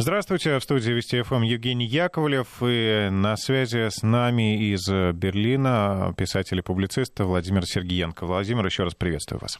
Здравствуйте, 0.00 0.58
в 0.58 0.62
студии 0.62 0.92
Вести 0.92 1.20
ФМ 1.20 1.42
Евгений 1.42 1.84
Яковлев 1.84 2.62
и 2.62 3.10
на 3.12 3.36
связи 3.36 3.90
с 3.90 4.02
нами 4.02 4.72
из 4.72 4.88
Берлина 4.88 6.14
писатель 6.16 6.58
и 6.60 6.62
публицист 6.62 7.20
Владимир 7.20 7.66
Сергеенко. 7.66 8.24
Владимир, 8.24 8.64
еще 8.64 8.84
раз 8.84 8.94
приветствую 8.94 9.40
вас. 9.42 9.58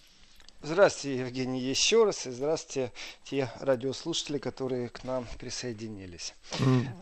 Здравствуйте, 0.62 1.21
Евгений, 1.21 1.59
еще 1.59 2.04
раз. 2.04 2.27
И 2.27 2.30
здравствуйте, 2.30 2.93
те 3.25 3.51
радиослушатели, 3.61 4.37
которые 4.37 4.91
к 4.91 5.05
нам 5.05 5.27
присоединились. 5.39 6.34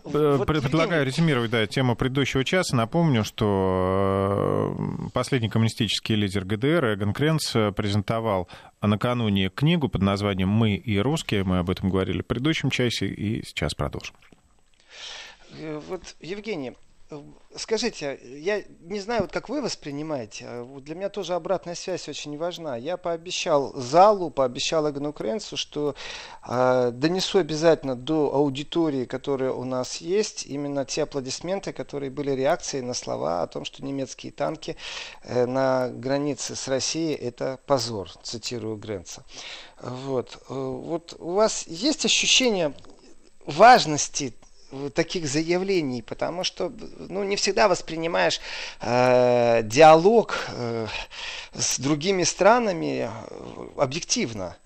Вот, 0.04 0.46
Предлагаю 0.46 1.00
Евгений... 1.00 1.04
резюмировать 1.04 1.50
да, 1.50 1.66
тему 1.66 1.96
предыдущего 1.96 2.44
часа. 2.44 2.76
Напомню, 2.76 3.24
что 3.24 4.76
э, 4.78 5.08
последний 5.12 5.48
коммунистический 5.48 6.14
лидер 6.14 6.44
ГДР 6.44 6.94
Эгон 6.94 7.12
Кренц 7.12 7.52
презентовал 7.74 8.48
накануне 8.80 9.48
книгу 9.48 9.88
под 9.88 10.02
названием 10.02 10.48
«Мы 10.48 10.76
и 10.76 10.98
русские». 10.98 11.42
Мы 11.42 11.58
об 11.58 11.68
этом 11.68 11.90
говорили 11.90 12.22
в 12.22 12.26
предыдущем 12.26 12.70
часе, 12.70 13.06
и 13.06 13.44
сейчас 13.44 13.74
продолжим. 13.74 14.14
Э, 15.58 15.80
вот, 15.88 16.14
Евгений, 16.20 16.74
Скажите, 17.56 18.20
я 18.22 18.62
не 18.80 19.00
знаю, 19.00 19.22
вот 19.22 19.32
как 19.32 19.48
вы 19.48 19.62
воспринимаете, 19.62 20.44
а 20.46 20.80
для 20.80 20.94
меня 20.94 21.08
тоже 21.08 21.32
обратная 21.32 21.74
связь 21.74 22.06
очень 22.06 22.36
важна. 22.36 22.76
Я 22.76 22.98
пообещал 22.98 23.72
залу, 23.74 24.28
пообещал 24.30 24.88
Эгону 24.90 25.14
Кренцу, 25.14 25.56
что 25.56 25.94
э, 26.46 26.90
донесу 26.92 27.38
обязательно 27.38 27.96
до 27.96 28.34
аудитории, 28.34 29.06
которая 29.06 29.52
у 29.52 29.64
нас 29.64 30.02
есть, 30.02 30.44
именно 30.44 30.84
те 30.84 31.04
аплодисменты, 31.04 31.72
которые 31.72 32.10
были 32.10 32.32
реакцией 32.32 32.82
на 32.82 32.92
слова 32.92 33.42
о 33.42 33.46
том, 33.46 33.64
что 33.64 33.82
немецкие 33.82 34.30
танки 34.30 34.76
э, 35.22 35.46
на 35.46 35.88
границе 35.88 36.56
с 36.56 36.68
Россией 36.68 37.14
это 37.14 37.58
позор, 37.66 38.10
цитирую 38.22 38.76
Гренца. 38.76 39.24
Вот. 39.80 40.36
Э, 40.50 40.54
вот 40.54 41.16
у 41.18 41.32
вас 41.32 41.66
есть 41.66 42.04
ощущение 42.04 42.74
важности 43.46 44.34
таких 44.94 45.26
заявлений, 45.26 46.02
потому 46.02 46.44
что 46.44 46.72
ну, 47.08 47.24
не 47.24 47.36
всегда 47.36 47.68
воспринимаешь 47.68 48.40
э, 48.80 49.62
диалог 49.64 50.46
э, 50.48 50.86
с 51.54 51.78
другими 51.78 52.24
странами 52.24 53.10
э, 53.10 53.68
объективно. 53.76 54.56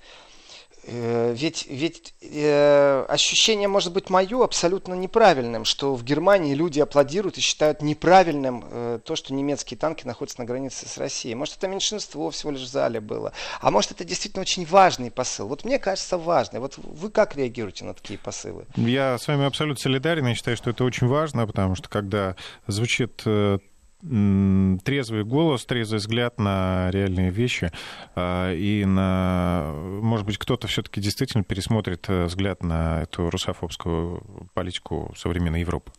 Э, 0.84 1.33
ведь, 1.36 1.66
ведь 1.69 2.14
э, 2.20 3.05
ощущение 3.08 3.69
может 3.69 3.92
быть 3.92 4.11
мое 4.11 4.42
абсолютно 4.42 4.94
неправильным, 4.94 5.64
что 5.64 5.94
в 5.94 6.02
Германии 6.02 6.55
люди 6.55 6.80
аплодируют 6.80 7.39
и 7.39 7.41
считают 7.41 7.83
неправильным 7.83 8.64
э, 8.69 8.98
то, 9.05 9.14
что 9.14 9.33
немецкие 9.33 9.78
танки 9.78 10.06
находятся 10.06 10.41
на 10.41 10.44
границе 10.44 10.89
с 10.89 10.98
Россией. 10.98 11.36
Может, 11.36 11.58
это 11.58 11.69
меньшинство 11.69 12.30
всего 12.30 12.50
лишь 12.50 12.62
в 12.62 12.66
зале 12.66 13.00
было. 13.00 13.33
А 13.61 13.70
может, 13.70 13.92
это 13.92 14.05
действительно 14.05 14.42
очень 14.42 14.66
важный 14.66 15.11
посыл. 15.11 15.47
Вот 15.47 15.64
мне 15.64 15.78
кажется, 15.78 16.19
важный. 16.19 16.58
Вот 16.58 16.74
вы 16.78 17.11
как 17.11 17.36
реагируете 17.36 17.84
на 17.84 17.94
такие 17.94 18.19
посылы? 18.19 18.67
Я 18.77 19.19
с 19.19 19.28
вами 19.28 19.44
абсолютно 19.44 19.80
солидарен. 19.80 20.27
Я 20.27 20.34
считаю, 20.34 20.56
что 20.56 20.70
это 20.70 20.83
очень 20.83 21.06
важно, 21.06 21.46
потому 21.46 21.77
что 21.77 21.89
когда 21.89 22.34
звучит 22.67 23.22
э, 23.24 23.58
трезвый 24.03 25.25
голос, 25.25 25.64
трезвый 25.64 25.98
взгляд 25.98 26.39
на 26.39 26.91
реальные 26.91 27.31
вещи, 27.31 27.70
а, 28.17 28.53
и 28.53 28.84
на, 28.84 29.72
может 29.75 30.27
быть, 30.27 30.39
кто-то 30.39 30.67
все-таки 30.67 31.00
действительно 31.00 31.45
пересмотрит 31.45 32.06
э, 32.08 32.25
взгляд 32.25 32.64
на 32.64 33.03
эту 33.03 33.30
русофобскую 33.30 34.48
политику 34.55 35.14
современной 35.17 35.61
Европы. 35.61 35.92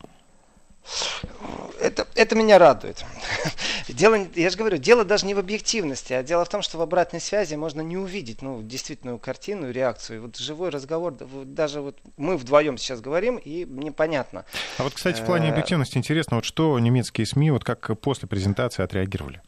Это, 1.80 2.06
это 2.14 2.34
меня 2.34 2.58
радует. 2.58 3.04
Дело, 3.88 4.18
я 4.34 4.50
же 4.50 4.56
говорю, 4.56 4.78
дело 4.78 5.04
даже 5.04 5.26
не 5.26 5.34
в 5.34 5.38
объективности, 5.38 6.14
а 6.14 6.22
дело 6.22 6.44
в 6.44 6.48
том, 6.48 6.62
что 6.62 6.78
в 6.78 6.80
обратной 6.80 7.20
связи 7.20 7.54
можно 7.54 7.82
не 7.82 7.98
увидеть 7.98 8.40
ну, 8.40 8.62
действительную 8.62 9.18
картину, 9.18 9.70
реакцию. 9.70 10.22
Вот 10.22 10.36
живой 10.36 10.70
разговор, 10.70 11.14
даже 11.44 11.82
вот 11.82 11.98
мы 12.16 12.36
вдвоем 12.38 12.78
сейчас 12.78 13.00
говорим, 13.00 13.36
и 13.36 13.64
непонятно. 13.64 14.46
А 14.78 14.84
вот, 14.84 14.94
кстати, 14.94 15.20
в 15.20 15.26
плане 15.26 15.48
э, 15.48 15.52
объективности 15.52 15.98
интересно, 15.98 16.36
вот 16.36 16.46
что 16.46 16.78
немецкие 16.78 17.26
СМИ, 17.26 17.50
вот 17.50 17.64
как 17.64 17.98
после 18.00 18.26
презентации 18.26 18.82
отреагировали? 18.82 19.42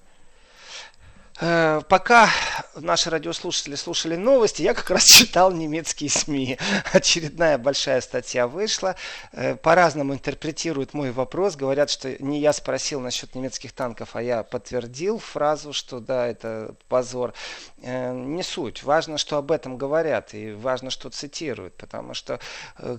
Э, 1.39 1.83
пока 1.89 2.31
наши 2.75 3.11
радиослушатели 3.11 3.75
слушали 3.75 4.17
новости, 4.17 4.63
я 4.63 4.73
как 4.73 4.89
раз 4.91 5.05
читал 5.05 5.53
немецкие 5.53 6.09
СМИ. 6.09 6.59
Очередная 6.93 7.59
большая 7.59 8.01
статья 8.01 8.47
вышла. 8.47 8.97
Э, 9.33 9.55
по-разному 9.55 10.15
интерпретируют 10.15 10.95
мой 10.95 11.11
вопрос. 11.11 11.57
Говорят, 11.57 11.91
что 11.91 12.23
не 12.23 12.41
я 12.41 12.53
спросил 12.55 13.01
насчет 13.01 13.35
немецких 13.35 13.73
танков, 13.73 14.11
а 14.17 14.23
я 14.23 14.43
подтвердил 14.45 15.19
фразу, 15.19 15.73
что 15.75 16.01
да, 16.01 16.27
это 16.27 16.75
позор. 16.89 17.35
Э, 17.83 18.15
не 18.15 18.43
суть. 18.43 18.83
Важно, 18.83 19.19
что 19.19 19.37
об 19.37 19.53
этом 19.53 19.77
говорят, 19.77 20.33
и 20.33 20.53
важно, 20.53 20.89
что 20.89 21.11
цитируют, 21.11 21.77
потому 21.77 22.15
что 22.15 22.41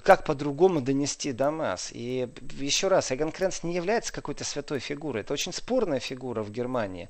как 0.04 0.26
по-другому 0.26 0.82
донести 0.82 1.32
до 1.32 1.50
масс. 1.50 1.90
И 1.92 2.30
еще 2.60 2.88
раз, 2.88 3.12
Эгон 3.12 3.32
Кренц 3.32 3.64
не 3.64 3.74
является 3.74 4.14
какой-то 4.14 4.44
святой 4.44 4.80
фигурой. 4.80 5.22
Это 5.22 5.34
очень 5.34 5.54
спорная 5.54 6.00
фигура 6.00 6.44
в 6.44 6.52
Германии 6.52 7.10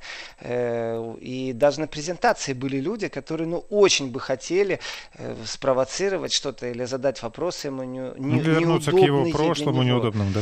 и 1.19 1.53
даже 1.53 1.79
на 1.79 1.87
презентации 1.87 2.53
были 2.53 2.79
люди, 2.79 3.07
которые 3.07 3.47
ну, 3.47 3.65
очень 3.69 4.11
бы 4.11 4.19
хотели 4.19 4.79
э, 5.15 5.35
спровоцировать 5.45 6.33
что-то 6.33 6.67
или 6.67 6.85
задать 6.85 7.21
вопросы 7.21 7.67
ему 7.67 7.83
не, 7.83 8.11
не, 8.17 8.39
Вернуться 8.39 8.91
к 8.91 8.97
его 8.97 9.29
прошлому 9.29 9.83
неудобным, 9.83 10.31
да? 10.33 10.41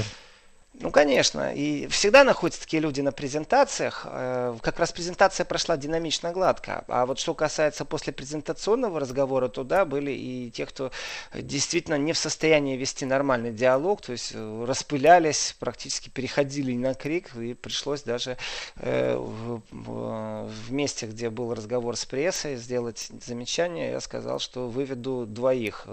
Ну, 0.81 0.91
конечно. 0.91 1.53
И 1.53 1.87
всегда 1.87 2.23
находятся 2.23 2.61
такие 2.61 2.81
люди 2.81 2.99
на 2.99 3.11
презентациях. 3.11 4.05
Э, 4.09 4.57
как 4.61 4.79
раз 4.79 4.91
презентация 4.91 5.45
прошла 5.45 5.77
динамично 5.77 6.31
гладко. 6.33 6.83
А 6.87 7.05
вот 7.05 7.17
что 7.17 7.33
касается 7.33 7.85
после 7.85 8.11
презентационного 8.11 8.99
разговора, 8.99 9.47
то 9.47 9.63
да, 9.63 9.85
были 9.85 10.11
и 10.11 10.51
те, 10.51 10.65
кто 10.65 10.91
действительно 11.33 11.95
не 11.95 12.11
в 12.11 12.17
состоянии 12.17 12.75
вести 12.75 13.05
нормальный 13.05 13.53
диалог, 13.53 14.01
то 14.01 14.11
есть 14.11 14.31
э, 14.33 14.65
распылялись, 14.67 15.55
практически 15.59 16.09
переходили 16.09 16.75
на 16.75 16.93
крик, 16.93 17.33
и 17.35 17.53
пришлось 17.53 18.01
даже 18.03 18.37
э, 18.75 19.15
в 19.71 20.71
месте, 20.71 21.05
где 21.05 21.29
был 21.29 21.53
разговор 21.53 21.95
с 21.95 22.05
прессой, 22.05 22.57
сделать 22.57 23.09
замечание. 23.25 23.91
Я 23.91 24.01
сказал, 24.01 24.39
что 24.39 24.67
выведу 24.67 25.25
двоих 25.25 25.87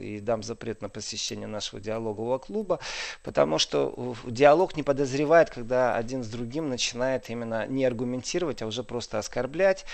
и 0.00 0.20
дам 0.22 0.42
запрет 0.42 0.80
на 0.80 0.88
посещение 0.88 1.48
нашего 1.48 1.80
диалогового 1.80 2.38
клуба, 2.38 2.78
потому 3.22 3.58
что 3.58 4.14
диалог 4.30 4.76
не 4.76 4.82
подозревает, 4.82 5.50
когда 5.50 5.94
один 5.94 6.22
с 6.24 6.28
другим 6.28 6.68
начинает 6.68 7.30
именно 7.30 7.66
не 7.66 7.84
аргументировать, 7.84 8.62
а 8.62 8.66
уже 8.66 8.82
просто 8.82 9.18
оскорблять. 9.18 9.84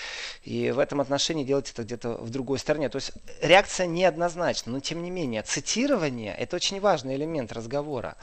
И 0.43 0.71
в 0.71 0.79
этом 0.79 1.01
отношении 1.01 1.45
делать 1.45 1.71
это 1.71 1.83
где-то 1.83 2.15
в 2.15 2.31
другой 2.31 2.59
стороне. 2.59 2.89
То 2.89 2.97
есть 2.97 3.13
реакция 3.41 3.87
неоднозначна, 3.87 4.73
но 4.73 4.81
тем 4.81 5.03
не 5.03 5.11
менее 5.11 5.43
цитирование 5.43 6.35
это 6.35 6.57
очень 6.57 6.81
важный 6.81 7.17
элемент 7.17 7.53
разговора. 7.53 8.17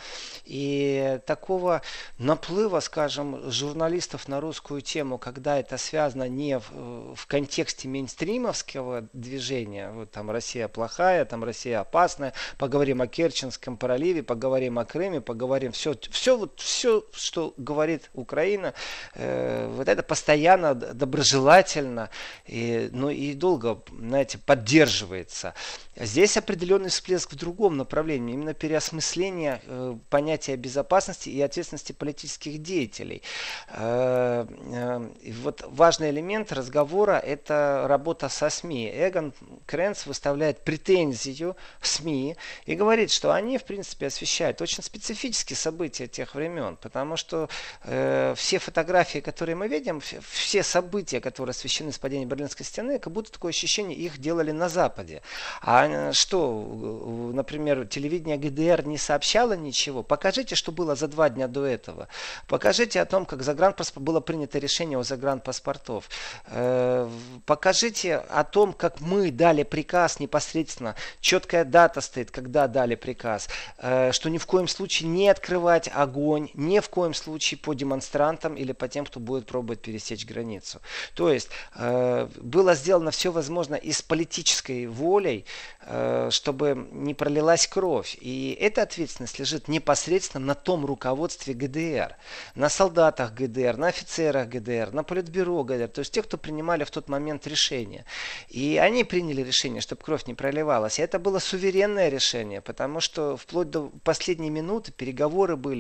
И 0.46 1.20
такого 1.26 1.82
наплыва, 2.18 2.80
скажем, 2.80 3.50
журналистов 3.52 4.28
на 4.28 4.42
русскую 4.42 4.82
тему, 4.82 5.18
когда 5.18 5.60
это 5.60 5.78
связано 5.78 6.28
не 6.28 6.60
в, 6.60 7.16
в 7.16 7.28
контексте 7.28 7.88
мейнстримовского 7.88 9.08
движения, 9.14 9.92
вот 9.92 10.12
там 10.12 10.32
Россия 10.32 10.68
плохая, 10.68 11.26
там 11.26 11.44
Россия 11.44 11.80
опасная, 11.80 12.34
поговорим 12.58 13.02
о 13.02 13.08
Керченском 13.08 13.78
проливе, 13.78 14.24
поговорим 14.24 14.80
о 14.80 14.86
Крыме, 14.86 15.22
поговорим 15.22 15.72
все 15.72 15.94
все, 16.08 16.38
вот, 16.38 16.60
все, 16.60 17.04
что 17.14 17.54
говорит 17.58 18.10
Украина, 18.14 18.74
э, 19.16 19.68
вот 19.76 19.88
это 19.88 20.04
постоянно 20.04 20.74
доброжелательно, 20.76 22.10
и, 22.46 22.90
ну 22.92 23.10
и 23.10 23.34
долго, 23.34 23.82
знаете, 23.92 24.38
поддерживается. 24.38 25.54
Здесь 25.96 26.38
определенный 26.38 26.90
всплеск 26.90 27.34
в 27.34 27.36
другом 27.36 27.76
направлении, 27.76 28.34
именно 28.34 28.54
переосмысление 28.54 29.62
э, 29.66 29.96
понятия 30.10 30.56
безопасности 30.56 31.30
и 31.30 31.42
ответственности 31.42 31.92
политических 31.92 32.62
деятелей. 32.62 33.22
Э, 33.70 34.48
э, 34.48 35.10
вот 35.42 35.64
важный 35.68 36.10
элемент 36.10 36.54
разговора– 36.54 37.20
это 37.26 37.86
работа 37.88 38.30
со 38.30 38.50
СМИ. 38.50 38.90
Эгон 38.94 39.34
Кренц 39.66 40.06
выставляет 40.06 40.64
претензию 40.64 41.58
СМИ 41.82 42.38
и 42.66 42.76
говорит, 42.76 43.12
что 43.12 43.34
они, 43.34 43.58
в 43.58 43.66
принципе, 43.66 44.08
освещают 44.08 44.62
очень 44.62 44.84
специфические 44.84 45.58
события 45.58 45.91
тех 45.92 46.36
времен, 46.36 46.78
потому 46.78 47.16
что 47.16 47.48
э, 47.84 48.34
все 48.36 48.60
фотографии, 48.60 49.20
которые 49.20 49.56
мы 49.56 49.68
видим, 49.68 50.02
все 50.02 50.64
события, 50.64 51.22
которые 51.22 51.52
освещены 51.52 51.92
с 51.92 52.00
падением 52.00 52.30
Берлинской 52.30 52.66
стены, 52.66 52.98
как 52.98 53.14
будто 53.14 53.32
такое 53.32 53.52
ощущение 53.52 53.98
их 53.98 54.18
делали 54.18 54.52
на 54.52 54.68
Западе. 54.68 55.22
А 55.62 55.92
Э, 55.92 56.14
что, 56.14 57.32
например, 57.34 57.88
телевидение 57.88 58.38
ГДР 58.38 58.86
не 58.86 58.98
сообщало 58.98 59.54
ничего? 59.54 60.04
Покажите, 60.04 60.56
что 60.56 60.72
было 60.72 60.96
за 60.96 61.08
два 61.08 61.30
дня 61.30 61.48
до 61.48 61.66
этого. 61.66 62.08
Покажите 62.48 63.02
о 63.02 63.06
том, 63.06 63.26
как 63.26 63.44
загранпаспорт, 63.44 64.04
было 64.04 64.20
принято 64.20 64.60
решение 64.60 64.98
о 64.98 65.04
загранпаспортов. 65.04 66.10
Э, 66.48 67.10
покажите 67.46 68.16
о 68.16 68.44
том, 68.44 68.74
как 68.74 69.00
мы 69.00 69.32
дали 69.32 69.64
приказ 69.64 70.20
непосредственно. 70.20 70.96
Четкая 71.20 71.66
дата 71.66 72.02
стоит, 72.02 72.32
когда 72.32 72.68
дали 72.68 72.96
приказ. 72.96 73.50
Э, 73.78 74.12
что 74.12 74.30
ни 74.30 74.38
в 74.38 74.46
коем 74.46 74.68
случае 74.68 75.10
не 75.10 75.30
открывать 75.30 75.81
открывать 75.82 75.92
огонь 75.94 76.50
ни 76.54 76.80
в 76.80 76.90
коем 76.90 77.14
случае 77.14 77.58
по 77.58 77.74
демонстрантам 77.74 78.56
или 78.56 78.74
по 78.74 78.88
тем, 78.88 79.06
кто 79.06 79.20
будет 79.20 79.46
пробовать 79.46 79.82
пересечь 79.82 80.26
границу. 80.26 80.80
То 81.16 81.32
есть 81.32 81.50
э, 81.76 82.28
было 82.42 82.76
сделано 82.76 83.12
все 83.12 83.32
возможное 83.32 83.80
и 83.80 83.92
с 83.92 84.02
политической 84.02 84.88
волей, 84.88 85.46
э, 85.82 86.30
чтобы 86.32 86.88
не 86.92 87.14
пролилась 87.14 87.68
кровь. 87.68 88.18
И 88.22 88.58
эта 88.60 88.82
ответственность 88.82 89.40
лежит 89.40 89.68
непосредственно 89.68 90.46
на 90.46 90.56
том 90.56 90.86
руководстве 90.86 91.54
ГДР, 91.54 92.16
на 92.56 92.70
солдатах 92.70 93.34
ГДР, 93.34 93.78
на 93.78 93.88
офицерах 93.88 94.48
ГДР, 94.48 94.92
на 94.94 95.04
политбюро 95.04 95.64
ГДР, 95.64 95.88
то 95.88 96.00
есть 96.00 96.12
тех, 96.12 96.26
кто 96.26 96.38
принимали 96.38 96.84
в 96.84 96.92
тот 96.92 97.10
момент 97.10 97.48
решения. 97.48 98.06
И 98.50 98.78
они 98.78 99.04
приняли 99.04 99.44
решение, 99.44 99.82
чтобы 99.82 100.02
кровь 100.02 100.28
не 100.28 100.34
проливалась. 100.34 101.00
И 101.00 101.02
это 101.02 101.20
было 101.20 101.40
суверенное 101.40 102.10
решение, 102.10 102.62
потому 102.62 103.02
что 103.02 103.38
вплоть 103.38 103.70
до 103.70 103.92
последней 104.04 104.50
минуты 104.50 104.92
переговоры 104.92 105.56
были 105.56 105.71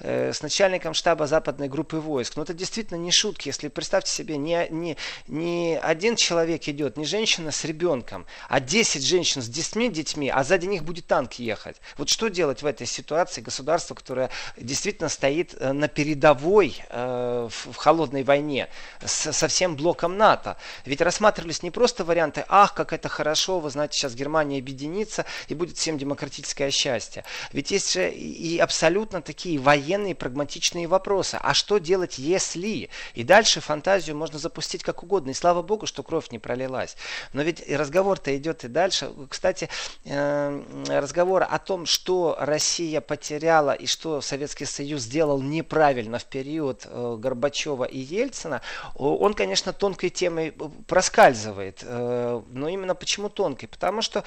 э, 0.00 0.32
с 0.32 0.42
начальником 0.42 0.94
штаба 0.94 1.26
западной 1.26 1.68
группы 1.68 1.98
войск. 1.98 2.36
Но 2.36 2.42
это 2.42 2.54
действительно 2.54 2.98
не 2.98 3.10
шутки. 3.10 3.48
Если 3.48 3.68
представьте 3.68 4.10
себе, 4.10 4.36
не, 4.36 4.66
не, 4.70 4.96
не 5.26 5.78
один 5.82 6.16
человек 6.16 6.68
идет, 6.68 6.96
не 6.96 7.04
женщина 7.04 7.50
с 7.50 7.64
ребенком, 7.64 8.26
а 8.48 8.60
10 8.60 9.04
женщин 9.04 9.42
с 9.42 9.48
10 9.48 9.92
детьми, 9.92 10.28
а 10.28 10.44
сзади 10.44 10.66
них 10.66 10.84
будет 10.84 11.06
танк 11.06 11.34
ехать. 11.34 11.76
Вот 11.96 12.08
что 12.08 12.28
делать 12.28 12.62
в 12.62 12.66
этой 12.66 12.86
ситуации 12.86 13.40
государство, 13.40 13.94
которое 13.94 14.30
действительно 14.56 15.08
стоит 15.08 15.54
э, 15.58 15.72
на 15.72 15.88
передовой 15.88 16.76
э, 16.88 17.48
в, 17.50 17.74
холодной 17.76 18.22
войне 18.22 18.68
со 19.04 19.48
всем 19.48 19.76
блоком 19.76 20.16
НАТО? 20.16 20.56
Ведь 20.84 21.00
рассматривались 21.00 21.62
не 21.62 21.70
просто 21.70 22.04
варианты, 22.04 22.44
ах, 22.48 22.74
как 22.74 22.92
это 22.92 23.08
хорошо, 23.08 23.60
вы 23.60 23.70
знаете, 23.70 23.98
сейчас 23.98 24.14
Германия 24.14 24.58
объединится 24.58 25.24
и 25.48 25.54
будет 25.54 25.76
всем 25.76 25.98
демократическое 25.98 26.70
счастье. 26.70 27.24
Ведь 27.52 27.70
есть 27.70 27.92
же 27.92 28.10
и 28.10 28.58
абсолютно 28.58 29.22
такие 29.22 29.37
военные 29.46 30.14
прагматичные 30.14 30.86
вопросы. 30.86 31.38
А 31.40 31.54
что 31.54 31.78
делать, 31.78 32.18
если? 32.18 32.90
И 33.14 33.24
дальше 33.24 33.60
фантазию 33.60 34.16
можно 34.16 34.38
запустить 34.38 34.82
как 34.82 35.02
угодно. 35.02 35.30
И 35.30 35.34
слава 35.34 35.62
богу, 35.62 35.86
что 35.86 36.02
кровь 36.02 36.30
не 36.30 36.38
пролилась. 36.38 36.96
Но 37.32 37.42
ведь 37.42 37.62
разговор-то 37.68 38.36
идет 38.36 38.64
и 38.64 38.68
дальше. 38.68 39.10
Кстати, 39.28 39.68
э, 40.04 40.62
разговор 40.88 41.46
о 41.48 41.58
том, 41.58 41.86
что 41.86 42.36
Россия 42.38 43.00
потеряла 43.00 43.72
и 43.72 43.86
что 43.86 44.20
Советский 44.20 44.64
Союз 44.64 45.02
сделал 45.02 45.40
неправильно 45.40 46.18
в 46.18 46.24
период 46.24 46.86
э, 46.86 47.16
Горбачева 47.18 47.84
и 47.84 47.98
Ельцина, 47.98 48.60
он, 48.96 49.34
конечно, 49.34 49.72
тонкой 49.72 50.10
темой 50.10 50.52
проскальзывает. 50.86 51.80
Э, 51.82 52.42
но 52.50 52.68
именно 52.68 52.94
почему 52.94 53.28
тонкой? 53.28 53.68
Потому 53.68 54.02
что 54.02 54.24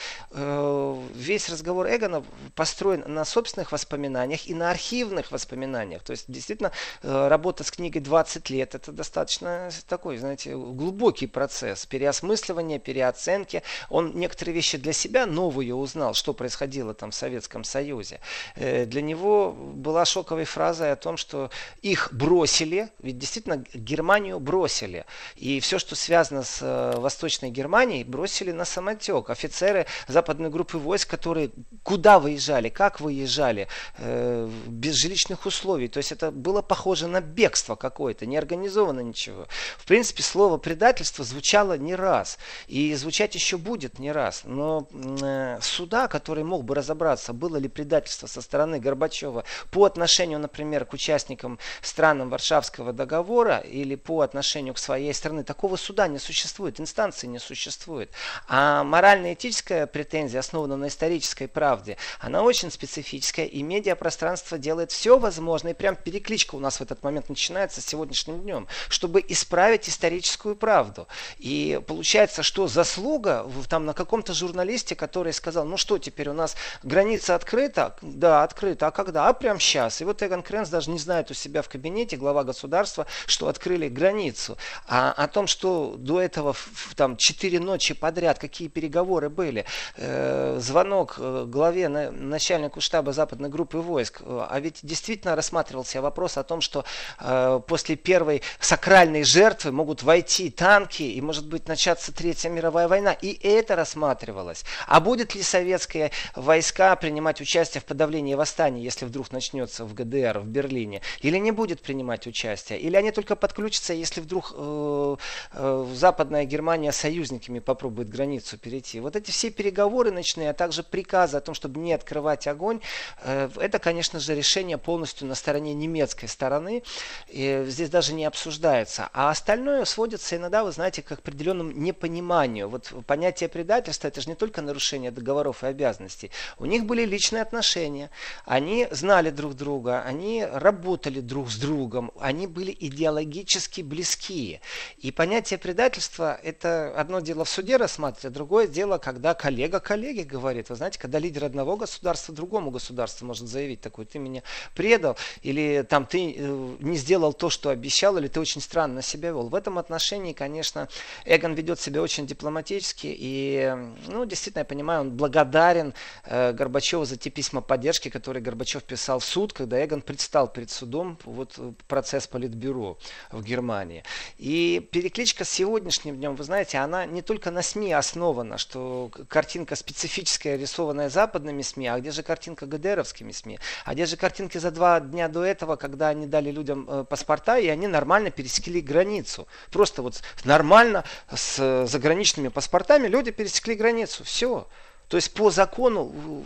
весь 1.15 1.49
разговор 1.49 1.87
Эгона 1.87 2.23
построен 2.55 3.03
на 3.07 3.25
собственных 3.25 3.71
воспоминаниях 3.71 4.47
и 4.47 4.53
на 4.53 4.71
архивных 4.91 5.31
воспоминаниях. 5.31 6.03
То 6.03 6.11
есть, 6.11 6.25
действительно, 6.27 6.71
работа 7.01 7.63
с 7.63 7.71
книгой 7.71 8.01
20 8.01 8.49
лет, 8.49 8.75
это 8.75 8.91
достаточно 8.91 9.69
такой, 9.87 10.17
знаете, 10.17 10.51
глубокий 10.51 11.27
процесс 11.27 11.85
переосмысливания, 11.85 12.77
переоценки. 12.77 13.63
Он 13.89 14.11
некоторые 14.15 14.53
вещи 14.53 14.77
для 14.77 14.91
себя 14.91 15.25
новые 15.25 15.73
узнал, 15.73 16.13
что 16.13 16.33
происходило 16.33 16.93
там 16.93 17.11
в 17.11 17.15
Советском 17.15 17.63
Союзе. 17.63 18.19
Э, 18.55 18.85
для 18.85 19.01
него 19.01 19.53
была 19.53 20.03
шоковой 20.03 20.43
фразой 20.43 20.91
о 20.91 20.95
том, 20.97 21.15
что 21.15 21.49
их 21.81 22.09
бросили, 22.11 22.89
ведь 22.99 23.17
действительно 23.17 23.63
Германию 23.73 24.39
бросили. 24.39 25.05
И 25.37 25.61
все, 25.61 25.79
что 25.79 25.95
связано 25.95 26.43
с 26.43 26.59
э, 26.61 26.99
Восточной 26.99 27.49
Германией, 27.49 28.03
бросили 28.03 28.51
на 28.51 28.65
самотек. 28.65 29.29
Офицеры 29.29 29.85
западной 30.07 30.49
группы 30.49 30.77
войск, 30.77 31.09
которые 31.09 31.51
куда 31.83 32.19
выезжали, 32.19 32.67
как 32.67 32.99
выезжали, 32.99 33.67
э, 33.97 34.49
без 34.81 34.95
жилищных 34.95 35.45
условий. 35.45 35.87
То 35.87 35.97
есть 35.97 36.11
это 36.11 36.31
было 36.31 36.63
похоже 36.63 37.07
на 37.07 37.21
бегство 37.21 37.75
какое-то, 37.75 38.25
не 38.25 38.35
организовано 38.35 39.01
ничего. 39.01 39.47
В 39.77 39.85
принципе, 39.85 40.23
слово 40.23 40.57
предательство 40.57 41.23
звучало 41.23 41.77
не 41.77 41.93
раз. 41.93 42.39
И 42.67 42.95
звучать 42.95 43.35
еще 43.35 43.57
будет 43.57 43.99
не 43.99 44.11
раз. 44.11 44.41
Но 44.43 44.87
э, 44.91 45.59
суда, 45.61 46.07
который 46.07 46.43
мог 46.43 46.63
бы 46.63 46.73
разобраться, 46.73 47.31
было 47.31 47.57
ли 47.57 47.69
предательство 47.69 48.25
со 48.25 48.41
стороны 48.41 48.79
Горбачева 48.79 49.43
по 49.69 49.85
отношению, 49.85 50.39
например, 50.39 50.85
к 50.85 50.93
участникам 50.93 51.59
странам 51.81 52.29
Варшавского 52.29 52.91
договора 52.91 53.59
или 53.59 53.93
по 53.93 54.21
отношению 54.21 54.73
к 54.73 54.79
своей 54.79 55.13
стране, 55.13 55.43
такого 55.43 55.75
суда 55.75 56.07
не 56.07 56.17
существует, 56.17 56.79
инстанции 56.79 57.27
не 57.27 57.39
существует. 57.39 58.09
А 58.47 58.83
морально-этическая 58.83 59.85
претензия, 59.85 60.39
основана 60.39 60.75
на 60.75 60.87
исторической 60.87 61.47
правде, 61.47 61.97
она 62.19 62.41
очень 62.41 62.71
специфическая, 62.71 63.45
и 63.45 63.61
медиапространство 63.61 64.57
делает 64.57 64.70
все 64.91 65.17
возможное, 65.17 65.73
и 65.73 65.75
прям 65.75 65.95
перекличка 65.95 66.55
у 66.55 66.59
нас 66.59 66.77
в 66.77 66.81
этот 66.81 67.03
момент 67.03 67.29
начинается 67.29 67.81
с 67.81 67.85
сегодняшним 67.85 68.41
днем, 68.41 68.67
чтобы 68.89 69.23
исправить 69.27 69.87
историческую 69.89 70.55
правду. 70.55 71.07
И 71.37 71.81
получается, 71.87 72.43
что 72.43 72.67
заслуга 72.67 73.45
там 73.69 73.85
на 73.85 73.93
каком-то 73.93 74.33
журналисте, 74.33 74.95
который 74.95 75.33
сказал, 75.33 75.65
ну 75.65 75.77
что 75.77 75.97
теперь 75.97 76.29
у 76.29 76.33
нас 76.33 76.55
граница 76.83 77.35
открыта? 77.35 77.95
Да, 78.01 78.43
открыта. 78.43 78.87
А 78.87 78.91
когда? 78.91 79.27
А 79.27 79.33
прямо 79.33 79.59
сейчас. 79.59 80.01
И 80.01 80.05
вот 80.05 80.21
Эгон 80.23 80.43
Кренс 80.43 80.69
даже 80.69 80.89
не 80.89 80.99
знает 80.99 81.31
у 81.31 81.33
себя 81.33 81.61
в 81.61 81.69
кабинете, 81.69 82.17
глава 82.17 82.43
государства, 82.43 83.05
что 83.25 83.47
открыли 83.47 83.87
границу. 83.89 84.57
А 84.87 85.11
о 85.11 85.27
том, 85.27 85.47
что 85.47 85.95
до 85.97 86.21
этого 86.21 86.55
там 86.95 87.17
четыре 87.17 87.59
ночи 87.59 87.93
подряд, 87.93 88.39
какие 88.39 88.67
переговоры 88.67 89.29
были, 89.29 89.65
э, 89.97 90.57
звонок 90.59 91.15
э, 91.17 91.45
главе, 91.47 91.89
на, 91.89 92.11
начальнику 92.11 92.81
штаба 92.81 93.13
западной 93.13 93.49
группы 93.49 93.77
войск, 93.77 94.21
а 94.25 94.59
ведь 94.61 94.79
действительно 94.83 95.35
рассматривался 95.35 96.01
вопрос 96.01 96.37
о 96.37 96.43
том, 96.43 96.61
что 96.61 96.85
э, 97.19 97.59
после 97.67 97.95
первой 97.95 98.41
сакральной 98.59 99.23
жертвы 99.23 99.71
могут 99.71 100.03
войти 100.03 100.49
танки 100.49 101.03
и, 101.03 101.21
может 101.21 101.47
быть, 101.47 101.67
начаться 101.67 102.13
Третья 102.13 102.49
мировая 102.49 102.87
война. 102.87 103.13
И 103.13 103.37
это 103.47 103.75
рассматривалось. 103.75 104.63
А 104.87 104.99
будет 104.99 105.35
ли 105.35 105.43
советские 105.43 106.11
войска 106.35 106.95
принимать 106.95 107.41
участие 107.41 107.81
в 107.81 107.85
подавлении 107.85 108.35
восстания, 108.35 108.83
если 108.83 109.05
вдруг 109.05 109.31
начнется 109.31 109.85
в 109.85 109.93
ГДР, 109.93 110.39
в 110.39 110.47
Берлине? 110.47 111.01
Или 111.21 111.37
не 111.37 111.51
будет 111.51 111.81
принимать 111.81 112.27
участие? 112.27 112.79
Или 112.79 112.95
они 112.95 113.11
только 113.11 113.35
подключатся, 113.35 113.93
если 113.93 114.21
вдруг 114.21 114.53
э, 114.55 115.15
э, 115.53 115.87
Западная 115.93 116.45
Германия 116.45 116.91
союзниками 116.91 117.59
попробует 117.59 118.09
границу 118.09 118.57
перейти? 118.57 118.99
Вот 118.99 119.15
эти 119.15 119.31
все 119.31 119.49
переговоры 119.49 120.11
ночные, 120.11 120.51
а 120.51 120.53
также 120.53 120.83
приказы 120.83 121.37
о 121.37 121.41
том, 121.41 121.55
чтобы 121.55 121.79
не 121.79 121.93
открывать 121.93 122.47
огонь, 122.47 122.81
э, 123.23 123.49
это, 123.59 123.79
конечно 123.79 124.19
же, 124.19 124.35
решение 124.35 124.50
полностью 124.77 125.27
на 125.27 125.35
стороне 125.35 125.73
немецкой 125.73 126.27
стороны. 126.27 126.83
И 127.27 127.65
здесь 127.67 127.89
даже 127.89 128.13
не 128.13 128.25
обсуждается. 128.25 129.09
А 129.13 129.29
остальное 129.29 129.85
сводится 129.85 130.35
иногда, 130.35 130.63
вы 130.63 130.71
знаете, 130.71 131.01
к 131.01 131.11
определенному 131.11 131.71
непониманию. 131.71 132.69
Вот 132.69 132.93
понятие 133.05 133.49
предательства 133.49 134.07
это 134.07 134.21
же 134.21 134.29
не 134.29 134.35
только 134.35 134.61
нарушение 134.61 135.11
договоров 135.11 135.63
и 135.63 135.67
обязанностей. 135.67 136.31
У 136.57 136.65
них 136.65 136.85
были 136.85 137.05
личные 137.05 137.41
отношения, 137.41 138.09
они 138.45 138.87
знали 138.91 139.29
друг 139.29 139.55
друга, 139.55 140.01
они 140.01 140.45
работали 140.45 141.19
друг 141.19 141.49
с 141.49 141.57
другом, 141.57 142.11
они 142.19 142.47
были 142.47 142.75
идеологически 142.77 143.81
близкие. 143.81 144.61
И 144.97 145.11
понятие 145.11 145.59
предательства 145.59 146.39
это 146.43 146.93
одно 146.95 147.19
дело 147.19 147.45
в 147.45 147.49
суде 147.49 147.77
рассматривать, 147.77 148.25
а 148.25 148.29
другое 148.29 148.67
дело, 148.67 148.97
когда 148.97 149.33
коллега 149.33 149.79
коллеге 149.79 150.23
говорит. 150.23 150.69
Вы 150.69 150.75
знаете, 150.75 150.99
когда 150.99 151.19
лидер 151.19 151.45
одного 151.45 151.77
государства 151.77 152.33
другому 152.33 152.71
государству 152.71 153.25
может 153.25 153.47
заявить 153.47 153.81
такой, 153.81 154.05
ты 154.05 154.19
меня 154.19 154.40
предал, 154.75 155.17
или 155.41 155.85
там 155.87 156.05
ты 156.05 156.35
э, 156.37 156.75
не 156.79 156.97
сделал 156.97 157.33
то, 157.33 157.49
что 157.49 157.69
обещал, 157.69 158.17
или 158.17 158.27
ты 158.27 158.39
очень 158.39 158.61
странно 158.61 159.01
себя 159.01 159.29
вел. 159.29 159.49
В 159.49 159.55
этом 159.55 159.77
отношении, 159.77 160.33
конечно, 160.33 160.87
Эгон 161.25 161.53
ведет 161.53 161.79
себя 161.79 162.01
очень 162.01 162.25
дипломатически. 162.27 163.13
И, 163.17 163.75
ну, 164.07 164.25
действительно, 164.25 164.61
я 164.61 164.65
понимаю, 164.65 165.01
он 165.01 165.11
благодарен 165.11 165.93
э, 166.25 166.53
Горбачеву 166.53 167.05
за 167.05 167.17
те 167.17 167.29
письма 167.29 167.61
поддержки, 167.61 168.09
которые 168.09 168.43
Горбачев 168.43 168.83
писал 168.83 169.19
в 169.19 169.25
суд, 169.25 169.53
когда 169.53 169.83
Эгон 169.83 170.01
предстал 170.01 170.47
перед 170.47 170.71
судом, 170.71 171.17
вот 171.23 171.59
процесс 171.87 172.27
Политбюро 172.27 172.97
в 173.31 173.43
Германии. 173.43 174.03
И 174.37 174.87
перекличка 174.91 175.45
с 175.45 175.49
сегодняшним 175.49 176.17
днем, 176.17 176.35
вы 176.35 176.43
знаете, 176.43 176.77
она 176.77 177.05
не 177.05 177.21
только 177.21 177.51
на 177.51 177.61
СМИ 177.61 177.93
основана, 177.93 178.57
что 178.57 179.11
картинка 179.27 179.75
специфическая, 179.75 180.57
рисованная 180.57 181.09
западными 181.09 181.61
СМИ, 181.61 181.87
а 181.87 181.99
где 181.99 182.11
же 182.11 182.23
картинка 182.23 182.65
ГДРовскими 182.65 183.31
СМИ? 183.31 183.59
А 183.85 183.93
где 183.93 184.05
же 184.05 184.17
картинки 184.31 184.59
за 184.59 184.71
два 184.71 185.01
дня 185.01 185.27
до 185.27 185.43
этого, 185.43 185.75
когда 185.75 186.07
они 186.07 186.25
дали 186.25 186.51
людям 186.51 186.87
э, 186.89 187.03
паспорта, 187.03 187.59
и 187.59 187.67
они 187.67 187.87
нормально 187.87 188.31
пересекли 188.31 188.79
границу. 188.79 189.45
Просто 189.71 190.01
вот 190.01 190.21
нормально 190.45 191.03
с 191.29 191.85
заграничными 191.85 192.47
паспортами 192.47 193.09
люди 193.09 193.31
пересекли 193.31 193.75
границу. 193.75 194.23
Все. 194.23 194.67
То 195.09 195.17
есть 195.17 195.33
по 195.33 195.51
закону 195.51 196.05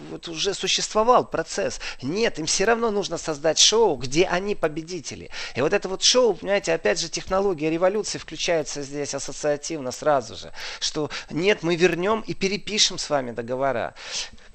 вот 0.10 0.28
уже 0.28 0.56
существовал 0.56 1.28
процесс. 1.28 1.80
Нет, 2.02 2.40
им 2.40 2.48
все 2.48 2.66
равно 2.66 2.90
нужно 2.90 3.20
создать 3.20 3.60
шоу, 3.60 3.96
где 3.98 4.26
они 4.26 4.56
победители. 4.56 5.30
И 5.56 5.62
вот 5.62 5.72
это 5.72 5.88
вот 5.88 6.02
шоу, 6.02 6.34
понимаете, 6.34 6.74
опять 6.74 7.00
же 7.00 7.08
технология 7.08 7.70
революции 7.70 8.18
включается 8.18 8.82
здесь 8.82 9.14
ассоциативно 9.14 9.92
сразу 9.92 10.36
же. 10.36 10.52
Что 10.80 11.12
нет, 11.30 11.62
мы 11.62 11.76
вернем 11.76 12.22
и 12.22 12.34
перепишем 12.34 12.98
с 12.98 13.08
вами 13.12 13.30
договора. 13.30 13.94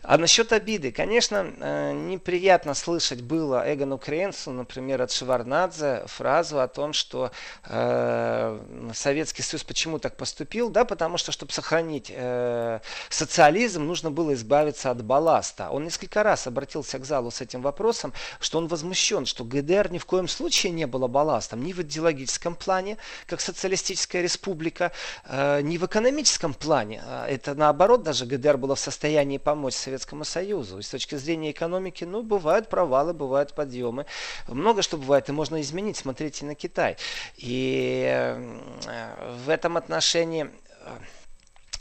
А 0.02 0.16
насчет 0.16 0.52
обиды, 0.52 0.92
конечно, 0.92 1.52
э, 1.59 1.92
неприятно 1.92 2.75
слышать 2.75 3.21
было 3.21 3.62
Эгону 3.66 3.99
Кренсу, 3.99 4.50
например, 4.50 5.02
от 5.02 5.11
Шеварнадзе 5.12 6.04
фразу 6.07 6.61
о 6.61 6.69
том, 6.69 6.92
что 6.92 7.33
э, 7.66 8.90
Советский 8.95 9.42
Союз 9.42 9.64
почему 9.64 9.99
так 9.99 10.16
поступил, 10.16 10.71
да, 10.71 10.85
потому 10.85 11.19
что, 11.19 11.33
чтобы 11.33 11.52
сохранить 11.52 12.11
э, 12.14 12.80
социализм, 13.11 13.85
нужно 13.85 14.11
было 14.11 14.33
избавиться 14.33 14.90
от 14.90 15.04
балласта. 15.04 15.69
Он 15.71 15.85
несколько 15.85 16.23
раз 16.23 16.47
обратился 16.47 16.99
к 16.99 17.04
залу 17.04 17.30
с 17.30 17.42
этим 17.42 17.61
вопросом, 17.61 18.14
что 18.40 18.59
он 18.59 18.69
возмущен, 18.69 19.26
что 19.26 19.45
ГДР 19.45 19.92
ни 19.92 19.99
в 19.99 20.07
коем 20.07 20.28
случае 20.28 20.73
не 20.73 20.87
было 20.87 21.09
балластом, 21.09 21.62
ни 21.62 21.73
в 21.75 21.83
идеологическом 21.83 22.54
плане, 22.54 22.97
как 23.26 23.40
социалистическая 23.40 24.23
республика, 24.23 24.92
э, 25.26 25.61
ни 25.61 25.76
в 25.76 25.85
экономическом 25.85 26.54
плане. 26.54 27.02
А 27.04 27.26
это 27.28 27.54
наоборот, 27.54 28.02
даже 28.02 28.25
ГДР 28.25 28.57
было 28.57 28.75
в 28.75 28.80
состоянии 28.80 29.38
помочь 29.38 29.75
Советскому 29.90 30.25
Союзу. 30.25 30.78
И 30.78 30.82
с 30.82 30.88
точки 30.88 31.16
зрения 31.16 31.50
экономики, 31.50 32.04
ну, 32.04 32.23
бывают 32.23 32.68
провалы, 32.68 33.12
бывают 33.12 33.54
подъемы. 33.54 34.06
Много 34.47 34.82
что 34.82 34.97
бывает, 34.97 35.28
и 35.28 35.32
можно 35.32 35.61
изменить. 35.61 35.97
Смотрите 35.97 36.44
на 36.44 36.54
Китай. 36.54 36.97
И 37.37 38.04
э, 38.06 39.37
в 39.44 39.49
этом 39.50 39.76
отношении 39.76 40.49
э, 40.85 40.99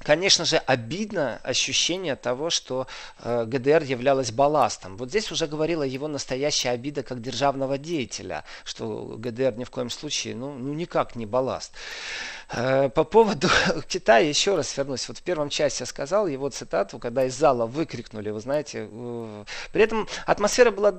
Конечно 0.01 0.45
же, 0.45 0.55
обидно 0.55 1.41
ощущение 1.43 2.15
того, 2.15 2.49
что 2.49 2.87
э, 3.21 3.43
ГДР 3.45 3.83
являлась 3.83 4.31
балластом. 4.31 4.95
Вот 4.95 5.09
здесь 5.09 5.29
уже 5.29 5.45
говорила 5.45 5.83
его 5.83 6.07
настоящая 6.07 6.69
обида 6.69 7.03
как 7.03 7.21
державного 7.21 7.77
деятеля, 7.77 8.45
что 8.63 9.17
ГДР 9.17 9.57
ни 9.57 9.65
в 9.65 9.69
коем 9.69 9.89
случае, 9.89 10.35
ну, 10.35 10.53
ну 10.53 10.73
никак 10.73 11.17
не 11.17 11.25
балласт. 11.25 11.73
Э, 12.51 12.89
по 12.89 13.03
поводу 13.03 13.47
Китая 13.87 14.27
еще 14.27 14.55
раз 14.55 14.75
вернусь. 14.75 15.07
Вот 15.07 15.19
в 15.19 15.21
первом 15.21 15.49
части 15.49 15.83
я 15.83 15.85
сказал 15.85 16.27
его 16.27 16.49
цитату, 16.49 16.97
когда 16.97 17.25
из 17.25 17.35
зала 17.35 17.65
выкрикнули, 17.65 18.31
вы 18.31 18.39
знаете. 18.39 18.87
Э, 18.91 19.43
при 19.71 19.83
этом 19.83 20.07
атмосфера 20.25 20.71
была 20.71 20.95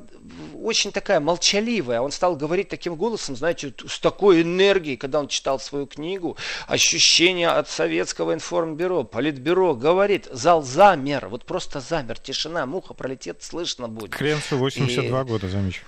очень 0.62 0.92
такая 0.92 1.19
молчаливая. 1.19 2.00
Он 2.00 2.12
стал 2.12 2.37
говорить 2.37 2.69
таким 2.69 2.95
голосом, 2.95 3.37
знаете, 3.37 3.75
с 3.87 3.99
такой 3.99 4.42
энергией, 4.42 4.97
когда 4.97 5.19
он 5.19 5.28
читал 5.28 5.59
свою 5.59 5.87
книгу. 5.87 6.37
Ощущение 6.69 7.49
от 7.49 7.69
советского 7.69 8.33
информбюро, 8.33 9.02
политбюро 9.02 9.75
говорит, 9.75 10.28
зал 10.30 10.62
замер. 10.62 11.28
Вот 11.28 11.45
просто 11.45 11.80
замер, 11.80 12.19
тишина, 12.19 12.64
муха 12.66 12.95
пролетит, 12.95 13.42
слышно 13.42 13.88
будет. 13.88 14.11
Кренцу 14.11 14.57
82 14.57 15.21
И... 15.21 15.25
года, 15.25 15.49
замечу 15.49 15.83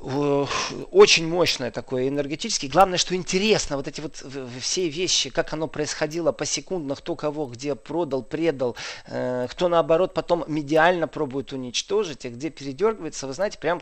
очень 0.00 1.28
мощное 1.28 1.70
такое 1.70 2.08
энергетически. 2.08 2.66
Главное, 2.66 2.98
что 2.98 3.14
интересно, 3.16 3.76
вот 3.76 3.88
эти 3.88 4.00
вот 4.00 4.22
все 4.60 4.88
вещи, 4.88 5.30
как 5.30 5.52
оно 5.52 5.66
происходило 5.66 6.30
посекундно, 6.30 6.94
кто 6.94 7.16
кого 7.16 7.46
где 7.46 7.74
продал, 7.74 8.22
предал, 8.22 8.76
э, 9.06 9.46
кто 9.50 9.68
наоборот 9.68 10.14
потом 10.14 10.44
медиально 10.46 11.08
пробует 11.08 11.52
уничтожить, 11.52 12.24
и 12.24 12.28
где 12.28 12.50
передергивается, 12.50 13.26
вы 13.26 13.32
знаете, 13.32 13.58
прям 13.58 13.80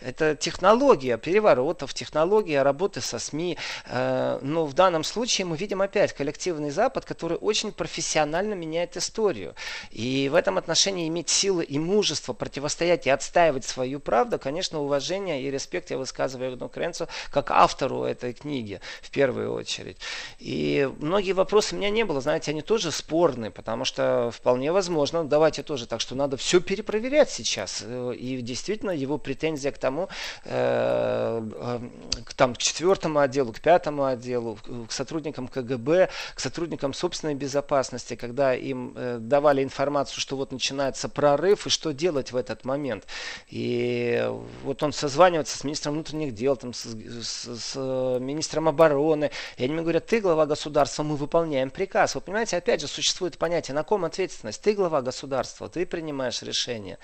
это 0.00 0.36
технология 0.36 1.16
переворотов, 1.16 1.94
технология 1.94 2.62
работы 2.62 3.00
со 3.00 3.18
СМИ. 3.18 3.56
Э, 3.86 4.38
но 4.42 4.66
в 4.66 4.74
данном 4.74 5.02
случае 5.02 5.46
мы 5.46 5.56
видим 5.56 5.80
опять 5.80 6.12
коллективный 6.12 6.70
Запад, 6.70 7.04
который 7.04 7.38
очень 7.38 7.72
профессионально 7.72 8.54
меняет 8.54 8.96
историю. 8.96 9.54
И 9.90 10.28
в 10.30 10.34
этом 10.34 10.58
отношении 10.58 11.08
иметь 11.08 11.30
силы 11.30 11.64
и 11.64 11.78
мужество 11.78 12.34
противостоять 12.34 13.06
и 13.06 13.10
отстаивать 13.10 13.64
свою 13.64 13.98
правду, 14.00 14.38
конечно, 14.38 14.80
уважение 14.80 15.42
и 15.42 15.53
респект 15.54 15.90
я 15.90 15.98
высказываю 15.98 16.54
Эгну 16.54 16.68
Кренцу 16.68 17.08
как 17.30 17.50
автору 17.50 18.04
этой 18.04 18.32
книги 18.32 18.80
в 19.02 19.10
первую 19.10 19.52
очередь. 19.52 19.96
И 20.38 20.88
многие 21.00 21.32
вопросы 21.32 21.74
у 21.74 21.78
меня 21.78 21.90
не 21.90 22.04
было, 22.04 22.20
знаете, 22.20 22.50
они 22.50 22.62
тоже 22.62 22.90
спорные, 22.90 23.50
потому 23.50 23.84
что 23.84 24.30
вполне 24.32 24.72
возможно, 24.72 25.24
давайте 25.24 25.62
тоже 25.62 25.86
так, 25.86 26.00
что 26.00 26.14
надо 26.14 26.36
все 26.36 26.60
перепроверять 26.60 27.30
сейчас. 27.30 27.82
И 27.82 28.40
действительно 28.42 28.90
его 28.90 29.18
претензия 29.18 29.72
к 29.72 29.78
тому, 29.78 30.08
э, 30.44 31.50
э, 31.54 31.80
к, 32.24 32.34
там, 32.34 32.54
к 32.54 32.58
четвертому 32.58 33.20
отделу, 33.20 33.52
к 33.52 33.60
пятому 33.60 34.04
отделу, 34.04 34.58
к 34.88 34.92
сотрудникам 34.92 35.48
КГБ, 35.48 36.08
к 36.34 36.40
сотрудникам 36.40 36.92
собственной 36.92 37.34
безопасности, 37.34 38.16
когда 38.16 38.54
им 38.54 38.94
э, 38.96 39.18
давали 39.20 39.62
информацию, 39.62 40.20
что 40.20 40.36
вот 40.36 40.52
начинается 40.52 41.08
прорыв 41.08 41.66
и 41.66 41.70
что 41.70 41.92
делать 41.92 42.32
в 42.32 42.36
этот 42.36 42.64
момент. 42.64 43.04
И 43.48 44.28
вот 44.62 44.82
он 44.82 44.92
созванивается 44.92 45.43
созваниваться 45.44 45.58
с 45.58 45.64
министром 45.64 45.94
внутренних 45.94 46.34
дел, 46.34 46.56
там, 46.56 46.72
с, 46.72 46.84
с, 46.84 47.46
с 47.46 47.72
э, 47.76 48.18
министром 48.20 48.68
обороны. 48.68 49.30
И 49.56 49.64
они 49.64 49.72
мне 49.72 49.82
говорят, 49.82 50.06
ты 50.06 50.20
глава 50.20 50.46
государства, 50.46 51.02
мы 51.02 51.16
выполняем 51.16 51.70
приказ. 51.70 52.14
Вы 52.14 52.20
понимаете, 52.20 52.56
опять 52.56 52.80
же, 52.80 52.88
существует 52.88 53.38
понятие, 53.38 53.74
на 53.74 53.82
ком 53.82 54.04
ответственность? 54.04 54.62
Ты 54.62 54.74
глава 54.74 55.02
государства, 55.02 55.68
ты 55.68 55.86
принимаешь 55.86 56.42
решение. 56.42 56.98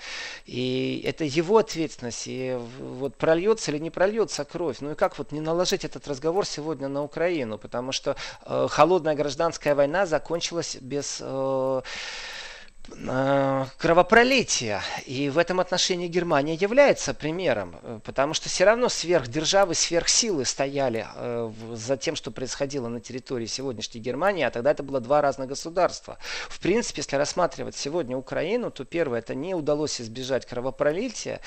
И 0.45 1.03
это 1.05 1.23
его 1.23 1.57
ответственность. 1.57 2.23
И 2.27 2.57
вот 2.79 3.15
прольется 3.15 3.71
или 3.71 3.79
не 3.79 3.89
прольется 3.89 4.43
кровь. 4.45 4.77
Ну 4.81 4.91
и 4.91 4.95
как 4.95 5.17
вот 5.17 5.31
не 5.31 5.41
наложить 5.41 5.85
этот 5.85 6.07
разговор 6.07 6.45
сегодня 6.45 6.87
на 6.87 7.03
Украину? 7.03 7.57
Потому 7.57 7.91
что 7.91 8.15
э, 8.45 8.67
холодная 8.69 9.15
гражданская 9.15 9.75
война 9.75 10.05
закончилась 10.05 10.77
без... 10.81 11.19
Э, 11.21 11.81
кровопролития. 13.77 14.81
И 15.05 15.29
в 15.29 15.37
этом 15.37 15.59
отношении 15.59 16.07
Германия 16.07 16.55
является 16.55 17.13
примером, 17.13 17.75
э, 17.81 17.99
потому 18.03 18.33
что 18.33 18.49
все 18.49 18.65
равно 18.65 18.89
сверхдержавы, 18.89 19.75
сверхсилы 19.75 20.45
стояли 20.45 21.05
э, 21.15 21.51
за 21.73 21.97
тем, 21.97 22.15
что 22.15 22.31
происходило 22.31 22.87
на 22.87 22.99
территории 22.99 23.45
сегодняшней 23.45 24.01
Германии, 24.01 24.43
а 24.43 24.51
тогда 24.51 24.71
это 24.71 24.83
было 24.83 24.99
два 24.99 25.21
разных 25.21 25.47
государства. 25.47 26.17
В 26.49 26.59
принципе, 26.59 27.01
если 27.01 27.15
рассматривать 27.15 27.75
сегодня 27.75 28.17
Украину, 28.17 28.71
то 28.71 28.83
первое, 28.83 29.19
это 29.19 29.35
не 29.35 29.55
удалось 29.55 30.01
избежать 30.01 30.45
кровопролития. 30.45 31.39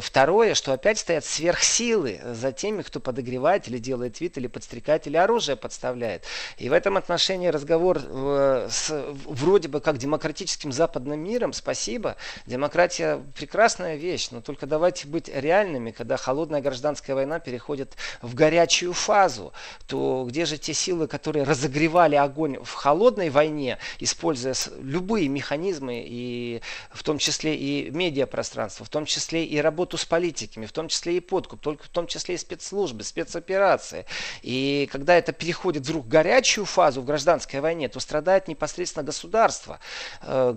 Второе, 0.00 0.54
что 0.54 0.72
опять 0.72 0.98
стоят 0.98 1.24
сверхсилы 1.24 2.20
за 2.24 2.52
теми, 2.52 2.82
кто 2.82 3.00
подогревает 3.00 3.68
или 3.68 3.78
делает 3.78 4.20
вид, 4.20 4.36
или 4.38 4.46
подстрекает, 4.46 5.06
или 5.06 5.16
оружие 5.16 5.56
подставляет. 5.56 6.24
И 6.58 6.68
в 6.68 6.72
этом 6.72 6.96
отношении 6.96 7.48
разговор 7.48 7.98
с, 7.98 8.90
вроде 9.24 9.68
бы 9.68 9.80
как 9.80 9.98
демократическим 9.98 10.55
демократическим 10.56 10.72
западным 10.72 11.20
миром, 11.20 11.52
спасибо. 11.52 12.16
Демократия 12.46 13.22
прекрасная 13.34 13.96
вещь, 13.96 14.28
но 14.30 14.40
только 14.40 14.66
давайте 14.66 15.06
быть 15.06 15.28
реальными, 15.28 15.90
когда 15.90 16.16
холодная 16.16 16.60
гражданская 16.60 17.14
война 17.14 17.38
переходит 17.38 17.96
в 18.22 18.34
горячую 18.34 18.92
фазу, 18.92 19.52
то 19.86 20.24
где 20.28 20.44
же 20.46 20.58
те 20.58 20.74
силы, 20.74 21.06
которые 21.06 21.44
разогревали 21.44 22.16
огонь 22.16 22.58
в 22.62 22.72
холодной 22.72 23.30
войне, 23.30 23.78
используя 24.00 24.54
любые 24.80 25.28
механизмы, 25.28 26.04
и 26.06 26.62
в 26.92 27.02
том 27.02 27.18
числе 27.18 27.54
и 27.56 27.90
медиапространство, 27.90 28.84
в 28.84 28.88
том 28.88 29.04
числе 29.06 29.44
и 29.44 29.60
работу 29.60 29.96
с 29.96 30.04
политиками, 30.04 30.66
в 30.66 30.72
том 30.72 30.88
числе 30.88 31.16
и 31.16 31.20
подкуп, 31.20 31.60
только 31.60 31.84
в 31.84 31.88
том 31.88 32.06
числе 32.06 32.34
и 32.34 32.38
спецслужбы, 32.38 33.04
спецоперации. 33.04 34.06
И 34.42 34.88
когда 34.90 35.16
это 35.16 35.32
переходит 35.32 35.82
вдруг 35.82 36.06
в 36.06 36.08
горячую 36.08 36.64
фазу 36.64 37.00
в 37.00 37.04
гражданской 37.04 37.60
войне, 37.60 37.88
то 37.88 38.00
страдает 38.00 38.48
непосредственно 38.48 39.04
государство. 39.04 39.78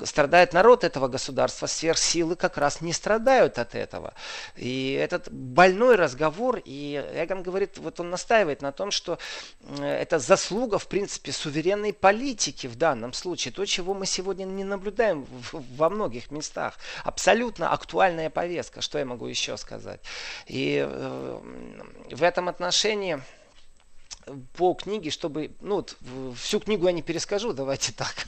Страдает 0.05 0.53
народ 0.53 0.83
этого 0.83 1.07
государства, 1.07 1.67
сверхсилы 1.67 2.35
как 2.35 2.57
раз 2.57 2.81
не 2.81 2.93
страдают 2.93 3.57
от 3.57 3.75
этого. 3.75 4.13
И 4.55 4.93
этот 4.93 5.31
больной 5.31 5.95
разговор, 5.95 6.61
и 6.63 7.03
Эгон 7.15 7.43
говорит, 7.43 7.77
вот 7.77 7.99
он 7.99 8.09
настаивает 8.09 8.61
на 8.61 8.71
том, 8.71 8.91
что 8.91 9.19
это 9.79 10.19
заслуга, 10.19 10.77
в 10.77 10.87
принципе, 10.87 11.31
суверенной 11.31 11.93
политики 11.93 12.67
в 12.67 12.75
данном 12.75 13.13
случае. 13.13 13.53
То, 13.53 13.65
чего 13.65 13.93
мы 13.93 14.05
сегодня 14.05 14.45
не 14.45 14.63
наблюдаем 14.63 15.25
во 15.51 15.89
многих 15.89 16.31
местах. 16.31 16.77
Абсолютно 17.03 17.71
актуальная 17.71 18.29
повестка, 18.29 18.81
что 18.81 18.99
я 18.99 19.05
могу 19.05 19.27
еще 19.27 19.57
сказать. 19.57 19.99
И 20.47 20.85
э, 20.87 21.39
в 22.11 22.23
этом 22.23 22.49
отношении 22.49 23.21
по 24.53 24.73
книге, 24.73 25.09
чтобы, 25.09 25.51
ну, 25.61 25.75
вот, 25.75 25.97
всю 26.35 26.59
книгу 26.59 26.85
я 26.85 26.91
не 26.91 27.01
перескажу, 27.01 27.53
давайте 27.59 27.91
так. 27.91 28.27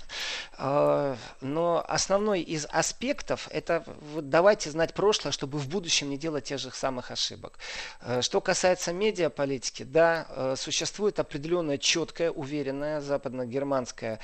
А, 0.58 1.18
но 1.42 1.84
основной 1.88 2.42
из 2.42 2.68
аспектов 2.70 3.48
это 3.52 3.84
вот 4.14 4.30
давайте 4.30 4.70
знать 4.70 4.94
прошлое, 4.94 5.32
чтобы 5.32 5.58
в 5.58 5.68
будущем 5.68 6.10
не 6.10 6.18
делать 6.18 6.46
тех 6.46 6.60
же 6.60 6.72
самых 6.72 7.12
ошибок. 7.12 7.58
А, 8.02 8.22
что 8.22 8.42
касается 8.42 8.94
медиаполитики, 8.94 9.84
да, 9.84 10.28
а, 10.30 10.56
существует 10.56 11.20
определенная 11.20 11.78
четкая, 11.78 12.32
уверенная 12.32 13.02
западно-германская 13.02 14.20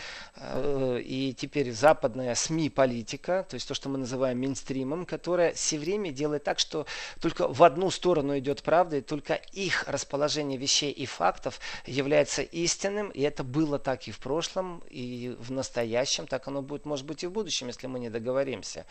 и 0.99 1.35
теперь 1.37 1.71
западная 1.71 2.35
СМИ-политика, 2.35 3.45
то 3.49 3.55
есть 3.55 3.67
то, 3.67 3.73
что 3.73 3.89
мы 3.89 3.97
называем 3.97 4.39
мейнстримом, 4.39 5.05
которая 5.05 5.53
все 5.53 5.77
время 5.77 6.11
делает 6.11 6.43
так, 6.43 6.59
что 6.59 6.85
только 7.19 7.47
в 7.47 7.63
одну 7.63 7.89
сторону 7.91 8.37
идет 8.37 8.61
правда, 8.63 8.97
и 8.97 9.01
только 9.01 9.33
их 9.33 9.85
расположение 9.87 10.57
вещей 10.57 10.91
и 10.91 11.05
фактов 11.05 11.59
является 11.85 12.41
истинным, 12.41 13.09
и 13.09 13.21
это 13.21 13.43
было 13.43 13.79
так 13.79 14.07
и 14.07 14.11
в 14.11 14.19
прошлом, 14.19 14.83
и 14.89 15.35
в 15.39 15.51
настоящем, 15.51 16.27
так 16.27 16.47
оно 16.47 16.61
будет, 16.61 16.85
может 16.85 17.05
быть, 17.05 17.23
и 17.23 17.27
в 17.27 17.31
будущем, 17.31 17.67
если 17.67 17.87
мы 17.87 17.99
не 17.99 18.09
договоримся. 18.09 18.85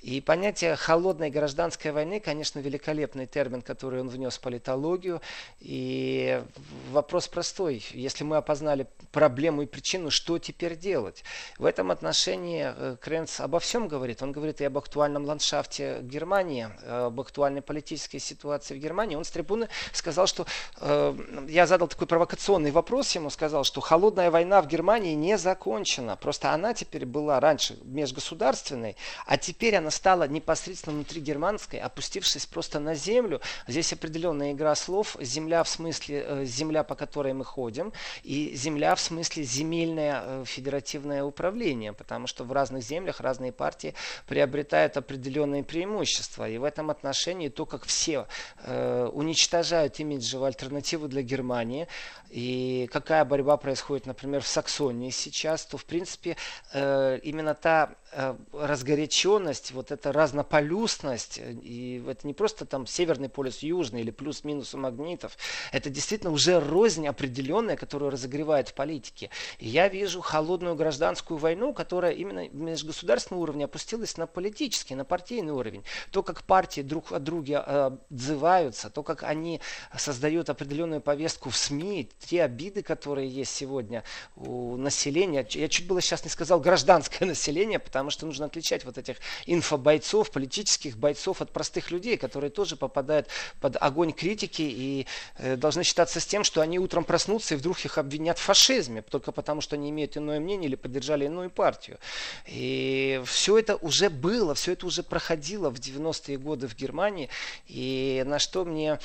И 0.00 0.20
понятие 0.20 0.76
холодной 0.76 1.30
гражданской 1.30 1.92
войны, 1.92 2.20
конечно, 2.20 2.58
великолепный 2.58 3.26
термин, 3.26 3.62
который 3.62 4.00
он 4.00 4.08
внес 4.08 4.36
в 4.36 4.40
политологию, 4.40 5.20
и 5.60 6.42
вопрос 6.90 7.28
простой. 7.28 7.84
Если 7.92 8.24
мы 8.24 8.36
опознали 8.36 8.86
проблему 9.12 9.62
и 9.62 9.66
причину, 9.66 10.10
что 10.10 10.38
теперь 10.38 10.76
делать? 10.76 11.24
В 11.58 11.64
этом 11.64 11.90
отношении 11.90 12.72
э, 12.74 12.96
Кренц 13.00 13.40
обо 13.40 13.58
всем 13.60 13.88
говорит. 13.88 14.22
Он 14.22 14.32
говорит 14.32 14.60
и 14.60 14.64
об 14.64 14.78
актуальном 14.78 15.24
ландшафте 15.24 16.00
Германии, 16.02 16.68
об 16.86 17.20
актуальной 17.20 17.62
политической 17.62 18.18
ситуации 18.18 18.74
в 18.74 18.78
Германии. 18.78 19.16
Он 19.16 19.24
с 19.24 19.30
трибуны 19.30 19.68
сказал, 19.92 20.26
что 20.26 20.46
э, 20.80 21.16
я 21.48 21.66
задал 21.66 21.88
такой 21.88 22.06
провокационный 22.12 22.72
вопрос 22.72 23.10
ему, 23.14 23.30
сказал, 23.30 23.64
что 23.64 23.80
холодная 23.80 24.30
война 24.30 24.60
в 24.60 24.66
Германии 24.66 25.14
не 25.14 25.38
закончена. 25.38 26.14
Просто 26.14 26.52
она 26.52 26.74
теперь 26.74 27.06
была 27.06 27.40
раньше 27.40 27.78
межгосударственной, 27.84 28.96
а 29.24 29.38
теперь 29.38 29.76
она 29.76 29.90
стала 29.90 30.28
непосредственно 30.28 30.96
внутри 30.96 31.22
германской, 31.22 31.80
опустившись 31.80 32.44
просто 32.44 32.80
на 32.80 32.94
землю. 32.94 33.40
Здесь 33.66 33.94
определенная 33.94 34.52
игра 34.52 34.74
слов. 34.74 35.16
Земля 35.20 35.64
в 35.64 35.70
смысле 35.70 36.22
э, 36.26 36.44
земля, 36.44 36.84
по 36.84 36.96
которой 36.96 37.32
мы 37.32 37.46
ходим, 37.46 37.94
и 38.24 38.54
земля 38.56 38.94
в 38.94 39.00
смысле 39.00 39.44
земельное 39.44 40.22
э, 40.22 40.44
федеративное 40.44 41.24
управление, 41.24 41.94
потому 41.94 42.26
что 42.26 42.44
в 42.44 42.52
разных 42.52 42.82
землях 42.82 43.20
разные 43.20 43.52
партии 43.52 43.94
приобретают 44.28 44.98
определенные 44.98 45.64
преимущества. 45.64 46.46
И 46.46 46.58
в 46.58 46.64
этом 46.64 46.90
отношении 46.90 47.48
то, 47.48 47.64
как 47.64 47.86
все 47.86 48.26
э, 48.64 49.08
уничтожают 49.14 49.98
имиджевую 49.98 50.48
альтернативу 50.48 51.08
для 51.08 51.22
Германии, 51.22 51.88
и 52.32 52.88
какая 52.90 53.26
борьба 53.26 53.58
происходит, 53.58 54.06
например, 54.06 54.40
в 54.40 54.46
Саксонии 54.46 55.10
сейчас, 55.10 55.66
то, 55.66 55.76
в 55.76 55.84
принципе, 55.84 56.38
э, 56.72 57.18
именно 57.22 57.54
та 57.54 57.90
э, 58.10 58.34
разгоряченность, 58.54 59.72
вот 59.72 59.92
эта 59.92 60.12
разнополюсность, 60.12 61.38
и 61.38 62.02
это 62.08 62.26
не 62.26 62.32
просто 62.32 62.64
там 62.64 62.86
северный 62.86 63.28
полюс, 63.28 63.58
южный 63.58 64.00
или 64.00 64.10
плюс-минус 64.10 64.74
у 64.74 64.78
магнитов, 64.78 65.36
это 65.72 65.90
действительно 65.90 66.32
уже 66.32 66.58
рознь 66.58 67.06
определенная, 67.06 67.76
которую 67.76 68.10
разогревает 68.10 68.70
в 68.70 68.74
политике. 68.74 69.28
И 69.58 69.68
я 69.68 69.88
вижу 69.88 70.22
холодную 70.22 70.74
гражданскую 70.74 71.36
войну, 71.36 71.74
которая 71.74 72.12
именно 72.12 72.48
межгосударственного 72.48 73.42
уровня 73.42 73.66
опустилась 73.66 74.16
на 74.16 74.26
политический, 74.26 74.94
на 74.94 75.04
партийный 75.04 75.52
уровень. 75.52 75.84
То, 76.10 76.22
как 76.22 76.44
партии 76.44 76.80
друг 76.80 77.12
от 77.12 77.22
друга 77.24 77.62
э, 77.66 77.90
отзываются, 78.10 78.88
то, 78.88 79.02
как 79.02 79.22
они 79.22 79.60
создают 79.98 80.48
определенную 80.48 81.02
повестку 81.02 81.50
в 81.50 81.56
СМИ, 81.58 81.91
те 82.20 82.42
обиды, 82.42 82.82
которые 82.82 83.28
есть 83.28 83.54
сегодня 83.54 84.04
у 84.36 84.76
населения. 84.76 85.46
Я 85.50 85.68
чуть 85.68 85.86
было 85.86 86.00
сейчас 86.00 86.24
не 86.24 86.30
сказал 86.30 86.60
гражданское 86.60 87.24
население, 87.26 87.78
потому 87.78 88.10
что 88.10 88.26
нужно 88.26 88.46
отличать 88.46 88.84
вот 88.84 88.98
этих 88.98 89.16
инфобойцов, 89.46 90.30
политических 90.30 90.96
бойцов 90.96 91.40
от 91.40 91.52
простых 91.52 91.90
людей, 91.90 92.16
которые 92.16 92.50
тоже 92.50 92.76
попадают 92.76 93.28
под 93.60 93.76
огонь 93.80 94.12
критики 94.12 94.62
и 94.62 95.06
э, 95.38 95.56
должны 95.56 95.84
считаться 95.84 96.20
с 96.20 96.26
тем, 96.26 96.44
что 96.44 96.60
они 96.60 96.78
утром 96.78 97.04
проснутся 97.04 97.54
и 97.54 97.56
вдруг 97.56 97.84
их 97.84 97.98
обвинят 97.98 98.38
в 98.38 98.42
фашизме, 98.42 99.02
только 99.02 99.32
потому 99.32 99.60
что 99.60 99.76
они 99.76 99.90
имеют 99.90 100.16
иное 100.16 100.40
мнение 100.40 100.68
или 100.68 100.76
поддержали 100.76 101.26
иную 101.26 101.50
партию. 101.50 101.98
И 102.46 103.22
все 103.26 103.58
это 103.58 103.76
уже 103.76 104.10
было, 104.10 104.54
все 104.54 104.72
это 104.72 104.86
уже 104.86 105.02
проходило 105.02 105.70
в 105.70 105.74
90-е 105.74 106.38
годы 106.38 106.68
в 106.68 106.76
Германии. 106.76 107.28
И 107.66 108.22
на 108.26 108.38
что 108.38 108.64
мне 108.64 108.98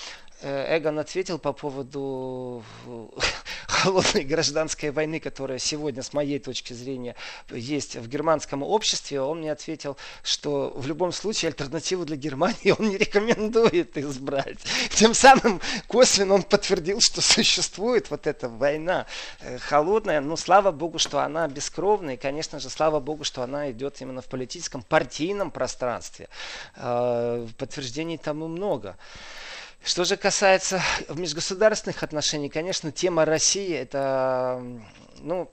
Эгон 0.43 0.99
ответил 0.99 1.39
по 1.39 1.51
поводу 1.51 2.63
э, 2.85 3.07
холодной 3.67 4.23
гражданской 4.23 4.91
войны, 4.91 5.19
которая 5.19 5.57
сегодня, 5.57 6.03
с 6.03 6.13
моей 6.13 6.37
точки 6.37 6.73
зрения, 6.73 7.15
есть 7.49 7.95
в 7.95 8.07
германском 8.07 8.61
обществе. 8.61 9.19
Он 9.19 9.39
мне 9.39 9.51
ответил, 9.51 9.97
что 10.21 10.71
в 10.75 10.85
любом 10.85 11.11
случае 11.11 11.49
альтернативу 11.49 12.05
для 12.05 12.17
Германии 12.17 12.71
он 12.77 12.89
не 12.89 12.97
рекомендует 12.97 13.97
избрать. 13.97 14.59
Тем 14.91 15.15
самым 15.15 15.59
косвенно 15.87 16.35
он 16.35 16.43
подтвердил, 16.43 17.01
что 17.01 17.21
существует 17.21 18.11
вот 18.11 18.27
эта 18.27 18.47
война 18.47 19.07
э, 19.39 19.57
холодная. 19.57 20.21
Но 20.21 20.35
слава 20.35 20.71
богу, 20.71 20.99
что 20.99 21.19
она 21.21 21.47
бескровная. 21.47 22.13
И, 22.13 22.17
конечно 22.17 22.59
же, 22.59 22.69
слава 22.69 22.99
богу, 22.99 23.23
что 23.23 23.41
она 23.41 23.71
идет 23.71 24.01
именно 24.01 24.21
в 24.21 24.25
политическом, 24.27 24.83
партийном 24.83 25.49
пространстве. 25.49 26.29
Подтверждений 26.75 28.17
тому 28.17 28.47
много. 28.47 28.97
Что 29.83 30.03
же 30.03 30.17
касается 30.17 30.81
межгосударственных 31.09 32.03
отношений, 32.03 32.49
конечно, 32.49 32.91
тема 32.91 33.25
России 33.25 33.73
это 33.73 34.61
ну, 35.19 35.51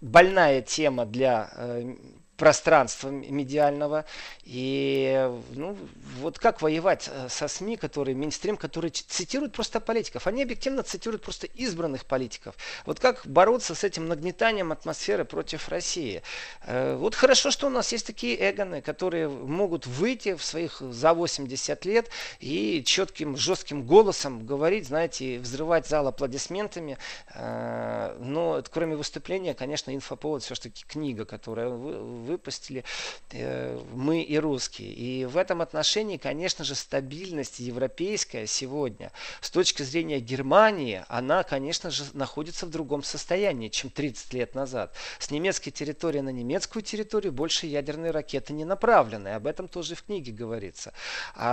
больная 0.00 0.62
тема 0.62 1.06
для 1.06 1.50
э, 1.56 1.94
пространства 2.40 3.10
медиального. 3.10 4.06
И 4.44 5.30
ну, 5.50 5.76
вот 6.20 6.38
как 6.38 6.62
воевать 6.62 7.10
э, 7.12 7.28
со 7.28 7.48
СМИ, 7.48 7.76
которые, 7.76 8.16
мейнстрим, 8.16 8.56
которые 8.56 8.90
цитируют 8.90 9.52
просто 9.52 9.78
политиков. 9.78 10.26
Они 10.26 10.42
объективно 10.42 10.82
цитируют 10.82 11.22
просто 11.22 11.46
избранных 11.48 12.06
политиков. 12.06 12.54
Вот 12.86 12.98
как 12.98 13.26
бороться 13.26 13.74
с 13.74 13.84
этим 13.84 14.08
нагнетанием 14.08 14.72
атмосферы 14.72 15.26
против 15.26 15.68
России. 15.68 16.22
Э, 16.64 16.96
вот 16.96 17.14
хорошо, 17.14 17.50
что 17.50 17.66
у 17.66 17.70
нас 17.70 17.92
есть 17.92 18.06
такие 18.06 18.50
эгоны, 18.50 18.80
которые 18.80 19.28
могут 19.28 19.86
выйти 19.86 20.34
в 20.34 20.42
своих 20.42 20.80
за 20.80 21.12
80 21.12 21.84
лет 21.84 22.08
и 22.40 22.82
четким, 22.86 23.36
жестким 23.36 23.82
голосом 23.82 24.46
говорить, 24.46 24.86
знаете, 24.86 25.38
взрывать 25.40 25.86
зал 25.86 26.08
аплодисментами. 26.08 26.96
Э, 27.34 28.16
но 28.18 28.64
кроме 28.72 28.96
выступления, 28.96 29.52
конечно, 29.52 29.94
инфоповод 29.94 30.42
все-таки 30.42 30.86
книга, 30.88 31.26
которая 31.26 31.68
выпустили 32.30 32.84
э, 33.32 33.78
мы 33.92 34.22
и 34.22 34.38
русские. 34.38 34.92
И 34.92 35.24
в 35.24 35.36
этом 35.36 35.60
отношении, 35.60 36.16
конечно 36.16 36.64
же, 36.64 36.74
стабильность 36.74 37.60
европейская 37.60 38.46
сегодня 38.46 39.10
с 39.40 39.50
точки 39.50 39.82
зрения 39.82 40.20
Германии, 40.20 41.04
она, 41.08 41.42
конечно 41.42 41.90
же, 41.90 42.04
находится 42.12 42.66
в 42.66 42.70
другом 42.70 43.02
состоянии, 43.02 43.68
чем 43.68 43.90
30 43.90 44.32
лет 44.34 44.54
назад. 44.54 44.94
С 45.18 45.30
немецкой 45.30 45.70
территории 45.70 46.20
на 46.20 46.30
немецкую 46.30 46.82
территорию 46.82 47.32
больше 47.32 47.66
ядерные 47.66 48.12
ракеты 48.12 48.52
не 48.52 48.64
направлены. 48.64 49.28
Об 49.28 49.46
этом 49.46 49.68
тоже 49.68 49.94
в 49.94 50.02
книге 50.02 50.32
говорится. 50.32 50.92
А 51.34 51.50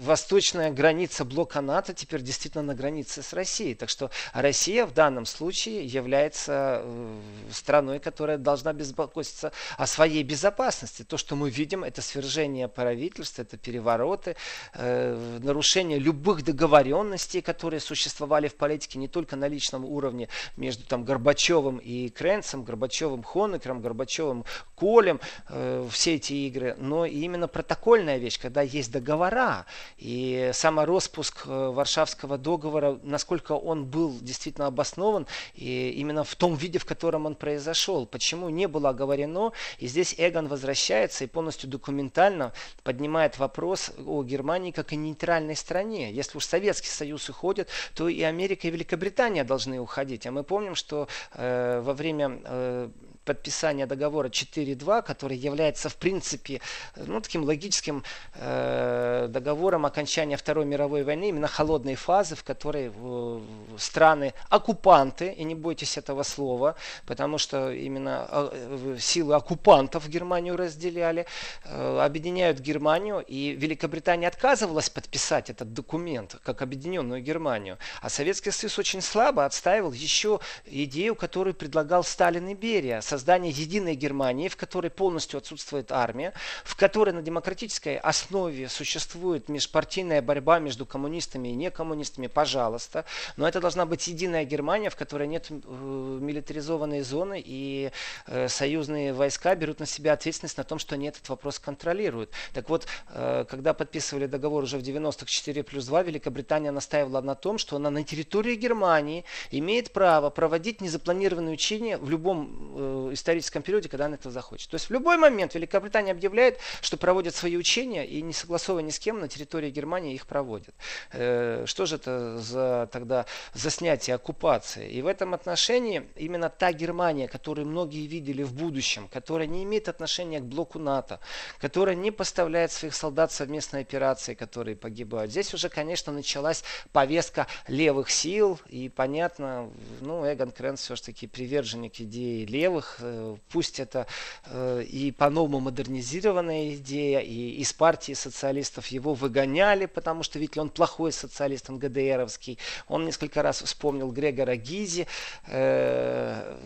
восточная 0.00 0.70
граница 0.70 1.24
блока 1.24 1.60
НАТО 1.60 1.92
теперь 1.92 2.22
действительно 2.22 2.64
на 2.64 2.74
границе 2.74 3.22
с 3.22 3.32
Россией. 3.32 3.74
Так 3.74 3.90
что 3.90 4.10
Россия 4.32 4.86
в 4.86 4.94
данном 4.94 5.26
случае 5.26 5.84
является 5.84 6.82
э, 6.82 7.20
страной, 7.52 7.98
которая 7.98 8.38
должна 8.38 8.72
беспокоиться 8.78 9.52
о 9.76 9.86
своей 9.86 10.22
безопасности. 10.22 11.02
То, 11.02 11.16
что 11.16 11.36
мы 11.36 11.50
видим, 11.50 11.84
это 11.84 12.00
свержение 12.02 12.68
правительства, 12.68 13.42
это 13.42 13.56
перевороты, 13.56 14.36
э, 14.74 15.38
нарушение 15.42 15.98
любых 15.98 16.44
договоренностей, 16.44 17.42
которые 17.42 17.80
существовали 17.80 18.48
в 18.48 18.54
политике 18.54 18.98
не 18.98 19.08
только 19.08 19.36
на 19.36 19.48
личном 19.48 19.84
уровне 19.84 20.28
между 20.56 20.84
там, 20.84 21.04
Горбачевым 21.04 21.78
и 21.78 22.08
Кренцем, 22.08 22.64
Горбачевым 22.64 23.22
Хонекером, 23.22 23.80
Горбачевым 23.80 24.44
Колем, 24.76 25.20
э, 25.48 25.86
все 25.90 26.14
эти 26.14 26.32
игры, 26.32 26.76
но 26.78 27.04
и 27.04 27.18
именно 27.20 27.48
протокольная 27.48 28.18
вещь, 28.18 28.40
когда 28.40 28.62
есть 28.62 28.92
договора. 28.92 29.66
И 29.98 30.50
самороспуск 30.54 31.46
э, 31.46 31.68
Варшавского 31.70 32.38
договора, 32.38 32.98
насколько 33.02 33.52
он 33.52 33.84
был 33.84 34.18
действительно 34.20 34.66
обоснован, 34.66 35.26
и 35.54 35.90
именно 35.90 36.24
в 36.24 36.34
том 36.36 36.54
виде, 36.54 36.78
в 36.78 36.84
котором 36.84 37.26
он 37.26 37.34
произошел. 37.34 38.06
Почему 38.06 38.48
не 38.58 38.66
было 38.66 38.90
оговорено. 38.90 39.52
И 39.78 39.86
здесь 39.86 40.14
Эгон 40.18 40.48
возвращается 40.48 41.24
и 41.24 41.26
полностью 41.26 41.70
документально 41.70 42.52
поднимает 42.82 43.38
вопрос 43.38 43.92
о 44.06 44.22
Германии 44.22 44.72
как 44.72 44.92
о 44.92 44.96
нейтральной 44.96 45.56
стране. 45.56 46.12
Если 46.12 46.36
уж 46.36 46.44
Советский 46.44 46.90
Союз 46.90 47.28
уходит, 47.28 47.68
то 47.94 48.08
и 48.08 48.20
Америка 48.22 48.68
и 48.68 48.70
Великобритания 48.70 49.44
должны 49.44 49.80
уходить. 49.80 50.26
А 50.26 50.30
мы 50.30 50.42
помним, 50.42 50.74
что 50.74 51.08
э, 51.32 51.80
во 51.80 51.94
время 51.94 52.40
э, 52.44 52.88
подписания 53.28 53.86
договора 53.86 54.28
4.2, 54.30 55.02
который 55.02 55.36
является 55.36 55.90
в 55.90 55.96
принципе 55.96 56.62
ну, 56.96 57.20
таким 57.20 57.44
логическим 57.44 58.02
э, 58.34 59.26
договором 59.28 59.84
окончания 59.84 60.38
Второй 60.38 60.64
мировой 60.64 61.04
войны, 61.04 61.28
именно 61.28 61.46
холодной 61.46 61.94
фазы, 61.94 62.36
в 62.36 62.42
которой 62.42 62.90
э, 62.94 63.40
страны 63.76 64.32
оккупанты, 64.48 65.30
и 65.30 65.44
не 65.44 65.54
бойтесь 65.54 65.98
этого 65.98 66.22
слова, 66.22 66.74
потому 67.04 67.36
что 67.36 67.70
именно 67.70 68.26
э, 68.30 68.96
силы 68.98 69.34
оккупантов 69.34 70.08
Германию 70.08 70.56
разделяли, 70.56 71.26
э, 71.64 72.00
объединяют 72.00 72.60
Германию, 72.60 73.22
и 73.28 73.50
Великобритания 73.50 74.28
отказывалась 74.28 74.88
подписать 74.88 75.50
этот 75.50 75.74
документ 75.74 76.36
как 76.42 76.62
объединенную 76.62 77.20
Германию, 77.20 77.76
а 78.00 78.08
Советский 78.08 78.52
Союз 78.52 78.78
очень 78.78 79.02
слабо 79.02 79.44
отстаивал 79.44 79.92
еще 79.92 80.40
идею, 80.64 81.14
которую 81.14 81.52
предлагал 81.52 82.02
Сталин 82.04 82.48
и 82.48 82.54
Берия, 82.54 83.02
создания 83.18 83.50
единой 83.50 83.96
Германии, 83.96 84.46
в 84.46 84.56
которой 84.56 84.90
полностью 84.90 85.38
отсутствует 85.38 85.90
армия, 85.90 86.32
в 86.62 86.76
которой 86.76 87.10
на 87.10 87.20
демократической 87.20 87.96
основе 87.96 88.68
существует 88.68 89.48
межпартийная 89.48 90.22
борьба 90.22 90.60
между 90.60 90.86
коммунистами 90.86 91.48
и 91.48 91.54
некоммунистами, 91.56 92.28
пожалуйста. 92.28 93.04
Но 93.36 93.48
это 93.48 93.60
должна 93.60 93.86
быть 93.86 94.06
единая 94.06 94.44
Германия, 94.44 94.88
в 94.88 94.94
которой 94.94 95.26
нет 95.26 95.46
э, 95.50 95.54
милитаризованной 95.54 97.00
зоны 97.00 97.42
и 97.44 97.90
э, 98.28 98.48
союзные 98.48 99.12
войска 99.12 99.56
берут 99.56 99.80
на 99.80 99.86
себя 99.86 100.12
ответственность 100.12 100.56
на 100.56 100.64
том, 100.64 100.78
что 100.78 100.94
они 100.94 101.08
этот 101.08 101.28
вопрос 101.28 101.58
контролируют. 101.58 102.30
Так 102.54 102.68
вот, 102.68 102.86
э, 103.10 103.44
когда 103.50 103.74
подписывали 103.74 104.26
договор 104.26 104.62
уже 104.62 104.78
в 104.78 104.82
90-х 104.82 105.26
4 105.26 105.64
плюс 105.64 105.86
2, 105.86 106.04
Великобритания 106.04 106.70
настаивала 106.70 107.20
на 107.20 107.34
том, 107.34 107.58
что 107.58 107.74
она 107.74 107.90
на 107.90 108.04
территории 108.04 108.54
Германии 108.54 109.24
имеет 109.50 109.90
право 109.90 110.30
проводить 110.30 110.80
незапланированные 110.80 111.54
учения 111.54 111.98
в 111.98 112.08
любом 112.08 112.68
историческом 113.12 113.62
периоде, 113.62 113.88
когда 113.88 114.06
она 114.06 114.14
этого 114.14 114.32
захочет. 114.32 114.70
То 114.70 114.74
есть 114.76 114.88
в 114.88 114.92
любой 114.92 115.16
момент 115.16 115.54
Великобритания 115.54 116.12
объявляет, 116.12 116.58
что 116.80 116.96
проводит 116.96 117.34
свои 117.34 117.56
учения 117.56 118.06
и 118.06 118.22
не 118.22 118.32
согласовывая 118.32 118.84
ни 118.84 118.90
с 118.90 118.98
кем 118.98 119.20
на 119.20 119.28
территории 119.28 119.70
Германии 119.70 120.14
их 120.14 120.26
проводит. 120.26 120.74
Э, 121.12 121.64
что 121.66 121.86
же 121.86 121.96
это 121.96 122.38
за 122.38 122.88
тогда 122.92 123.26
за 123.54 123.70
снятие 123.70 124.16
оккупации? 124.16 124.90
И 124.90 125.02
в 125.02 125.06
этом 125.06 125.34
отношении 125.34 126.08
именно 126.16 126.48
та 126.48 126.72
Германия, 126.72 127.28
которую 127.28 127.66
многие 127.66 128.06
видели 128.06 128.42
в 128.42 128.52
будущем, 128.52 129.08
которая 129.08 129.46
не 129.46 129.64
имеет 129.64 129.88
отношения 129.88 130.40
к 130.40 130.44
блоку 130.44 130.78
НАТО, 130.78 131.20
которая 131.60 131.94
не 131.94 132.10
поставляет 132.10 132.72
своих 132.72 132.94
солдат 132.94 133.30
в 133.30 133.34
совместные 133.34 133.82
операции, 133.82 134.34
которые 134.34 134.76
погибают. 134.76 135.30
Здесь 135.30 135.54
уже, 135.54 135.68
конечно, 135.68 136.12
началась 136.12 136.64
повестка 136.92 137.46
левых 137.66 138.10
сил, 138.10 138.58
и 138.68 138.88
понятно, 138.88 139.70
ну, 140.00 140.24
Эгон 140.30 140.50
Кренс 140.50 140.80
все-таки 140.80 141.26
приверженник 141.26 142.00
идеи 142.00 142.44
левых, 142.44 142.87
э, 142.98 143.36
пусть 143.50 143.80
это 143.80 144.06
э, 144.46 144.82
и 144.82 145.12
по-новому 145.12 145.60
модернизированная 145.60 146.74
идея, 146.74 147.20
и 147.20 147.50
из 147.60 147.72
партии 147.72 148.12
социалистов 148.14 148.86
его 148.88 149.14
выгоняли, 149.14 149.86
потому 149.86 150.22
что 150.22 150.38
ведь 150.38 150.56
он 150.58 150.70
плохой 150.70 151.12
социалист, 151.12 151.68
он 151.70 151.78
ГДРовский. 151.78 152.58
Он 152.88 153.04
несколько 153.04 153.42
раз 153.42 153.62
вспомнил 153.62 154.10
Грегора 154.10 154.56
Гизи, 154.56 155.06
э, 155.46 156.56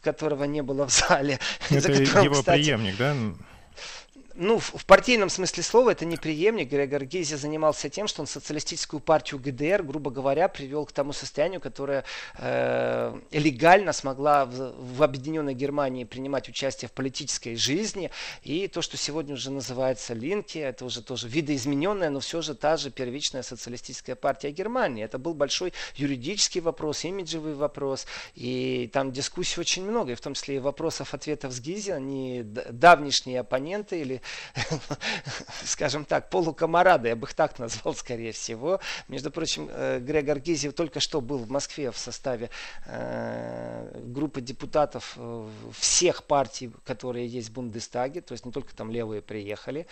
которого 0.00 0.44
не 0.44 0.62
было 0.62 0.86
в 0.86 0.92
зале. 0.92 1.38
Это 1.70 1.88
которым, 1.88 2.24
его 2.24 2.34
кстати, 2.34 2.62
преемник, 2.62 2.96
да? 2.96 3.14
Ну, 4.34 4.58
в, 4.58 4.74
в 4.76 4.86
партийном 4.86 5.28
смысле 5.28 5.62
слова 5.62 5.90
это 5.90 6.04
не 6.04 6.16
преемник. 6.16 6.70
Грегор 6.70 7.04
Гейзи 7.04 7.34
занимался 7.34 7.88
тем, 7.88 8.06
что 8.06 8.22
он 8.22 8.26
социалистическую 8.26 9.00
партию 9.00 9.40
ГДР, 9.40 9.82
грубо 9.82 10.10
говоря, 10.10 10.48
привел 10.48 10.86
к 10.86 10.92
тому 10.92 11.12
состоянию, 11.12 11.60
которое 11.60 12.04
э, 12.38 13.18
легально 13.32 13.92
смогла 13.92 14.46
в, 14.46 14.74
в 14.96 15.02
объединенной 15.02 15.54
Германии 15.54 16.04
принимать 16.04 16.48
участие 16.48 16.88
в 16.88 16.92
политической 16.92 17.56
жизни. 17.56 18.10
И 18.42 18.68
то, 18.68 18.82
что 18.82 18.96
сегодня 18.96 19.34
уже 19.34 19.50
называется 19.50 20.14
Линки, 20.14 20.58
это 20.58 20.84
уже 20.84 21.02
тоже 21.02 21.28
видоизмененная, 21.28 22.10
но 22.10 22.20
все 22.20 22.42
же 22.42 22.54
та 22.54 22.76
же 22.76 22.90
первичная 22.90 23.42
социалистическая 23.42 24.14
партия 24.14 24.50
Германии. 24.50 25.04
Это 25.04 25.18
был 25.18 25.34
большой 25.34 25.72
юридический 25.96 26.60
вопрос, 26.60 27.04
имиджевый 27.04 27.54
вопрос. 27.54 28.06
И 28.34 28.88
там 28.92 29.12
дискуссий 29.12 29.60
очень 29.60 29.84
много, 29.84 30.12
и 30.12 30.14
в 30.14 30.20
том 30.20 30.34
числе 30.34 30.56
и 30.56 30.58
вопросов-ответов 30.58 31.52
с 31.52 31.60
Гизи. 31.60 31.90
Они 31.90 32.42
давнишние 32.42 33.40
оппоненты 33.40 34.00
или 34.00 34.21
скажем 35.64 36.04
так, 36.04 36.30
полукомарады, 36.30 37.08
я 37.08 37.16
бы 37.16 37.26
их 37.26 37.34
так 37.34 37.58
назвал, 37.58 37.94
скорее 37.94 38.32
всего. 38.32 38.80
Между 39.08 39.30
прочим, 39.30 39.68
э, 39.70 40.00
Грегор 40.00 40.38
Гизев 40.38 40.74
только 40.74 41.00
что 41.00 41.20
был 41.20 41.38
в 41.38 41.50
Москве 41.50 41.90
в 41.90 41.98
составе 41.98 42.50
э, 42.86 44.00
группы 44.04 44.40
депутатов 44.40 45.14
э, 45.16 45.48
всех 45.78 46.24
партий, 46.24 46.72
которые 46.84 47.26
есть 47.26 47.50
в 47.50 47.52
Бундестаге, 47.52 48.20
то 48.20 48.32
есть 48.32 48.44
не 48.46 48.52
только 48.52 48.74
там 48.74 48.90
левые 48.90 49.22
приехали. 49.22 49.86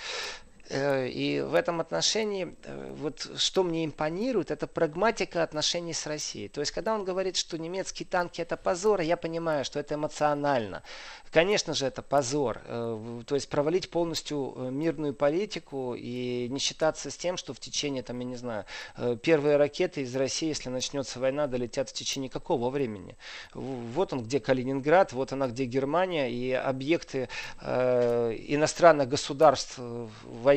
И 0.71 1.45
в 1.45 1.55
этом 1.55 1.81
отношении, 1.81 2.55
вот 2.93 3.29
что 3.37 3.63
мне 3.63 3.85
импонирует, 3.85 4.51
это 4.51 4.67
прагматика 4.67 5.43
отношений 5.43 5.93
с 5.93 6.07
Россией. 6.07 6.49
То 6.49 6.61
есть, 6.61 6.73
когда 6.73 6.95
он 6.95 7.05
говорит, 7.05 7.37
что 7.37 7.59
немецкие 7.59 8.07
танки 8.07 8.41
это 8.41 8.57
позор, 8.57 9.01
я 9.01 9.17
понимаю, 9.17 9.65
что 9.65 9.81
это 9.81 9.95
эмоционально. 9.95 10.83
Конечно 11.31 11.75
же, 11.75 11.87
это 11.87 12.03
позор. 12.03 12.61
Э, 12.65 13.23
то 13.25 13.37
есть 13.37 13.49
провалить 13.49 13.89
полностью 13.91 14.53
э, 14.57 14.71
мирную 14.71 15.15
политику 15.15 15.95
и 15.97 16.49
не 16.51 16.59
считаться 16.59 17.11
с 17.11 17.17
тем, 17.17 17.37
что 17.37 17.55
в 17.55 17.61
течение, 17.61 18.03
там, 18.03 18.19
я 18.19 18.25
не 18.25 18.37
знаю, 18.37 18.65
э, 18.97 19.17
первые 19.23 19.57
ракеты 19.57 20.03
из 20.03 20.15
России, 20.17 20.49
если 20.49 20.71
начнется 20.71 21.21
война, 21.21 21.47
долетят 21.47 21.89
в 21.89 21.93
течение 21.93 22.29
какого 22.29 22.71
времени? 22.71 23.17
Вот 23.55 24.13
он 24.13 24.25
где 24.25 24.41
Калининград, 24.41 25.13
вот 25.13 25.33
она 25.33 25.47
где 25.47 25.67
Германия, 25.67 26.31
и 26.31 26.51
объекты 26.53 27.29
э, 27.61 28.37
иностранных 28.49 29.09
государств, 29.09 29.79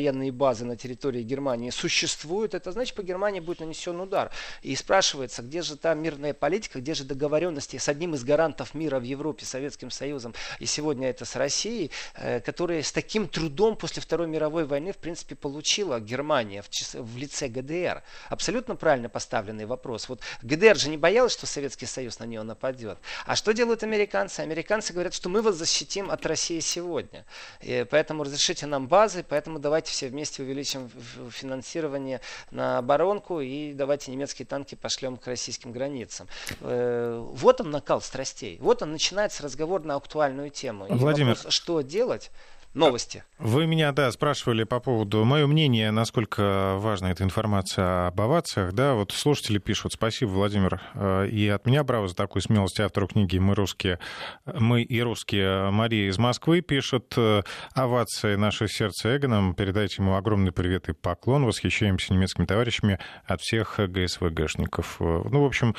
военные 0.03 0.31
базы 0.31 0.65
на 0.65 0.75
территории 0.75 1.23
Германии 1.23 1.69
существуют. 1.69 2.53
Это 2.53 2.71
значит, 2.71 2.95
по 2.95 3.03
Германии 3.03 3.39
будет 3.39 3.61
нанесен 3.61 3.99
удар. 4.01 4.31
И 4.61 4.75
спрашивается, 4.75 5.41
где 5.41 5.61
же 5.61 5.77
та 5.77 5.93
мирная 5.93 6.33
политика, 6.33 6.79
где 6.79 6.93
же 6.93 7.05
договоренности 7.05 7.77
с 7.77 7.87
одним 7.87 8.13
из 8.15 8.23
гарантов 8.23 8.73
мира 8.73 8.99
в 8.99 9.03
Европе, 9.03 9.45
Советским 9.45 9.91
Союзом, 9.91 10.33
и 10.59 10.65
сегодня 10.65 11.09
это 11.09 11.23
с 11.23 11.35
Россией, 11.37 11.91
э, 12.15 12.41
которые 12.41 12.83
с 12.83 12.91
таким 12.91 13.27
трудом 13.27 13.77
после 13.77 14.01
Второй 14.01 14.27
мировой 14.27 14.65
войны, 14.65 14.91
в 14.91 14.97
принципе, 14.97 15.35
получила 15.35 15.99
Германия 15.99 16.61
в, 16.61 16.69
в 16.93 17.17
лице 17.17 17.47
ГДР. 17.47 18.03
Абсолютно 18.29 18.75
правильно 18.75 19.07
поставленный 19.07 19.65
вопрос. 19.65 20.09
Вот 20.09 20.19
ГДР 20.41 20.75
же 20.75 20.89
не 20.89 20.97
боялась, 20.97 21.31
что 21.31 21.45
Советский 21.45 21.85
Союз 21.85 22.19
на 22.19 22.25
нее 22.25 22.43
нападет. 22.43 22.97
А 23.25 23.35
что 23.35 23.53
делают 23.53 23.83
американцы? 23.83 24.41
Американцы 24.41 24.91
говорят, 24.91 25.13
что 25.13 25.29
мы 25.29 25.41
вас 25.41 25.55
защитим 25.55 26.11
от 26.11 26.25
России 26.25 26.59
сегодня. 26.59 27.25
И 27.61 27.85
поэтому 27.89 28.23
разрешите 28.23 28.65
нам 28.65 28.87
базы, 28.87 29.23
поэтому 29.27 29.59
давайте 29.59 29.92
все 29.93 30.09
вместе 30.09 30.41
увеличим 30.41 30.89
финансирование 31.29 32.19
на 32.51 32.79
оборонку 32.79 33.39
и 33.39 33.73
давайте 33.73 34.11
немецкие 34.11 34.45
танки 34.45 34.75
пошлем 34.75 35.17
к 35.17 35.27
российским 35.27 35.71
границам. 35.71 36.27
Э, 36.61 37.23
вот 37.31 37.61
он 37.61 37.69
накал 37.69 38.01
страстей. 38.01 38.57
Вот 38.59 38.81
он 38.81 38.91
начинается 38.91 39.43
разговор 39.43 39.83
на 39.83 39.95
актуальную 39.95 40.49
тему. 40.49 40.87
И 40.87 40.93
Владимир, 40.93 41.35
вопрос, 41.35 41.53
что 41.53 41.81
делать? 41.81 42.31
Новости. 42.73 43.23
Вы 43.39 43.67
меня, 43.67 43.91
да, 43.91 44.11
спрашивали 44.11 44.63
по 44.63 44.79
поводу 44.79 45.23
мое 45.25 45.47
мнение, 45.47 45.91
насколько 45.91 46.75
важна 46.77 47.11
эта 47.11 47.23
информация 47.23 48.07
об 48.07 48.19
овациях. 48.19 48.73
Да, 48.73 48.93
вот 48.93 49.11
слушатели 49.11 49.57
пишут, 49.57 49.93
спасибо, 49.93 50.29
Владимир, 50.29 50.81
э, 50.93 51.27
и 51.27 51.47
от 51.49 51.65
меня, 51.65 51.83
браво, 51.83 52.07
за 52.07 52.15
такую 52.15 52.41
смелость 52.41 52.79
автору 52.79 53.07
книги 53.07 53.37
«Мы 53.37 53.55
русские», 53.55 53.99
«Мы 54.45 54.81
и 54.81 55.01
русские». 55.01 55.71
Мария 55.71 56.09
из 56.09 56.17
Москвы 56.17 56.61
пишет, 56.61 57.13
э, 57.17 57.43
овации 57.75 58.35
наше 58.35 58.67
сердце 58.67 59.17
Эгоном, 59.17 59.55
передайте 59.55 60.01
ему 60.01 60.15
огромный 60.15 60.51
привет 60.51 60.89
и 60.89 60.93
поклон, 60.93 61.45
восхищаемся 61.45 62.13
немецкими 62.13 62.45
товарищами 62.45 62.99
от 63.25 63.41
всех 63.41 63.79
ГСВГшников. 63.79 64.97
Э, 64.99 65.21
ну, 65.29 65.43
в 65.43 65.45
общем, 65.45 65.75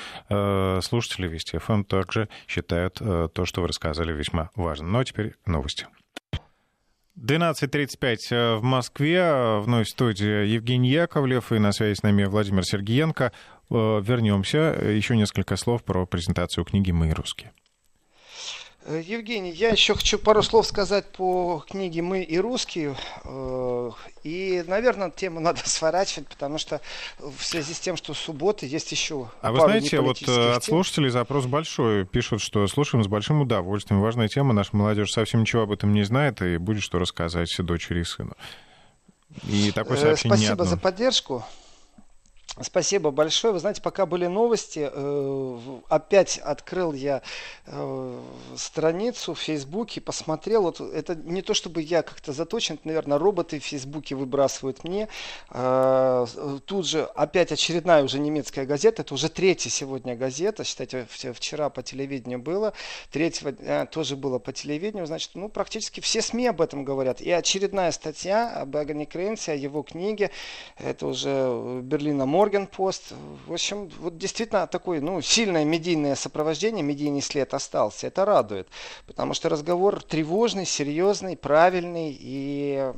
слушатели 0.82 1.28
Вести 1.28 1.58
ФМ 1.58 1.84
также 1.84 2.28
считают 2.46 2.94
то, 2.94 3.44
что 3.44 3.62
вы 3.62 3.68
рассказали, 3.68 4.12
весьма 4.12 4.50
важным. 4.54 4.92
Ну, 4.92 4.98
а 4.98 5.04
теперь 5.04 5.34
новости. 5.46 5.86
12.35 7.16 8.16
э, 8.30 8.56
в 8.56 8.62
Москве. 8.62 9.60
Вновь 9.60 9.86
в 9.86 9.90
студии 9.90 10.46
Евгений 10.46 10.90
Яковлев 10.90 11.52
и 11.52 11.58
на 11.58 11.72
связи 11.72 11.94
с 11.98 12.02
нами 12.02 12.24
Владимир 12.24 12.64
Сергеенко. 12.64 13.32
Э, 13.70 14.02
вернемся. 14.02 14.76
Еще 14.82 15.16
несколько 15.16 15.56
слов 15.56 15.84
про 15.84 16.06
презентацию 16.06 16.64
книги 16.64 16.90
«Мы 16.90 17.12
русские». 17.12 17.52
Э, 18.86 19.00
Евгений, 19.04 19.50
я 19.50 19.70
еще 19.70 19.94
хочу 19.94 20.18
пару 20.18 20.42
слов 20.42 20.66
сказать 20.66 21.06
по 21.06 21.64
книге 21.68 22.02
«Мы 22.02 22.22
и 22.22 22.38
русские». 22.38 22.94
Э, 23.24 23.90
и, 24.22 24.62
наверное, 24.66 25.10
тему 25.10 25.40
надо 25.40 25.60
сворачивать, 25.64 26.28
потому 26.28 26.58
что 26.58 26.82
в 27.18 27.42
связи 27.42 27.72
с 27.72 27.80
тем, 27.80 27.96
что 27.96 28.12
суббота, 28.12 28.66
есть 28.66 28.92
еще 28.92 29.30
А 29.40 29.52
вы 29.52 29.60
знаете, 29.60 30.00
вот 30.00 30.22
э, 30.28 30.52
от 30.52 30.64
слушателей 30.64 31.08
запрос 31.08 31.46
большой. 31.46 32.04
Пишут, 32.04 32.42
что 32.42 32.66
слушаем 32.66 33.02
с 33.02 33.06
большим 33.06 33.40
удовольствием. 33.40 34.02
Важная 34.02 34.28
тема. 34.28 34.52
Наша 34.52 34.76
молодежь 34.76 35.12
совсем 35.12 35.40
ничего 35.40 35.62
об 35.62 35.72
этом 35.72 35.94
не 35.94 36.02
знает 36.02 36.42
и 36.42 36.58
будет 36.58 36.82
что 36.82 36.98
рассказать 36.98 37.54
дочери 37.58 38.00
и 38.00 38.04
сыну. 38.04 38.36
И 39.48 39.72
такое 39.72 39.96
сообщение 39.96 40.36
Спасибо 40.38 40.64
за 40.64 40.76
поддержку. 40.76 41.44
Спасибо 42.60 43.10
большое. 43.10 43.52
Вы 43.52 43.58
знаете, 43.58 43.82
пока 43.82 44.06
были 44.06 44.26
новости, 44.26 44.88
э, 44.92 45.58
опять 45.88 46.38
открыл 46.38 46.92
я 46.92 47.20
э, 47.66 48.20
страницу 48.56 49.34
в 49.34 49.40
Фейсбуке, 49.40 50.00
посмотрел. 50.00 50.62
Вот 50.62 50.80
это 50.80 51.16
не 51.16 51.42
то, 51.42 51.52
чтобы 51.52 51.82
я 51.82 52.02
как-то 52.02 52.32
заточен, 52.32 52.76
это, 52.76 52.86
наверное, 52.86 53.18
роботы 53.18 53.58
в 53.58 53.64
Фейсбуке 53.64 54.14
выбрасывают 54.14 54.84
мне. 54.84 55.08
Э, 55.50 56.26
тут 56.64 56.86
же 56.86 57.02
опять 57.16 57.50
очередная 57.50 58.04
уже 58.04 58.20
немецкая 58.20 58.66
газета. 58.66 59.02
Это 59.02 59.14
уже 59.14 59.28
третья 59.28 59.68
сегодня 59.68 60.14
газета. 60.14 60.62
Считайте, 60.62 61.08
вчера 61.08 61.70
по 61.70 61.82
телевидению 61.82 62.38
было. 62.38 62.72
Третьего 63.10 63.50
дня 63.50 63.84
тоже 63.86 64.14
было 64.14 64.38
по 64.38 64.52
телевидению. 64.52 65.06
Значит, 65.06 65.32
ну, 65.34 65.48
практически 65.48 65.98
все 65.98 66.22
СМИ 66.22 66.46
об 66.46 66.60
этом 66.60 66.84
говорят. 66.84 67.20
И 67.20 67.32
очередная 67.32 67.90
статья 67.90 68.48
об 68.52 68.76
Эгоне 68.76 69.06
Крейнсе, 69.06 69.52
о 69.52 69.56
его 69.56 69.82
книге. 69.82 70.30
Это 70.78 71.08
уже 71.08 71.80
Берлина 71.82 72.26
Мор 72.26 72.43
Моргенпост. 72.44 73.14
В 73.46 73.54
общем, 73.54 73.90
вот 74.00 74.18
действительно 74.18 74.66
такое, 74.66 75.00
ну, 75.00 75.22
сильное 75.22 75.64
медийное 75.64 76.14
сопровождение, 76.14 76.82
медийный 76.82 77.22
след 77.22 77.54
остался. 77.54 78.06
Это 78.06 78.26
радует, 78.26 78.68
потому 79.06 79.32
что 79.32 79.48
разговор 79.48 80.02
тревожный, 80.02 80.66
серьезный, 80.66 81.38
правильный 81.38 82.14
и 82.20 82.92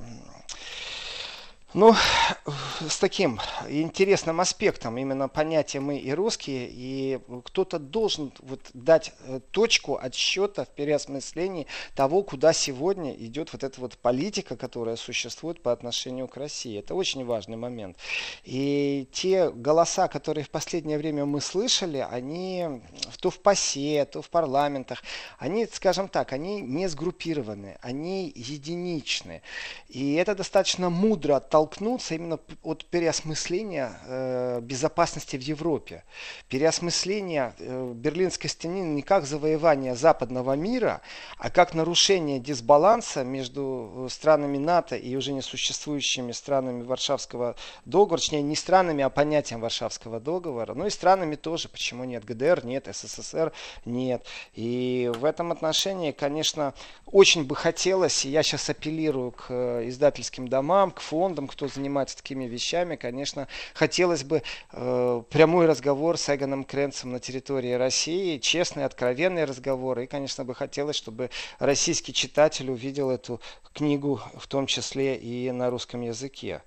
ну, 1.77 1.95
с 2.89 2.99
таким 2.99 3.39
интересным 3.69 4.41
аспектом, 4.41 4.97
именно 4.97 5.29
понятия 5.29 5.79
мы 5.79 5.99
и 5.99 6.11
русские, 6.13 6.69
и 6.71 7.21
кто-то 7.45 7.79
должен 7.79 8.33
вот 8.39 8.61
дать 8.73 9.13
э, 9.27 9.41
точку 9.51 9.99
отсчета 10.01 10.65
в 10.65 10.69
переосмыслении 10.69 11.67
того, 11.95 12.23
куда 12.23 12.55
сегодня 12.55 13.13
идет 13.13 13.53
вот 13.53 13.63
эта 13.63 13.79
вот 13.79 13.99
политика, 13.99 14.57
которая 14.57 14.97
существует 14.97 15.63
по 15.63 15.71
отношению 15.71 16.29
к 16.29 16.39
России. 16.39 16.79
Это 16.79 16.95
очень 16.95 17.27
важный 17.27 17.59
момент. 17.59 17.99
И 18.45 19.07
те 19.13 19.51
голоса, 19.51 20.09
которые 20.09 20.45
в 20.45 20.51
последнее 20.51 20.97
время 20.97 21.27
мы 21.27 21.43
слышали, 21.43 22.07
они 22.11 22.81
то 23.21 23.29
в 23.29 23.39
ПАСЕ, 23.41 24.07
то 24.07 24.23
в 24.23 24.31
парламентах, 24.31 25.03
они, 25.39 25.67
скажем 25.67 26.09
так, 26.09 26.33
они 26.33 26.63
не 26.63 26.89
сгруппированы, 26.89 27.77
они 27.83 28.33
единичны. 28.35 29.43
И 29.89 30.15
это 30.15 30.35
достаточно 30.35 30.89
мудро 30.89 31.37
оттолкнуть 31.37 31.66
оттолкнуться 31.67 32.15
именно 32.15 32.39
от 32.63 32.85
переосмысления 32.87 33.99
э, 34.07 34.61
безопасности 34.61 35.37
в 35.37 35.43
Европе. 35.43 36.05
Переосмысления 36.49 37.55
э, 37.59 37.93
Берлинской 37.95 38.49
стены 38.49 38.81
не 38.81 39.03
как 39.03 39.27
завоевание 39.27 39.95
западного 39.95 40.55
мира, 40.55 41.01
а 41.39 41.51
как 41.51 41.75
нарушение 41.75 42.39
дисбаланса 42.39 43.25
между 43.25 44.07
э, 44.07 44.09
странами 44.11 44.59
НАТО 44.59 44.97
и 44.97 45.17
уже 45.17 45.33
не 45.33 45.43
существующими 45.43 46.33
странами 46.33 46.83
Варшавского 46.83 47.57
договора, 47.85 48.21
точнее 48.21 48.43
не 48.43 48.57
странами, 48.57 49.03
а 49.03 49.11
понятием 49.11 49.61
Варшавского 49.61 50.21
договора. 50.21 50.75
Ну 50.75 50.87
и 50.87 50.91
странами 50.91 51.35
тоже, 51.35 51.69
почему 51.69 52.05
нет? 52.05 52.25
ГДР 52.25 52.65
нет, 52.65 52.89
СССР 52.91 53.53
нет. 53.85 54.25
И 54.55 55.11
в 55.15 55.25
этом 55.25 55.53
отношении, 55.53 56.13
конечно, 56.13 56.75
очень 57.07 57.45
бы 57.45 57.57
хотелось, 57.57 58.25
и 58.25 58.31
я 58.31 58.43
сейчас 58.43 58.71
апеллирую 58.71 59.33
к 59.33 59.47
э, 59.49 59.89
издательским 59.89 60.49
домам, 60.49 60.91
к 60.91 61.01
фондам, 61.01 61.46
кто 61.49 61.69
занимается 61.69 62.17
такими 62.17 62.45
вещами, 62.45 62.97
конечно, 62.97 63.49
хотелось 63.75 64.25
бы 64.25 64.43
э, 64.73 65.23
прямой 65.31 65.67
разговор 65.67 66.19
с 66.19 66.35
Эгоном 66.35 66.65
Кренцем 66.65 67.13
на 67.13 67.21
территории 67.21 67.73
России, 67.73 68.39
честный, 68.39 68.85
откровенный 68.85 69.45
разговор. 69.45 69.99
И, 70.01 70.07
конечно, 70.07 70.45
бы 70.45 70.55
хотелось, 70.55 70.97
чтобы 70.97 71.31
российский 71.59 72.13
читатель 72.13 72.71
увидел 72.71 73.11
эту 73.11 73.41
книгу, 73.73 74.21
в 74.37 74.47
том 74.47 74.67
числе 74.67 75.17
и 75.17 75.51
на 75.51 75.71
русском 75.71 76.01
языке 76.01 76.63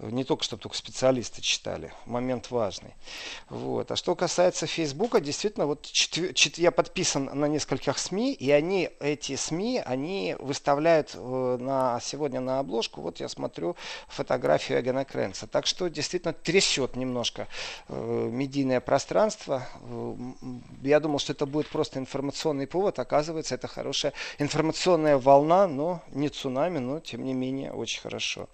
не 0.00 0.24
только 0.24 0.44
чтобы 0.44 0.62
только 0.62 0.76
специалисты 0.76 1.42
читали, 1.42 1.92
момент 2.06 2.50
важный. 2.50 2.94
Вот. 3.48 3.90
А 3.90 3.96
что 3.96 4.14
касается 4.14 4.66
Фейсбука, 4.66 5.20
действительно, 5.20 5.66
вот 5.66 5.82
четвер... 5.82 6.32
чет... 6.32 6.58
я 6.58 6.70
подписан 6.70 7.30
на 7.32 7.46
нескольких 7.46 7.98
СМИ, 7.98 8.32
и 8.32 8.50
они, 8.50 8.90
эти 9.00 9.36
СМИ, 9.36 9.82
они 9.84 10.36
выставляют 10.40 11.12
э, 11.14 11.58
на, 11.60 12.00
сегодня 12.00 12.40
на 12.40 12.60
обложку, 12.60 13.02
вот 13.02 13.20
я 13.20 13.28
смотрю 13.28 13.76
фотографию 14.08 14.80
Эгона 14.80 15.04
Кренца. 15.04 15.46
Так 15.46 15.66
что 15.66 15.88
действительно 15.88 16.32
трясет 16.32 16.96
немножко 16.96 17.46
э, 17.88 18.28
медийное 18.32 18.80
пространство. 18.80 19.66
Э, 19.82 20.14
я 20.82 21.00
думал, 21.00 21.18
что 21.18 21.32
это 21.32 21.44
будет 21.44 21.68
просто 21.68 21.98
информационный 21.98 22.66
повод, 22.66 22.98
оказывается, 22.98 23.54
это 23.54 23.68
хорошая 23.68 24.12
информационная 24.38 25.18
волна, 25.18 25.68
но 25.68 26.02
не 26.12 26.30
цунами, 26.30 26.78
но 26.78 27.00
тем 27.00 27.24
не 27.24 27.34
менее 27.34 27.72
очень 27.72 28.00
хорошо. 28.00 28.48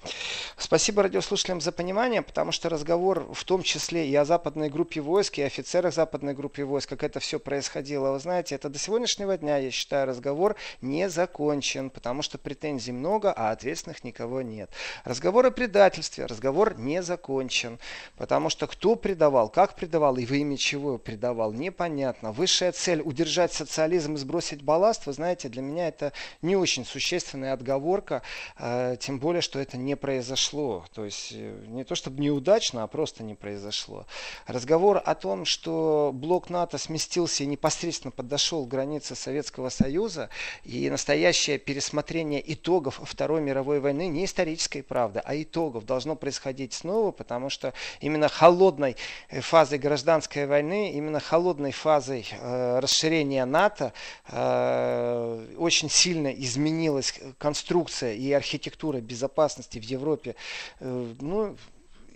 Спасибо 0.57 1.05
радиослушателям 1.05 1.36
слушателям 1.37 1.61
за 1.61 1.71
понимание, 1.71 2.23
потому 2.23 2.51
что 2.51 2.71
разговор 2.71 3.29
в 3.31 3.45
том 3.45 3.63
числе 3.63 4.09
и 4.09 4.17
о 4.17 4.25
западной 4.25 4.71
группе 4.71 5.03
войск, 5.03 5.37
и 5.37 5.43
офицерах 5.43 5.93
западной 5.93 6.33
группы 6.33 6.65
войск, 6.65 6.89
как 6.89 7.05
это 7.05 7.21
все 7.21 7.39
происходило. 7.39 8.13
Вы 8.13 8.21
знаете, 8.21 8.55
это 8.55 8.71
до 8.71 8.79
сегодняшнего 8.79 9.37
дня, 9.37 9.59
я 9.59 9.71
считаю, 9.71 10.07
разговор 10.07 10.57
не 10.81 11.11
закончен, 11.11 11.91
потому 11.91 12.23
что 12.23 12.39
претензий 12.39 12.93
много, 12.93 13.35
а 13.35 13.51
ответственных 13.51 14.03
никого 14.03 14.41
нет. 14.41 14.71
Разговор 15.05 15.45
о 15.45 15.51
предательстве, 15.51 16.25
разговор 16.25 16.79
не 16.79 17.03
закончен, 17.03 17.79
потому 18.17 18.49
что 18.49 18.67
кто 18.67 18.97
предавал, 18.97 19.51
как 19.51 19.75
предавал 19.77 20.17
и 20.17 20.25
во 20.25 20.37
имя 20.37 20.57
чего 20.57 20.97
предавал, 20.97 21.53
непонятно. 21.53 22.33
Высшая 22.33 22.73
цель 22.73 23.03
удержать 23.03 23.53
социализм 23.53 24.15
и 24.15 24.17
сбросить 24.17 24.63
балласт, 24.63 25.05
вы 25.05 25.13
знаете, 25.13 25.51
для 25.51 25.61
меня 25.61 25.89
это 25.89 26.15
не 26.41 26.57
очень 26.57 26.87
существенная 26.87 27.53
отговорка, 27.53 28.23
э, 28.59 28.97
тем 28.99 29.19
более, 29.19 29.43
что 29.43 29.59
это 29.59 29.77
не 29.77 29.97
произошло. 29.97 30.87
То 30.95 31.05
есть 31.05 31.26
Э, 31.33 31.65
не 31.69 31.85
то 31.85 31.95
чтобы 31.95 32.21
неудачно, 32.23 32.83
а 32.83 32.87
просто 32.87 33.23
не 33.23 33.35
произошло. 33.35 34.07
Разговор 34.47 35.03
о 35.05 35.15
том, 35.15 35.45
что 35.45 36.11
блок 36.13 36.51
НАТО 36.51 36.79
сместился 36.79 37.45
и 37.45 37.47
непосредственно 37.47 38.11
подошел 38.11 38.65
к 38.65 38.69
границе 38.69 39.15
Советского 39.15 39.69
Союза, 39.69 40.31
и 40.65 40.89
настоящее 40.91 41.59
пересмотрение 41.59 42.43
итогов 42.53 43.01
Второй 43.03 43.41
мировой 43.41 43.81
войны 43.81 44.07
не 44.09 44.25
исторической 44.25 44.83
правды, 44.83 45.21
а 45.25 45.35
итогов 45.41 45.85
должно 45.85 46.17
происходить 46.17 46.73
снова, 46.73 47.11
потому 47.11 47.51
что 47.51 47.73
именно 48.01 48.29
холодной 48.29 48.97
э, 49.29 49.41
фазой 49.41 49.79
гражданской 49.79 50.47
войны, 50.47 50.93
именно 50.93 51.21
холодной 51.21 51.73
фазой 51.73 52.27
э, 52.31 52.79
расширения 52.81 53.45
НАТО 53.45 53.93
э, 54.29 55.55
очень 55.59 55.91
сильно 55.91 56.29
изменилась 56.29 57.15
конструкция 57.39 58.15
и 58.15 58.33
архитектура 58.33 59.01
безопасности 59.01 59.79
в 59.79 59.85
Европе 59.85 60.35
э, 60.81 61.15
ну, 61.21 61.57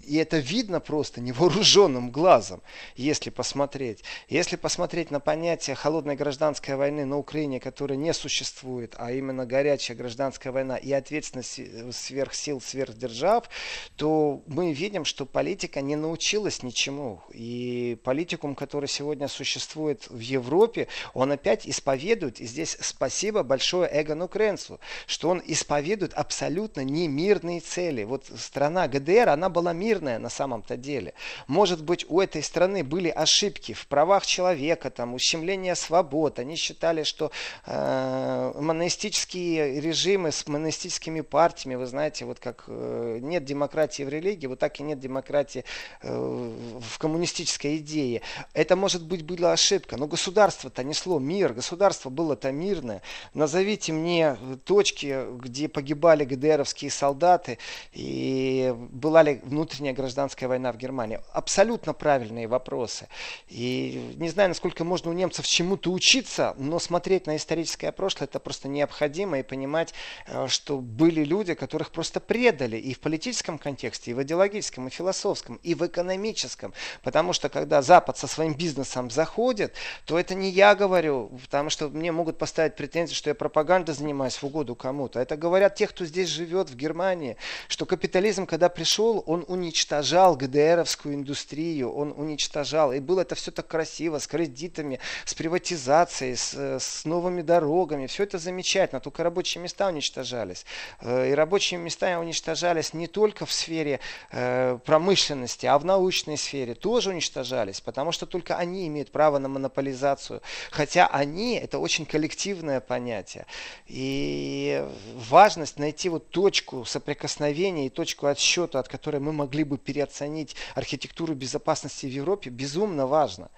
и 0.06 0.16
это 0.16 0.38
видно 0.38 0.80
просто 0.80 1.20
невооруженным 1.20 2.10
глазом, 2.10 2.62
если 2.96 3.30
посмотреть. 3.30 4.02
Если 4.28 4.56
посмотреть 4.56 5.10
на 5.10 5.20
понятие 5.20 5.76
холодной 5.76 6.16
гражданской 6.16 6.76
войны 6.76 7.04
на 7.04 7.18
Украине, 7.18 7.60
которая 7.60 7.98
не 7.98 8.12
существует, 8.14 8.94
а 8.98 9.12
именно 9.12 9.46
горячая 9.46 9.96
гражданская 9.96 10.52
война 10.52 10.76
и 10.76 10.92
ответственность 10.92 11.60
сверхсил, 11.92 12.60
сверхдержав, 12.60 13.48
то 13.96 14.42
мы 14.46 14.72
видим, 14.72 15.04
что 15.04 15.26
политика 15.26 15.80
не 15.80 15.96
научилась 15.96 16.62
ничему. 16.62 17.22
И 17.32 17.98
политикум, 18.02 18.54
который 18.54 18.88
сегодня 18.88 19.28
существует 19.28 20.08
в 20.08 20.18
Европе, 20.18 20.88
он 21.14 21.32
опять 21.32 21.68
исповедует, 21.68 22.40
и 22.40 22.46
здесь 22.46 22.76
спасибо 22.80 23.42
большое 23.42 23.88
Эгону 23.92 24.28
Кренцу, 24.28 24.80
что 25.06 25.28
он 25.28 25.42
исповедует 25.46 26.14
абсолютно 26.14 26.80
не 26.80 27.08
мирные 27.08 27.60
цели. 27.60 28.04
Вот 28.04 28.26
страна 28.36 28.88
ГДР, 28.88 29.28
она 29.28 29.48
была 29.48 29.72
мирной, 29.72 29.89
мирная 29.90 30.18
на 30.18 30.28
самом-то 30.28 30.76
деле. 30.76 31.14
Может 31.48 31.82
быть, 31.82 32.06
у 32.08 32.20
этой 32.20 32.42
страны 32.42 32.84
были 32.84 33.08
ошибки 33.08 33.72
в 33.72 33.86
правах 33.86 34.24
человека, 34.24 34.90
там, 34.90 35.14
ущемление 35.14 35.74
свобод. 35.74 36.38
Они 36.38 36.56
считали, 36.56 37.02
что 37.02 37.32
э, 37.66 38.52
монастические 38.54 39.80
режимы 39.80 40.30
с 40.30 40.46
монастическими 40.46 41.22
партиями, 41.22 41.74
вы 41.74 41.86
знаете, 41.86 42.24
вот 42.24 42.38
как 42.38 42.64
э, 42.68 43.18
нет 43.20 43.44
демократии 43.44 44.04
в 44.04 44.08
религии, 44.08 44.46
вот 44.46 44.60
так 44.60 44.78
и 44.78 44.82
нет 44.84 45.00
демократии 45.00 45.64
э, 46.02 46.08
в 46.08 46.98
коммунистической 46.98 47.78
идее. 47.78 48.22
Это, 48.54 48.76
может 48.76 49.04
быть, 49.04 49.24
была 49.24 49.52
ошибка, 49.52 49.96
но 49.96 50.06
государство-то 50.06 50.84
несло 50.84 51.18
мир, 51.18 51.52
государство 51.52 52.10
было-то 52.10 52.52
мирное. 52.52 53.02
Назовите 53.34 53.92
мне 53.92 54.36
точки, 54.64 55.24
где 55.38 55.68
погибали 55.68 56.24
ГДРовские 56.24 56.90
солдаты, 56.92 57.58
и 57.92 58.72
была 58.92 59.22
ли 59.24 59.40
внутренняя 59.42 59.79
внутренняя 59.80 59.94
гражданская 59.94 60.48
война 60.48 60.72
в 60.72 60.76
Германии? 60.76 61.20
Абсолютно 61.32 61.94
правильные 61.94 62.46
вопросы. 62.46 63.08
И 63.48 64.14
не 64.16 64.28
знаю, 64.28 64.50
насколько 64.50 64.84
можно 64.84 65.10
у 65.10 65.14
немцев 65.14 65.46
чему-то 65.46 65.90
учиться, 65.90 66.54
но 66.58 66.78
смотреть 66.78 67.26
на 67.26 67.36
историческое 67.36 67.92
прошлое 67.92 68.28
это 68.28 68.38
просто 68.38 68.68
необходимо 68.68 69.38
и 69.38 69.42
понимать, 69.42 69.94
э, 70.26 70.46
что 70.48 70.78
были 70.78 71.24
люди, 71.24 71.54
которых 71.54 71.90
просто 71.90 72.20
предали 72.20 72.76
и 72.76 72.92
в 72.92 73.00
политическом 73.00 73.58
контексте, 73.58 74.10
и 74.10 74.14
в 74.14 74.22
идеологическом, 74.22 74.88
и 74.88 74.90
философском, 74.90 75.58
и 75.62 75.74
в 75.74 75.86
экономическом. 75.86 76.74
Потому 77.02 77.32
что 77.32 77.48
когда 77.48 77.80
Запад 77.80 78.18
со 78.18 78.26
своим 78.26 78.54
бизнесом 78.54 79.10
заходит, 79.10 79.74
то 80.04 80.18
это 80.18 80.34
не 80.34 80.50
я 80.50 80.74
говорю, 80.74 81.30
потому 81.42 81.70
что 81.70 81.88
мне 81.88 82.12
могут 82.12 82.36
поставить 82.36 82.76
претензии, 82.76 83.14
что 83.14 83.30
я 83.30 83.34
пропагандой 83.34 83.94
занимаюсь 83.94 84.36
в 84.36 84.44
угоду 84.44 84.74
кому-то. 84.74 85.20
Это 85.20 85.36
говорят 85.36 85.74
те, 85.74 85.86
кто 85.86 86.04
здесь 86.04 86.28
живет 86.28 86.68
в 86.68 86.76
Германии, 86.76 87.36
что 87.68 87.86
капитализм, 87.86 88.46
когда 88.46 88.68
пришел, 88.68 89.24
он 89.26 89.44
уничтожил 89.48 89.69
уничтожал 89.70 90.34
ГДРовскую 90.34 91.14
индустрию, 91.14 91.92
он 91.92 92.12
уничтожал. 92.16 92.92
И 92.92 92.98
было 92.98 93.20
это 93.20 93.36
все 93.36 93.52
так 93.52 93.68
красиво, 93.68 94.18
с 94.18 94.26
кредитами, 94.26 94.98
с 95.24 95.32
приватизацией, 95.32 96.36
с, 96.36 96.54
с 96.54 97.04
новыми 97.04 97.42
дорогами. 97.42 98.08
Все 98.08 98.24
это 98.24 98.38
замечательно, 98.38 99.00
только 99.00 99.22
рабочие 99.22 99.62
места 99.62 99.86
уничтожались. 99.86 100.66
Э, 101.00 101.30
и 101.30 101.34
рабочие 101.34 101.78
места 101.78 102.18
уничтожались 102.18 102.94
не 102.94 103.06
только 103.06 103.46
в 103.46 103.52
сфере 103.52 104.00
э, 104.32 104.76
промышленности, 104.84 105.66
а 105.66 105.78
в 105.78 105.84
научной 105.84 106.36
сфере 106.36 106.74
тоже 106.74 107.10
уничтожались, 107.10 107.80
потому 107.80 108.10
что 108.10 108.26
только 108.26 108.56
они 108.56 108.88
имеют 108.88 109.12
право 109.12 109.38
на 109.38 109.48
монополизацию. 109.48 110.42
Хотя 110.72 111.06
они, 111.06 111.54
это 111.54 111.78
очень 111.78 112.06
коллективное 112.06 112.80
понятие. 112.80 113.46
И 113.86 114.84
важность 115.14 115.78
найти 115.78 116.08
вот 116.08 116.30
точку 116.30 116.84
соприкосновения 116.84 117.86
и 117.86 117.90
точку 117.90 118.26
отсчета, 118.26 118.80
от 118.80 118.88
которой 118.88 119.20
мы 119.20 119.32
могли 119.32 119.59
могли 119.60 119.64
бы 119.64 119.78
переоценить 119.78 120.56
архитектуру 120.74 121.34
безопасности 121.34 122.06
в 122.06 122.10
Европе, 122.10 122.50
безумно 122.50 123.06
важно. 123.06 123.50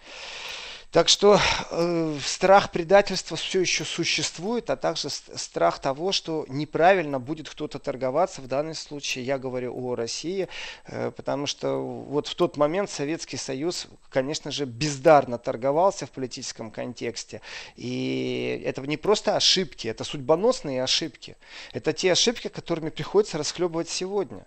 Так 0.92 1.08
что 1.08 1.40
э, 1.70 2.18
страх 2.22 2.70
предательства 2.70 3.34
все 3.38 3.62
еще 3.62 3.82
существует, 3.82 4.68
а 4.68 4.76
также 4.76 5.08
страх 5.08 5.78
того, 5.78 6.12
что 6.12 6.44
неправильно 6.50 7.18
будет 7.18 7.48
кто-то 7.48 7.78
торговаться. 7.78 8.42
В 8.42 8.46
данном 8.46 8.74
случае 8.74 9.24
я 9.24 9.38
говорю 9.38 9.74
о 9.74 9.94
России, 9.94 10.48
э, 10.84 11.10
потому 11.10 11.46
что 11.46 11.78
вот 11.78 12.26
в 12.26 12.34
тот 12.34 12.58
момент 12.58 12.90
Советский 12.90 13.38
Союз, 13.38 13.86
конечно 14.10 14.50
же, 14.50 14.66
бездарно 14.66 15.38
торговался 15.38 16.04
в 16.04 16.10
политическом 16.10 16.70
контексте. 16.70 17.40
И 17.74 18.62
это 18.62 18.82
не 18.82 18.98
просто 18.98 19.34
ошибки, 19.34 19.88
это 19.88 20.04
судьбоносные 20.04 20.82
ошибки. 20.82 21.38
Это 21.72 21.94
те 21.94 22.12
ошибки, 22.12 22.48
которыми 22.48 22.90
приходится 22.90 23.38
расхлебывать 23.38 23.88
сегодня. 23.88 24.44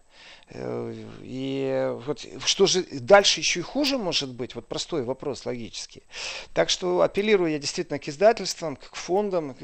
Э, 0.49 0.93
и 1.23 1.91
вот 2.05 2.23
что 2.45 2.67
же 2.67 2.84
дальше 2.91 3.39
еще 3.39 3.62
и 3.62 3.63
хуже 3.63 3.97
может 3.97 4.29
быть? 4.29 4.53
Вот 4.53 4.67
простой 4.67 5.03
вопрос 5.03 5.45
логический. 5.47 6.03
Так 6.54 6.69
что 6.69 7.02
апеллирую 7.02 7.52
я 7.52 7.60
действительно 7.60 8.00
к 8.00 8.08
издательствам, 8.08 8.76
к 8.76 8.95
фондам, 8.95 9.54
к, 9.54 9.60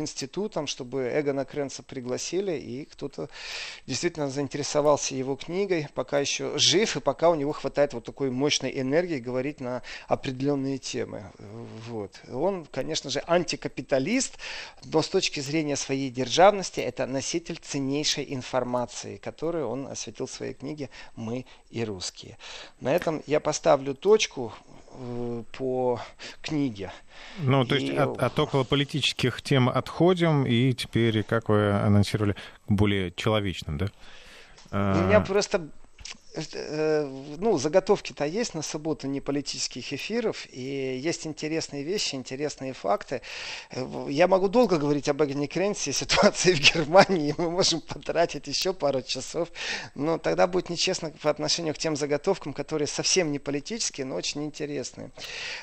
институтам, 0.00 0.66
чтобы 0.66 1.12
Эгона 1.14 1.44
Кренца 1.44 1.82
пригласили 1.82 2.52
и 2.52 2.84
кто-то 2.86 3.28
действительно 3.86 4.30
заинтересовался 4.30 5.14
его 5.14 5.36
книгой, 5.36 5.88
пока 5.94 6.18
еще 6.18 6.58
жив 6.58 6.96
и 6.96 7.00
пока 7.00 7.30
у 7.30 7.34
него 7.34 7.52
хватает 7.52 7.92
вот 7.92 8.04
такой 8.04 8.30
мощной 8.30 8.80
энергии 8.80 9.18
говорить 9.18 9.60
на 9.60 9.82
определенные 10.08 10.78
темы. 10.78 11.24
Вот. 11.88 12.20
Он, 12.32 12.66
конечно 12.66 13.10
же, 13.10 13.22
антикапиталист, 13.26 14.38
но 14.84 15.02
с 15.02 15.08
точки 15.08 15.40
зрения 15.40 15.76
своей 15.76 16.10
державности 16.10 16.80
это 16.80 17.06
носитель 17.06 17.58
ценнейшей 17.58 18.32
информации, 18.32 19.18
которую 19.18 19.68
он 19.68 19.86
освещает 19.86 20.06
посвятил 20.06 20.28
своей 20.28 20.54
книге 20.54 20.88
«Мы 21.16 21.46
и 21.70 21.84
русские». 21.84 22.38
На 22.80 22.94
этом 22.94 23.22
я 23.26 23.40
поставлю 23.40 23.94
точку 23.94 24.52
по 25.52 26.00
книге. 26.42 26.92
Ну, 27.38 27.64
то 27.64 27.74
есть 27.74 27.92
от, 27.92 28.22
от 28.22 28.38
около 28.38 28.64
политических 28.64 29.42
тем 29.42 29.68
отходим, 29.68 30.44
и 30.44 30.72
теперь, 30.72 31.22
как 31.22 31.48
вы 31.48 31.72
анонсировали, 31.72 32.34
к 32.66 32.72
более 32.72 33.12
человечным, 33.12 33.78
да? 33.78 33.86
У 34.72 34.76
меня 34.76 35.18
а. 35.18 35.20
просто 35.20 35.58
Э, 35.58 35.85
ну, 36.36 37.58
заготовки-то 37.58 38.26
есть 38.26 38.54
на 38.54 38.62
субботу 38.62 39.06
не 39.06 39.20
политических 39.20 39.92
эфиров, 39.92 40.46
и 40.52 40.98
есть 41.02 41.26
интересные 41.26 41.82
вещи, 41.82 42.14
интересные 42.14 42.72
факты. 42.72 43.22
Э, 43.70 44.06
я 44.08 44.28
могу 44.28 44.48
долго 44.48 44.78
говорить 44.78 45.08
об 45.08 45.22
Эгоне 45.22 45.46
Кренсе, 45.46 45.92
ситуации 45.92 46.54
в 46.54 46.60
Германии, 46.60 47.34
мы 47.38 47.50
можем 47.50 47.80
потратить 47.80 48.46
еще 48.46 48.72
пару 48.72 49.02
часов, 49.02 49.48
но 49.94 50.18
тогда 50.18 50.46
будет 50.46 50.70
нечестно 50.70 51.10
по 51.22 51.30
отношению 51.30 51.74
к 51.74 51.78
тем 51.78 51.96
заготовкам, 51.96 52.52
которые 52.52 52.88
совсем 52.88 53.32
не 53.32 53.38
политические, 53.38 54.04
но 54.04 54.16
очень 54.16 54.44
интересные. 54.44 55.10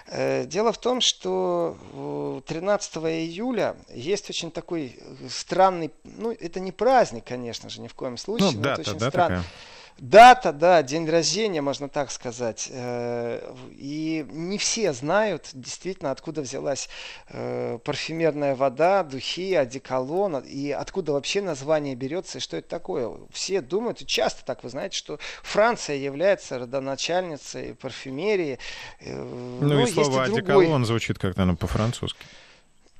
Э, 0.07 0.45
дело 0.45 0.73
в 0.73 0.79
том, 0.79 1.01
что 1.01 2.41
13 2.47 2.95
июля 2.95 3.75
есть 3.93 4.29
очень 4.29 4.51
такой 4.51 4.99
странный, 5.29 5.91
ну, 6.03 6.31
это 6.31 6.59
не 6.59 6.71
праздник, 6.71 7.25
конечно 7.25 7.69
же, 7.69 7.81
ни 7.81 7.87
в 7.87 7.93
коем 7.93 8.17
случае, 8.17 8.51
ну, 8.53 8.61
но 8.61 8.69
это 8.71 8.81
очень 8.81 8.97
да, 8.97 9.09
странный. 9.09 9.37
Такая 9.37 9.72
Дата, 9.99 10.51
да, 10.51 10.81
день 10.83 11.07
рождения, 11.09 11.61
можно 11.61 11.87
так 11.87 12.11
сказать. 12.11 12.67
Э, 12.71 13.53
и 13.71 14.25
не 14.29 14.57
все 14.57 14.91
знают 14.93 15.49
действительно, 15.53 16.11
откуда 16.11 16.41
взялась 16.41 16.89
э, 17.29 17.77
парфюмерная 17.83 18.55
вода, 18.55 19.03
духи, 19.03 19.53
одеколон, 19.53 20.39
и 20.39 20.71
откуда 20.71 21.13
вообще 21.13 21.41
название 21.41 21.95
берется, 21.95 22.39
и 22.39 22.41
что 22.41 22.57
это 22.57 22.67
такое. 22.67 23.11
Все 23.31 23.61
думают, 23.61 24.01
и 24.01 24.05
часто 24.05 24.43
так, 24.43 24.63
вы 24.63 24.69
знаете, 24.69 24.97
что 24.97 25.19
Франция 25.43 25.97
является 25.97 26.59
родоначальницей 26.59 27.75
парфюмерии. 27.75 28.59
Ну, 29.01 29.57
ну 29.61 29.79
и 29.79 29.87
слово 29.87 30.23
одеколон 30.23 30.65
другой... 30.65 30.85
звучит 30.85 31.19
как-то 31.19 31.45
ну, 31.45 31.55
по-французски. 31.55 32.25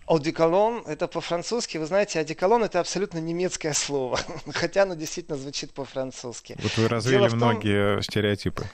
Одеколон, 0.08 0.84
это 0.86 1.08
по-французски. 1.08 1.78
Вы 1.78 1.86
знаете, 1.86 2.20
одеколон 2.20 2.64
это 2.64 2.80
абсолютно 2.80 3.20
немецкое 3.20 3.74
слово, 3.74 4.20
хотя 4.54 4.84
оно 4.84 4.96
действительно 4.96 5.38
звучит 5.38 5.74
по-французски. 5.74 6.58
Вот 6.62 6.78
вы 6.78 6.88
развили 6.88 7.28
том... 7.30 7.38
многие 7.38 8.02
стереотипы. 8.02 8.68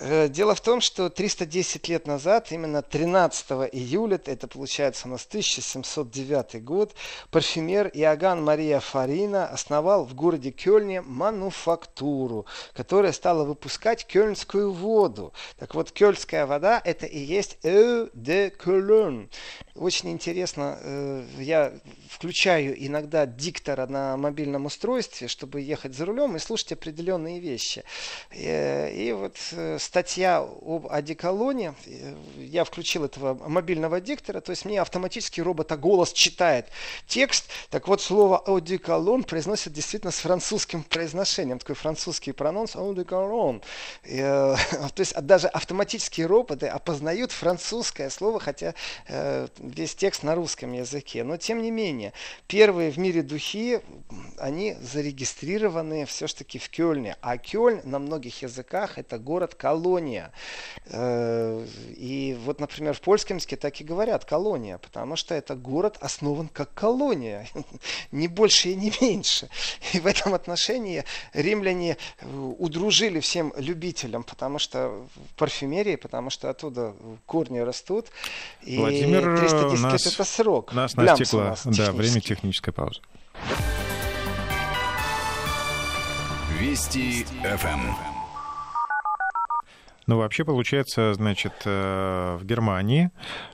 Э, 0.00 0.28
дело 0.28 0.54
в 0.54 0.60
том, 0.60 0.80
что 0.80 1.10
310 1.10 1.88
лет 1.88 2.06
назад, 2.06 2.52
именно 2.52 2.82
13 2.82 3.50
июля, 3.72 4.20
это 4.24 4.46
получается 4.46 5.08
у 5.08 5.10
нас 5.10 5.26
1709 5.26 6.62
год, 6.62 6.94
парфюмер 7.30 7.88
Иоганн 7.88 8.44
Мария 8.44 8.78
Фарина 8.78 9.48
основал 9.48 10.04
в 10.04 10.14
городе 10.14 10.52
Кёльне 10.52 11.00
мануфактуру, 11.00 12.46
которая 12.74 13.12
стала 13.12 13.44
выпускать 13.44 14.06
кёльнскую 14.06 14.72
воду. 14.72 15.32
Так 15.58 15.74
вот, 15.74 15.90
кёльская 15.90 16.46
вода 16.46 16.80
это 16.84 17.06
и 17.06 17.18
есть 17.18 17.58
«Eau 17.64 18.08
de 18.14 18.56
Cologne». 18.56 19.28
Очень 19.78 20.10
интересно, 20.10 20.76
э, 20.80 21.24
я 21.38 21.72
включаю 22.10 22.74
иногда 22.84 23.26
диктора 23.26 23.86
на 23.86 24.16
мобильном 24.16 24.66
устройстве, 24.66 25.28
чтобы 25.28 25.60
ехать 25.60 25.94
за 25.94 26.04
рулем 26.04 26.34
и 26.34 26.40
слушать 26.40 26.72
определенные 26.72 27.38
вещи. 27.38 27.84
Э, 28.30 28.90
и 28.92 29.12
вот 29.12 29.36
статья 29.80 30.38
об 30.38 30.88
одеколоне, 30.90 31.74
я 32.36 32.64
включил 32.64 33.04
этого 33.04 33.34
мобильного 33.48 34.00
диктора, 34.00 34.40
то 34.40 34.50
есть 34.50 34.64
мне 34.64 34.80
автоматически 34.80 35.40
робот-голос 35.40 36.12
читает 36.12 36.66
текст. 37.06 37.44
Так 37.70 37.86
вот, 37.86 38.02
слово 38.02 38.38
одеколон 38.38 39.22
произносит 39.22 39.72
действительно 39.74 40.10
с 40.10 40.18
французским 40.18 40.82
произношением, 40.82 41.60
такой 41.60 41.76
французский 41.76 42.32
прононс 42.32 42.74
одеколон. 42.74 43.62
Э, 44.02 44.56
то 44.94 45.00
есть 45.00 45.14
даже 45.20 45.46
автоматические 45.46 46.26
роботы 46.26 46.66
опознают 46.66 47.30
французское 47.30 48.10
слово, 48.10 48.40
хотя 48.40 48.74
э, 49.06 49.46
весь 49.74 49.94
текст 49.94 50.22
на 50.22 50.34
русском 50.34 50.72
языке. 50.72 51.24
Но 51.24 51.36
тем 51.36 51.62
не 51.62 51.70
менее, 51.70 52.12
первые 52.46 52.90
в 52.90 52.98
мире 52.98 53.22
духи, 53.22 53.80
они 54.38 54.76
зарегистрированы 54.80 56.06
все-таки 56.06 56.58
в 56.58 56.68
Кёльне. 56.68 57.16
А 57.20 57.36
Кёльн 57.38 57.80
на 57.84 57.98
многих 57.98 58.42
языках 58.42 58.98
это 58.98 59.18
город 59.18 59.54
колония 59.54 59.78
колония. 59.78 60.32
Э, 60.86 61.64
и 61.96 62.36
вот, 62.44 62.60
например, 62.60 62.94
в 62.94 63.00
польском 63.00 63.36
языке 63.36 63.56
так 63.56 63.80
и 63.80 63.84
говорят 63.84 64.24
колония, 64.24 64.78
потому 64.78 65.16
что 65.16 65.34
это 65.34 65.54
город 65.54 65.98
основан 66.00 66.48
как 66.48 66.72
колония, 66.74 67.46
не 68.12 68.28
больше 68.28 68.70
и 68.70 68.74
не 68.74 68.92
меньше. 69.00 69.48
И 69.92 70.00
в 70.00 70.06
этом 70.06 70.34
отношении 70.34 71.04
римляне 71.32 71.96
э, 72.20 72.26
удружили 72.58 73.20
всем 73.20 73.52
любителям, 73.56 74.22
потому 74.22 74.58
что 74.58 75.06
в 75.14 75.38
парфюмерии, 75.38 75.96
потому 75.96 76.30
что 76.30 76.50
оттуда 76.50 76.94
корни 77.26 77.58
растут. 77.58 78.06
И 78.62 78.78
Владимир, 78.78 79.38
310 79.62 79.82
нас, 79.82 80.06
это 80.06 80.24
срок. 80.24 80.72
Нас 80.72 80.94
настикло, 80.94 81.56
да, 81.64 81.92
время 81.92 82.20
технической 82.20 82.72
паузы. 82.72 83.00
Вести 86.58 87.24
ФМ. 87.42 87.92
Ну, 90.08 90.16
вообще, 90.16 90.44
получается, 90.44 91.12
значит, 91.12 91.52
э, 91.66 92.36
в 92.40 92.44
Германии 92.46 93.10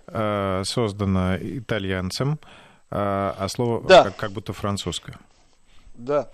э, 0.07 0.63
создано 0.65 1.37
итальянцем, 1.37 2.39
э, 2.91 2.97
а 2.97 3.47
слово 3.49 3.83
да. 3.89 4.05
как, 4.05 4.17
как 4.17 4.31
будто 4.31 4.53
французское. 4.53 5.19
Да. 5.95 6.31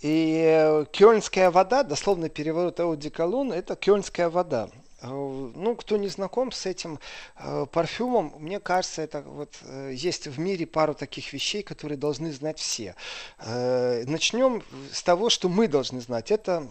И 0.00 0.84
кёльнская 0.92 1.50
вода, 1.50 1.82
дословно 1.82 2.30
перевод 2.30 2.80
аудиколон, 2.80 3.52
это 3.52 3.76
кёльнская 3.76 4.30
вода. 4.30 4.70
Э, 5.00 5.06
ну, 5.08 5.76
кто 5.76 5.96
не 5.96 6.08
знаком 6.08 6.50
с 6.50 6.66
этим 6.66 6.98
э, 7.36 7.66
парфюмом, 7.70 8.34
мне 8.38 8.58
кажется, 8.58 9.02
это 9.02 9.22
вот 9.22 9.54
э, 9.62 9.92
есть 9.94 10.26
в 10.26 10.40
мире 10.40 10.66
пару 10.66 10.94
таких 10.94 11.32
вещей, 11.32 11.62
которые 11.62 11.96
должны 11.96 12.32
знать 12.32 12.58
все. 12.58 12.94
Начнем 13.38 14.62
с 14.92 15.02
того, 15.02 15.30
что 15.30 15.48
мы 15.48 15.68
должны 15.68 16.00
знать. 16.00 16.30
Это 16.30 16.66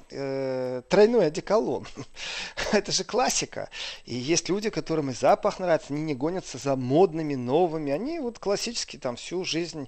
тройной 0.90 1.28
одеколон. 1.28 1.88
это 2.72 2.92
же 2.92 3.04
классика. 3.04 3.70
И 4.06 4.16
есть 4.16 4.50
люди, 4.50 4.70
которым 4.70 5.12
и 5.12 5.14
запах 5.14 5.60
нравится, 5.60 5.94
они 5.94 6.02
не 6.02 6.16
гонятся 6.16 6.58
за 6.58 6.76
модными, 6.76 7.36
новыми. 7.36 7.92
Они 7.92 8.20
вот 8.20 8.40
классически 8.40 8.98
там 8.98 9.16
всю 9.16 9.44
жизнь 9.44 9.88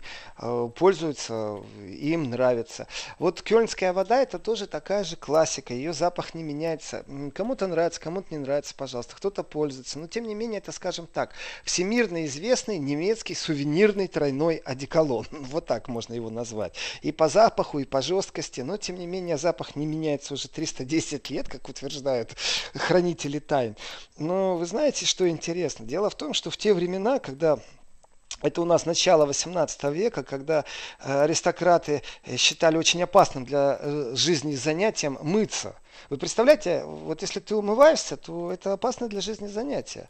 пользуются, 0.75 1.61
им 1.85 2.29
нравится. 2.29 2.87
Вот 3.17 3.41
кёльнская 3.41 3.93
вода 3.93 4.21
это 4.21 4.39
тоже 4.39 4.67
такая 4.67 5.03
же 5.03 5.15
классика. 5.15 5.73
Ее 5.73 5.93
запах 5.93 6.33
не 6.33 6.43
меняется. 6.43 7.05
Кому-то 7.33 7.67
нравится, 7.67 7.99
кому-то 7.99 8.28
не 8.31 8.37
нравится, 8.37 8.73
пожалуйста, 8.75 9.15
кто-то 9.15 9.43
пользуется. 9.43 9.99
Но 9.99 10.07
тем 10.07 10.27
не 10.27 10.35
менее, 10.35 10.59
это, 10.59 10.71
скажем 10.71 11.07
так, 11.07 11.33
всемирно 11.63 12.25
известный 12.25 12.77
немецкий 12.77 13.35
сувенирный 13.35 14.07
тройной 14.07 14.57
одеколон. 14.57 15.25
Вот 15.49 15.65
так 15.65 15.87
можно 15.87 16.13
его 16.13 16.29
назвать. 16.29 16.75
И 17.01 17.11
по 17.11 17.27
запаху, 17.27 17.79
и 17.79 17.85
по 17.85 18.01
жесткости. 18.01 18.61
Но 18.61 18.77
тем 18.77 18.97
не 18.97 19.07
менее, 19.07 19.37
запах 19.37 19.75
не 19.75 19.85
меняется 19.85 20.33
уже 20.33 20.47
310 20.47 21.29
лет, 21.29 21.47
как 21.47 21.67
утверждают 21.67 22.35
хранители 22.73 23.39
тайн. 23.39 23.75
Но 24.17 24.57
вы 24.57 24.65
знаете, 24.65 25.05
что 25.05 25.27
интересно? 25.27 25.85
Дело 25.85 26.09
в 26.09 26.15
том, 26.15 26.33
что 26.33 26.49
в 26.49 26.57
те 26.57 26.73
времена, 26.73 27.19
когда 27.19 27.59
это 28.41 28.61
у 28.61 28.65
нас 28.65 28.85
начало 28.85 29.25
18 29.25 29.83
века, 29.85 30.23
когда 30.23 30.63
аристократы 30.99 32.03
считали 32.37 32.77
очень 32.77 33.03
опасным 33.03 33.43
для 33.43 33.79
жизни 34.13 34.55
занятием 34.55 35.17
мыться– 35.21 35.75
вы 36.09 36.17
представляете, 36.17 36.83
вот 36.85 37.21
если 37.21 37.39
ты 37.39 37.55
умываешься, 37.55 38.17
то 38.17 38.51
это 38.51 38.73
опасно 38.73 39.07
для 39.07 39.21
жизни 39.21 39.47
занятие. 39.47 40.09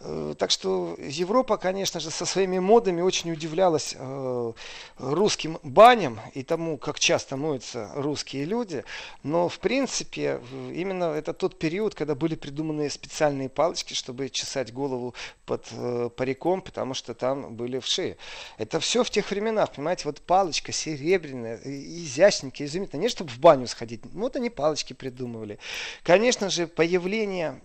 Э, 0.00 0.34
так 0.38 0.50
что 0.50 0.96
Европа, 0.98 1.58
конечно 1.58 2.00
же, 2.00 2.10
со 2.10 2.24
своими 2.24 2.58
модами 2.58 3.02
очень 3.02 3.30
удивлялась 3.32 3.94
э, 3.98 4.52
русским 4.98 5.58
баням 5.62 6.20
и 6.34 6.42
тому, 6.42 6.78
как 6.78 6.98
часто 6.98 7.36
моются 7.36 7.90
русские 7.94 8.44
люди. 8.44 8.84
Но, 9.22 9.48
в 9.48 9.58
принципе, 9.58 10.40
именно 10.72 11.04
это 11.04 11.34
тот 11.34 11.58
период, 11.58 11.94
когда 11.94 12.14
были 12.14 12.34
придуманы 12.34 12.88
специальные 12.88 13.50
палочки, 13.50 13.92
чтобы 13.94 14.30
чесать 14.30 14.72
голову 14.72 15.14
под 15.44 15.66
э, 15.72 16.08
париком, 16.16 16.62
потому 16.62 16.94
что 16.94 17.12
там 17.12 17.54
были 17.54 17.78
вши. 17.78 18.16
Это 18.56 18.80
все 18.80 19.04
в 19.04 19.10
тех 19.10 19.30
временах, 19.30 19.72
понимаете, 19.72 20.04
вот 20.06 20.20
палочка 20.22 20.72
серебряная, 20.72 21.60
изящненькая, 21.64 22.66
изумительная. 22.66 23.02
Не 23.02 23.08
чтобы 23.10 23.30
в 23.30 23.38
баню 23.38 23.66
сходить, 23.66 24.00
вот 24.12 24.36
они 24.36 24.48
палочки 24.48 24.94
придумывали. 25.30 25.58
Конечно 26.02 26.50
же, 26.50 26.66
появление 26.66 27.60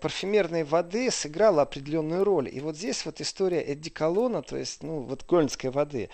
парфюмерной 0.00 0.64
воды 0.64 1.10
сыграло 1.10 1.62
определенную 1.62 2.24
роль. 2.24 2.48
И 2.52 2.60
вот 2.60 2.76
здесь 2.76 3.04
вот 3.04 3.20
история 3.20 3.72
эдиколона, 3.72 4.42
то 4.42 4.56
есть, 4.56 4.82
ну, 4.82 5.00
вот 5.00 5.22
кольнской 5.24 5.70
воды. 5.70 6.08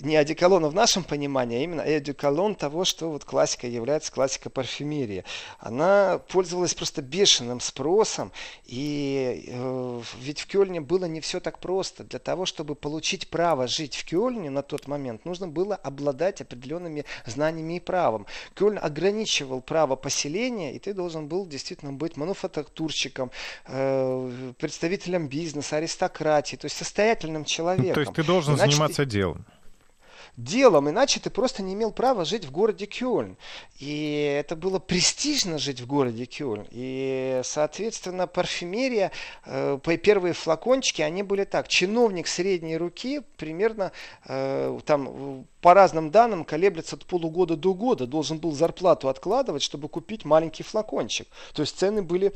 Не 0.00 0.16
одеколона 0.16 0.68
в 0.68 0.74
нашем 0.74 1.04
понимании, 1.04 1.58
а 1.58 1.62
именно 1.62 1.82
эдиколон 1.82 2.54
того, 2.54 2.84
что 2.84 3.10
вот 3.10 3.24
классика 3.24 3.66
является 3.66 4.12
классика 4.12 4.50
парфюмерии. 4.50 5.24
Она 5.58 6.18
пользовалась 6.28 6.74
просто 6.74 7.02
бешеным 7.02 7.60
спросом, 7.60 8.32
и 8.64 9.44
э, 9.48 10.00
ведь 10.20 10.40
в 10.40 10.46
Кёльне 10.46 10.80
было 10.80 11.06
не 11.06 11.20
все 11.20 11.40
так 11.40 11.58
просто. 11.58 12.04
Для 12.04 12.18
того, 12.18 12.46
чтобы 12.46 12.74
получить 12.74 13.28
право 13.28 13.66
жить 13.66 13.96
в 13.96 14.04
Кёльне 14.04 14.50
на 14.50 14.62
тот 14.62 14.86
момент, 14.86 15.24
нужно 15.24 15.48
было 15.48 15.74
обладать 15.74 16.40
определенными 16.40 17.04
знаниями 17.26 17.76
и 17.76 17.80
правом. 17.80 18.26
Кёльн 18.54 18.78
ограничивал 18.82 19.60
право 19.60 19.96
поселения, 19.96 20.41
и 20.50 20.78
ты 20.78 20.94
должен 20.94 21.28
был 21.28 21.46
действительно 21.46 21.92
быть 21.92 22.16
мануфактурщиком, 22.16 23.30
э, 23.66 24.52
представителем 24.58 24.92
представителем 24.92 25.28
бизнеса, 25.28 25.76
аристократии, 25.76 26.56
то 26.56 26.66
есть 26.66 26.76
состоятельным 26.76 27.44
человеком. 27.44 27.88
Ну, 27.88 27.94
то 27.94 28.00
есть 28.00 28.12
ты 28.12 28.24
должен 28.24 28.54
Иначе 28.54 28.70
заниматься 28.70 29.04
ты... 29.04 29.10
делом 29.10 29.46
делом, 30.36 30.88
иначе 30.88 31.20
ты 31.20 31.30
просто 31.30 31.62
не 31.62 31.74
имел 31.74 31.92
права 31.92 32.24
жить 32.24 32.44
в 32.44 32.50
городе 32.50 32.86
Кёльн. 32.86 33.36
И 33.78 34.36
это 34.40 34.56
было 34.56 34.78
престижно 34.78 35.58
жить 35.58 35.80
в 35.80 35.86
городе 35.86 36.24
Кёльн. 36.24 36.66
И, 36.70 37.40
соответственно, 37.44 38.26
парфюмерия, 38.26 39.12
э, 39.44 39.78
первые 40.02 40.32
флакончики, 40.32 41.02
они 41.02 41.22
были 41.22 41.44
так. 41.44 41.68
Чиновник 41.68 42.26
средней 42.26 42.76
руки 42.76 43.20
примерно 43.36 43.92
э, 44.26 44.78
там 44.86 45.46
по 45.60 45.74
разным 45.74 46.10
данным 46.10 46.44
колеблется 46.44 46.96
от 46.96 47.04
полугода 47.04 47.56
до 47.56 47.74
года. 47.74 48.06
Должен 48.06 48.38
был 48.38 48.52
зарплату 48.52 49.08
откладывать, 49.08 49.62
чтобы 49.62 49.88
купить 49.88 50.24
маленький 50.24 50.62
флакончик. 50.62 51.28
То 51.54 51.62
есть 51.62 51.78
цены 51.78 52.02
были 52.02 52.32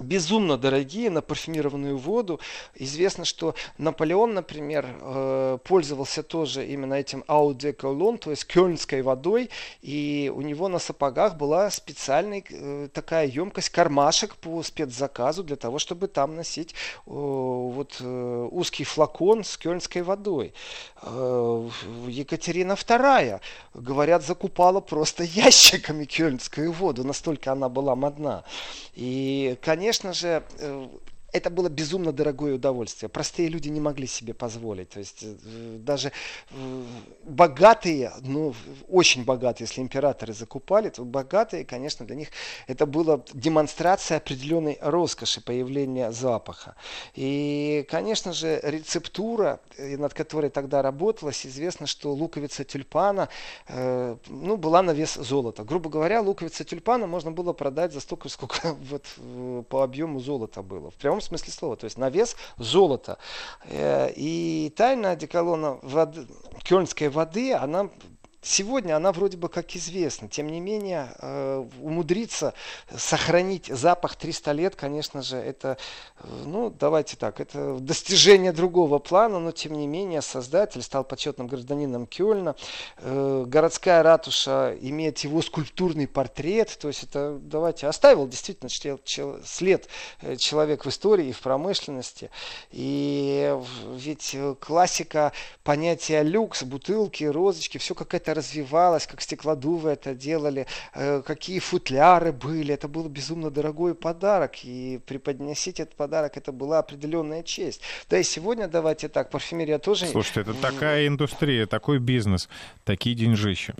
безумно 0.00 0.56
дорогие 0.56 1.10
на 1.10 1.22
парфюмированную 1.22 1.96
воду. 1.98 2.40
Известно, 2.74 3.24
что 3.24 3.54
Наполеон, 3.78 4.34
например, 4.34 4.86
э, 5.00 5.58
пользовался 5.64 6.22
тоже 6.22 6.66
именно 6.66 6.94
этим 6.94 7.24
Eau 7.28 7.54
de 7.54 7.76
Cologne, 7.76 8.18
то 8.18 8.30
есть 8.30 8.46
кёльнской 8.46 9.02
водой, 9.02 9.50
и 9.82 10.32
у 10.34 10.40
него 10.40 10.68
на 10.68 10.78
сапогах 10.78 11.36
была 11.36 11.70
специальная 11.70 12.42
э, 12.48 12.88
такая 12.92 13.26
емкость, 13.26 13.70
кармашек 13.70 14.34
по 14.36 14.62
спецзаказу 14.62 15.44
для 15.44 15.56
того, 15.56 15.78
чтобы 15.78 16.08
там 16.08 16.36
носить 16.36 16.74
вот 17.06 17.96
э, 18.00 18.48
узкий 18.50 18.84
флакон 18.84 19.44
с 19.44 19.56
кёльнской 19.56 20.02
водой. 20.02 20.52
Екатерина 21.02 22.72
II, 22.72 23.40
говорят, 23.74 24.24
закупала 24.24 24.80
просто 24.80 25.24
ящиками 25.24 26.04
кёльнскую 26.04 26.72
воду, 26.72 27.04
настолько 27.04 27.52
она 27.52 27.68
была 27.68 27.94
модна. 27.94 28.44
И, 28.94 29.56
конечно, 29.62 29.81
конечно 29.82 30.12
же, 30.12 30.44
э, 30.60 30.88
это 31.32 31.48
было 31.48 31.68
безумно 31.68 32.12
дорогое 32.12 32.54
удовольствие. 32.54 33.08
Простые 33.08 33.48
люди 33.48 33.68
не 33.68 33.80
могли 33.80 34.06
себе 34.06 34.34
позволить. 34.34 34.90
То 34.90 34.98
есть 34.98 35.22
э, 35.22 35.78
даже 35.78 36.12
э, 36.50 36.82
богатые, 37.24 38.12
ну, 38.20 38.54
очень 38.88 39.24
богатые, 39.24 39.66
если 39.66 39.80
императоры 39.80 40.34
закупали, 40.34 40.90
то 40.90 41.04
богатые, 41.04 41.64
конечно, 41.64 42.06
для 42.06 42.16
них 42.16 42.28
это 42.66 42.84
была 42.84 43.22
демонстрация 43.32 44.18
определенной 44.18 44.78
роскоши 44.82 45.40
появления 45.40 46.12
запаха. 46.12 46.76
И, 47.14 47.86
конечно 47.90 48.34
же, 48.34 48.60
рецептура, 48.62 49.60
э, 49.78 49.96
над 49.96 50.12
которой 50.12 50.50
тогда 50.50 50.82
работалась, 50.82 51.46
известно, 51.46 51.86
что 51.86 52.12
луковица 52.12 52.64
тюльпана, 52.64 53.28
ну, 53.68 54.56
была 54.56 54.82
на 54.82 54.90
вес 54.90 55.14
золота. 55.14 55.64
Грубо 55.64 55.88
говоря, 55.88 56.20
луковица 56.20 56.64
тюльпана 56.64 57.06
можно 57.06 57.30
было 57.30 57.52
продать 57.52 57.92
за 57.92 58.00
столько, 58.00 58.28
сколько 58.28 58.76
вот 58.90 59.04
по 59.68 59.82
объему 59.82 60.20
золота 60.20 60.62
было. 60.62 60.90
В 60.90 60.94
прямом 60.94 61.21
смысле 61.22 61.52
слова, 61.52 61.76
то 61.76 61.84
есть 61.84 61.98
на 61.98 62.10
вес 62.10 62.36
золота. 62.58 63.18
Э, 63.64 64.10
и 64.14 64.72
тайна 64.76 65.10
одеколона 65.10 65.78
воды, 65.82 66.26
кёльнской 66.64 67.08
воды, 67.08 67.52
она 67.54 67.90
Сегодня 68.44 68.96
она 68.96 69.12
вроде 69.12 69.36
бы 69.36 69.48
как 69.48 69.76
известна, 69.76 70.28
тем 70.28 70.48
не 70.48 70.58
менее 70.58 71.14
э, 71.20 71.64
умудриться 71.80 72.54
сохранить 72.92 73.66
запах 73.68 74.16
300 74.16 74.50
лет, 74.50 74.74
конечно 74.74 75.22
же, 75.22 75.36
это, 75.36 75.78
э, 76.18 76.26
ну 76.44 76.68
давайте 76.68 77.16
так, 77.16 77.38
это 77.38 77.78
достижение 77.78 78.50
другого 78.50 78.98
плана, 78.98 79.38
но 79.38 79.52
тем 79.52 79.74
не 79.74 79.86
менее 79.86 80.22
создатель 80.22 80.82
стал 80.82 81.04
почетным 81.04 81.46
гражданином 81.46 82.08
Кёльна, 82.08 82.56
э, 82.96 83.44
городская 83.46 84.02
ратуша 84.02 84.76
имеет 84.80 85.20
его 85.20 85.40
скульптурный 85.40 86.08
портрет, 86.08 86.76
то 86.80 86.88
есть 86.88 87.04
это, 87.04 87.38
давайте, 87.40 87.86
оставил 87.86 88.26
действительно 88.26 88.70
след 88.70 89.88
человек 90.38 90.84
в 90.84 90.88
истории 90.88 91.28
и 91.28 91.32
в 91.32 91.38
промышленности, 91.38 92.28
и 92.72 93.56
ведь 93.94 94.36
классика 94.58 95.30
понятия 95.62 96.24
люкс, 96.24 96.64
бутылки, 96.64 97.22
розочки, 97.22 97.78
все 97.78 97.94
развивалось, 98.34 99.06
как 99.06 99.20
стеклодувы 99.20 99.90
это 99.90 100.14
делали, 100.14 100.66
э, 100.94 101.22
какие 101.22 101.58
футляры 101.58 102.32
были. 102.32 102.74
Это 102.74 102.88
был 102.88 103.08
безумно 103.08 103.50
дорогой 103.50 103.94
подарок. 103.94 104.64
И 104.64 105.00
преподносить 105.06 105.80
этот 105.80 105.94
подарок, 105.94 106.36
это 106.36 106.52
была 106.52 106.78
определенная 106.78 107.42
честь. 107.42 107.82
Да 108.10 108.18
и 108.18 108.22
сегодня, 108.22 108.68
давайте 108.68 109.08
так, 109.08 109.30
парфюмерия 109.30 109.78
тоже... 109.78 110.06
Слушайте, 110.06 110.40
это 110.40 110.54
такая 110.54 111.06
индустрия, 111.06 111.66
такой 111.66 111.98
бизнес, 111.98 112.48
такие 112.84 113.14
деньжища. 113.14 113.74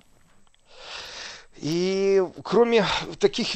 И 1.62 2.20
кроме 2.42 2.84
таких 3.20 3.54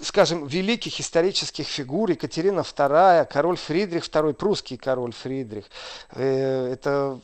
скажем, 0.00 0.46
великих 0.46 1.00
исторических 1.00 1.66
фигур, 1.66 2.10
Екатерина 2.10 2.60
II, 2.60 3.26
король 3.26 3.56
Фридрих 3.56 4.04
II, 4.04 4.34
прусский 4.34 4.76
король 4.76 5.12
Фридрих, 5.12 5.64
э, 6.12 6.72
это 6.72 7.18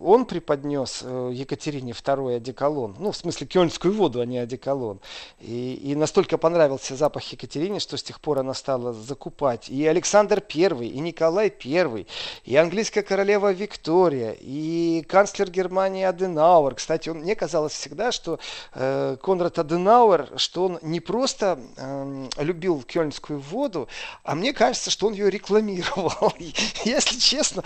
он 0.00 0.26
преподнес 0.26 1.00
э, 1.02 1.30
Екатерине 1.32 1.92
II 1.92 2.36
одеколон, 2.36 2.96
ну, 2.98 3.12
в 3.12 3.16
смысле, 3.16 3.46
кёльнскую 3.46 3.94
воду, 3.94 4.20
а 4.20 4.26
не 4.26 4.38
одеколон. 4.38 5.00
И, 5.40 5.74
и 5.74 5.94
настолько 5.94 6.38
понравился 6.38 6.96
запах 6.96 7.24
Екатерине, 7.32 7.80
что 7.80 7.96
с 7.96 8.02
тех 8.02 8.20
пор 8.20 8.40
она 8.40 8.54
стала 8.54 8.92
закупать. 8.92 9.68
И 9.68 9.86
Александр 9.86 10.42
I, 10.54 10.86
и 10.86 11.00
Николай 11.00 11.52
I, 11.64 12.06
и 12.44 12.56
английская 12.56 13.02
королева 13.02 13.52
Виктория, 13.52 14.36
и 14.38 15.04
канцлер 15.08 15.50
Германии 15.50 16.04
Аденауэр. 16.04 16.74
Кстати, 16.74 17.08
он, 17.08 17.20
мне 17.20 17.34
казалось 17.34 17.72
всегда, 17.72 18.12
что 18.12 18.38
э, 18.74 19.16
Конрад 19.22 19.58
Аденауэр, 19.58 20.30
что 20.36 20.66
он 20.66 20.78
не 20.82 21.00
просто 21.00 21.58
э, 21.76 22.09
любил 22.36 22.82
кёльнскую 22.82 23.38
воду, 23.38 23.88
а 24.24 24.34
мне 24.34 24.52
кажется, 24.52 24.90
что 24.90 25.06
он 25.06 25.14
ее 25.14 25.30
рекламировал. 25.30 26.32
Если 26.84 27.18
честно, 27.18 27.62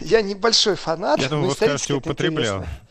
я 0.00 0.22
небольшой 0.22 0.76
фанат. 0.76 1.20
Я 1.20 1.28
думаю, 1.28 1.48
вы 1.48 1.54
скажете, 1.54 1.94
употреблял. 1.94 2.58
Интересно. 2.58 2.87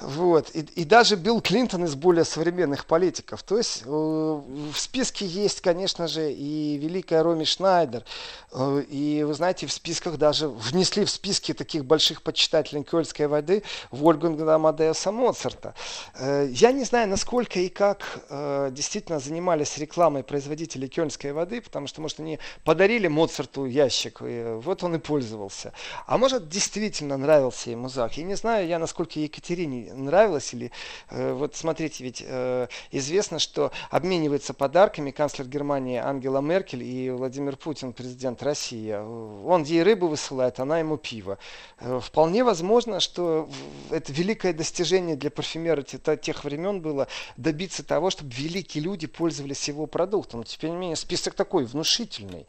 Вот. 0.00 0.50
И, 0.54 0.60
и 0.60 0.84
даже 0.84 1.16
Билл 1.16 1.40
Клинтон 1.40 1.84
из 1.84 1.94
более 1.94 2.24
современных 2.24 2.86
политиков. 2.86 3.42
То 3.42 3.58
есть 3.58 3.82
э, 3.84 3.88
в 3.88 4.76
списке 4.76 5.26
есть, 5.26 5.60
конечно 5.60 6.08
же, 6.08 6.32
и 6.32 6.78
великая 6.78 7.22
Роми 7.22 7.44
Шнайдер. 7.44 8.04
Э, 8.52 8.82
и 8.88 9.24
вы 9.24 9.34
знаете, 9.34 9.66
в 9.66 9.72
списках 9.72 10.16
даже 10.16 10.48
внесли 10.48 11.04
в 11.04 11.10
списки 11.10 11.52
таких 11.52 11.84
больших 11.84 12.22
почитателей 12.22 12.82
Кёльской 12.82 13.26
воды 13.26 13.62
Вольфганга 13.90 14.54
Амадеуса 14.54 15.12
Моцарта. 15.12 15.74
Э, 16.14 16.48
я 16.50 16.72
не 16.72 16.84
знаю, 16.84 17.08
насколько 17.08 17.58
и 17.58 17.68
как 17.68 18.20
э, 18.28 18.70
действительно 18.72 19.18
занимались 19.18 19.78
рекламой 19.78 20.22
производителей 20.22 20.88
Кёльнской 20.88 21.32
воды, 21.32 21.60
потому 21.60 21.86
что, 21.86 22.00
может, 22.00 22.20
они 22.20 22.38
подарили 22.64 23.08
Моцарту 23.08 23.66
ящик, 23.66 24.22
и 24.22 24.58
вот 24.62 24.82
он 24.84 24.94
и 24.94 24.98
пользовался. 24.98 25.72
А 26.06 26.18
может, 26.18 26.48
действительно 26.48 27.16
нравился 27.16 27.70
ему 27.70 27.88
Зах. 27.88 28.12
Я 28.14 28.24
не 28.24 28.36
знаю, 28.36 28.66
я 28.66 28.78
насколько 28.78 29.18
Екатерина 29.18 29.55
Катерине 29.56 29.94
нравилось? 29.94 30.52
Или 30.52 30.70
э, 31.10 31.32
вот 31.32 31.56
смотрите, 31.56 32.04
ведь 32.04 32.22
э, 32.24 32.68
известно, 32.90 33.38
что 33.38 33.72
обменивается 33.90 34.52
подарками 34.52 35.10
канцлер 35.10 35.46
Германии 35.46 35.96
Ангела 35.96 36.40
Меркель 36.40 36.82
и 36.82 37.10
Владимир 37.10 37.56
Путин, 37.56 37.92
президент 37.92 38.42
России. 38.42 38.92
Он 38.92 39.62
ей 39.62 39.82
рыбу 39.82 40.08
высылает, 40.08 40.60
она 40.60 40.78
ему 40.78 40.98
пиво. 40.98 41.38
Э, 41.78 42.00
вполне 42.02 42.44
возможно, 42.44 43.00
что 43.00 43.48
это 43.90 44.12
великое 44.12 44.52
достижение 44.52 45.16
для 45.16 45.30
парфюмера 45.30 45.82
тех 45.82 46.44
времен 46.44 46.80
было 46.82 47.08
добиться 47.38 47.82
того, 47.82 48.10
чтобы 48.10 48.30
великие 48.34 48.84
люди 48.84 49.06
пользовались 49.06 49.68
его 49.68 49.86
продуктом. 49.86 50.44
Теперь 50.44 50.70
не 50.70 50.76
менее 50.76 50.96
список 50.96 51.34
такой 51.34 51.64
внушительный. 51.64 52.46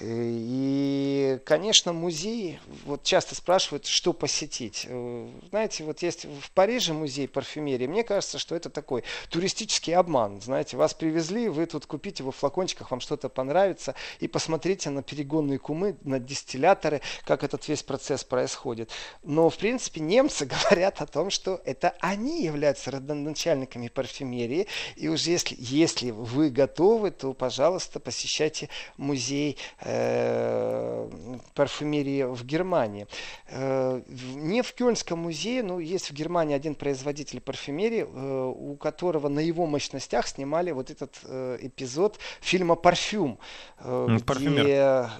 И, 0.00 1.40
конечно, 1.44 1.92
музей, 1.92 2.60
вот 2.84 3.02
часто 3.02 3.34
спрашивают, 3.34 3.86
что 3.86 4.12
посетить. 4.12 4.86
Знаете, 5.50 5.84
вот 5.84 6.02
есть 6.02 6.26
в 6.44 6.50
Париже 6.50 6.92
музей 6.92 7.26
парфюмерии. 7.26 7.86
Мне 7.86 8.04
кажется, 8.04 8.38
что 8.38 8.54
это 8.54 8.68
такой 8.68 9.02
туристический 9.30 9.94
обман. 9.94 10.42
Знаете, 10.42 10.76
вас 10.76 10.92
привезли, 10.92 11.48
вы 11.48 11.64
тут 11.64 11.86
купите 11.86 12.22
во 12.22 12.32
флакончиках, 12.32 12.90
вам 12.90 13.00
что-то 13.00 13.30
понравится, 13.30 13.94
и 14.20 14.28
посмотрите 14.28 14.90
на 14.90 15.02
перегонные 15.02 15.58
кумы, 15.58 15.96
на 16.02 16.18
дистилляторы, 16.18 17.00
как 17.24 17.44
этот 17.44 17.66
весь 17.66 17.82
процесс 17.82 18.24
происходит. 18.24 18.90
Но, 19.22 19.48
в 19.48 19.56
принципе, 19.56 20.00
немцы 20.00 20.44
говорят 20.70 21.00
о 21.00 21.06
том, 21.06 21.30
что 21.30 21.62
это 21.64 21.94
они 22.00 22.44
являются 22.44 22.90
родоначальниками 22.90 23.88
парфюмерии. 23.88 24.66
И 24.96 25.08
уже 25.08 25.30
если, 25.30 25.56
если 25.58 26.10
вы 26.10 26.50
готовы, 26.50 27.10
то, 27.10 27.32
пожалуйста, 27.32 28.00
посещайте 28.00 28.68
музей 28.98 29.56
э, 29.80 31.08
парфюмерии 31.54 32.24
в 32.24 32.44
Германии. 32.44 33.06
Э, 33.48 34.02
не 34.34 34.62
в 34.62 34.74
Кёльнском 34.74 35.18
музее, 35.18 35.62
но 35.62 35.80
есть 35.80 36.10
в 36.10 36.12
Германии 36.12 36.33
один 36.40 36.74
производитель 36.74 37.40
парфюмерии, 37.40 38.06
э, 38.06 38.52
у 38.56 38.76
которого 38.76 39.28
на 39.28 39.40
его 39.40 39.66
мощностях 39.66 40.26
снимали 40.26 40.70
вот 40.70 40.90
этот 40.90 41.16
э, 41.24 41.58
эпизод 41.60 42.18
фильма 42.40 42.74
«Парфюм», 42.74 43.38
э, 43.78 44.06
где... 44.10 44.24
Парфюмер. 44.24 45.10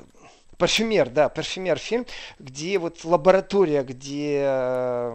Парфюмер, 0.56 1.10
да, 1.10 1.28
парфюмер 1.28 1.78
фильм, 1.78 2.06
где 2.38 2.78
вот 2.78 3.04
лаборатория, 3.04 3.82
где 3.82 5.12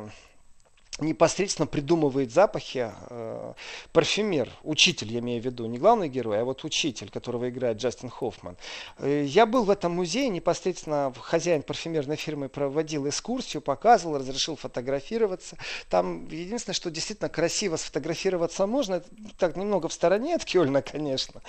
непосредственно 1.02 1.68
придумывает 1.68 2.32
запахи 2.32 2.92
э, 3.10 3.54
парфюмер, 3.92 4.50
учитель, 4.64 5.12
я 5.14 5.20
имею 5.20 5.42
в 5.42 5.46
виду, 5.46 5.66
не 5.66 5.78
главный 5.78 6.10
герой, 6.10 6.42
а 6.42 6.46
вот 6.46 6.64
учитель, 6.64 7.10
которого 7.10 7.50
играет 7.50 7.78
Джастин 7.78 8.10
Хоффман. 8.10 8.58
Э, 8.98 9.24
я 9.26 9.46
был 9.46 9.64
в 9.64 9.70
этом 9.70 9.94
музее, 9.94 10.30
непосредственно 10.30 11.14
хозяин 11.20 11.62
парфюмерной 11.62 12.16
фирмы 12.16 12.50
проводил 12.50 13.08
экскурсию, 13.08 13.62
показывал, 13.62 14.18
разрешил 14.18 14.56
фотографироваться. 14.56 15.58
Там 15.90 16.28
единственное, 16.30 16.76
что 16.76 16.90
действительно 16.92 17.30
красиво 17.30 17.78
сфотографироваться 17.78 18.68
можно, 18.68 19.04
так 19.38 19.56
немного 19.56 19.88
в 19.88 19.94
стороне 19.94 20.36
от 20.36 20.46
Кёльна, 20.46 20.82
конечно, 20.82 21.42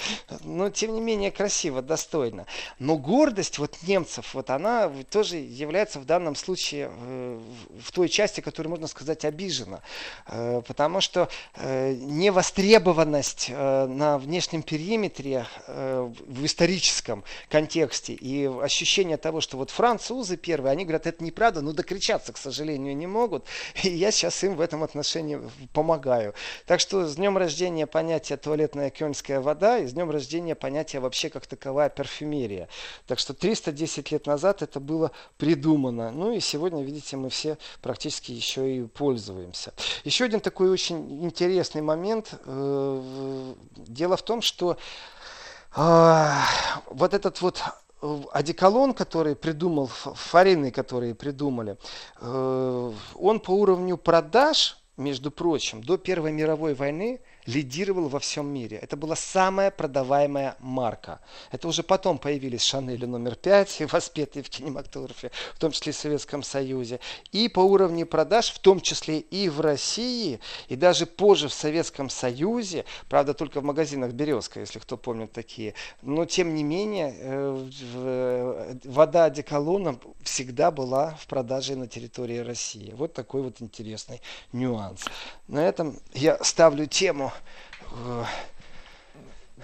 но 0.45 0.71
тем 0.71 0.95
не 0.95 1.01
менее 1.01 1.31
красиво, 1.31 1.83
достойно. 1.83 2.47
Но 2.79 2.97
гордость 2.97 3.59
вот 3.59 3.77
немцев, 3.87 4.35
вот 4.35 4.51
она 4.51 4.91
тоже 5.11 5.37
является 5.37 6.01
в 6.01 6.05
данном 6.05 6.37
случае 6.37 6.91
э, 6.93 7.41
в 7.81 7.93
той 7.93 8.09
части, 8.09 8.41
которую 8.41 8.71
можно 8.71 8.87
сказать 8.87 9.25
обижена, 9.41 9.81
э, 10.27 10.63
потому 10.67 11.01
что 11.01 11.29
э, 11.57 11.95
невостребованность 11.95 13.47
э, 13.49 13.87
на 13.87 14.19
внешнем 14.19 14.63
периметре 14.63 15.47
в 15.67 16.45
историческом 16.45 17.25
контексте 17.49 18.13
и 18.13 18.47
ощущение 18.47 19.17
того, 19.17 19.41
что 19.41 19.57
вот 19.57 19.71
французы 19.71 20.37
первые, 20.37 20.73
они 20.73 20.85
говорят, 20.85 21.07
это 21.07 21.25
неправда, 21.25 21.61
но 21.61 21.73
докричаться, 21.73 22.33
к 22.33 22.37
сожалению, 22.37 22.97
не 22.97 23.07
могут, 23.07 23.47
и 23.83 23.89
я 23.89 24.11
сейчас 24.11 24.43
им 24.45 24.57
в 24.57 24.61
этом 24.61 24.83
отношении 24.83 25.41
помогаю. 25.73 26.35
Так 26.67 26.81
что 26.81 27.07
с 27.07 27.17
днем 27.17 27.39
рождения 27.39 27.87
понятие 27.87 28.37
туалетная 28.37 28.91
кёльнская 28.91 29.41
вода 29.41 29.79
и 29.79 29.87
с 29.87 29.93
днем 29.93 30.11
рождения 30.11 30.55
понятие 30.55 31.01
вообще 31.01 31.31
как 31.31 31.47
таковая 31.47 31.89
парфюмерия. 31.89 32.69
Так 33.07 33.19
что 33.19 33.35
310 33.35 34.13
лет 34.13 34.27
назад 34.27 34.63
это 34.63 34.81
было 34.81 35.13
придумано. 35.39 36.11
Ну 36.11 36.33
и 36.33 36.41
сегодня, 36.41 36.83
видите, 36.83 37.17
мы 37.17 37.31
все 37.31 37.57
практически 37.81 38.33
еще 38.33 38.77
и 38.77 38.83
пользуемся 38.83 39.30
пользуемся. 39.31 39.73
Еще 40.05 40.25
один 40.25 40.41
такой 40.41 40.71
очень 40.71 41.25
интересный 41.25 41.83
момент. 41.83 42.35
Э, 42.45 43.55
дело 43.77 44.17
в 44.17 44.23
том, 44.23 44.43
что 44.43 44.77
а, 45.75 46.45
вот 46.87 47.15
этот 47.15 47.41
вот 47.41 47.63
одеколон, 48.33 48.93
который 48.93 49.37
придумал, 49.37 49.87
фарины, 49.87 50.71
которые 50.71 51.15
придумали, 51.15 51.77
э, 52.21 52.93
он 53.15 53.41
по 53.41 53.51
уровню 53.51 53.97
продаж, 53.97 54.79
между 54.97 55.31
прочим, 55.31 55.83
до 55.83 55.97
Первой 55.97 56.33
мировой 56.33 56.75
войны 56.75 57.21
лидировал 57.47 58.09
во 58.09 58.19
всем 58.19 58.47
мире. 58.47 58.79
Это 58.79 58.97
была 58.97 59.17
самая 59.17 59.71
продаваемая 59.71 60.57
марка. 60.61 61.21
Это 61.51 61.69
уже 61.69 61.83
потом 61.83 62.19
появились 62.19 62.63
Шанели 62.63 63.07
номер 63.07 63.37
5, 63.37 63.83
воспетые 63.93 64.43
в 64.43 64.51
кинематографе, 64.51 65.31
в 65.55 65.59
том 65.59 65.73
числе 65.73 65.93
и 65.93 65.95
в 65.95 65.99
Советском 65.99 66.43
Союзе. 66.43 67.01
И 67.33 67.49
по 67.49 67.61
уровню 67.61 68.07
продаж, 68.07 68.51
в 68.51 68.59
том 68.59 68.81
числе 68.81 69.19
и 69.19 69.49
в 69.49 69.61
России, 69.61 70.41
и 70.69 70.77
даже 70.77 71.07
позже 71.07 71.49
в 71.49 71.53
Советском 71.53 72.11
Союзе, 72.11 72.85
правда, 73.09 73.35
только 73.35 73.61
в 73.61 73.65
магазинах 73.65 74.13
«Березка», 74.13 74.61
если 74.61 74.79
кто 74.79 74.97
помнит 74.97 75.33
такие, 75.33 75.75
но 76.03 76.25
тем 76.27 76.55
не 76.55 76.63
менее 76.63 77.15
э, 77.19 77.69
э, 77.95 78.75
вода 78.85 79.25
одеколона 79.25 79.99
всегда 80.23 80.71
была 80.71 81.15
в 81.21 81.27
продаже 81.27 81.77
на 81.77 81.87
территории 81.87 82.39
России. 82.39 82.93
Вот 82.97 83.15
такой 83.15 83.43
вот 83.43 83.61
интересный 83.61 84.21
нюанс. 84.53 85.05
На 85.49 85.67
этом 85.67 85.99
я 86.13 86.43
ставлю 86.43 86.87
тему 86.87 87.30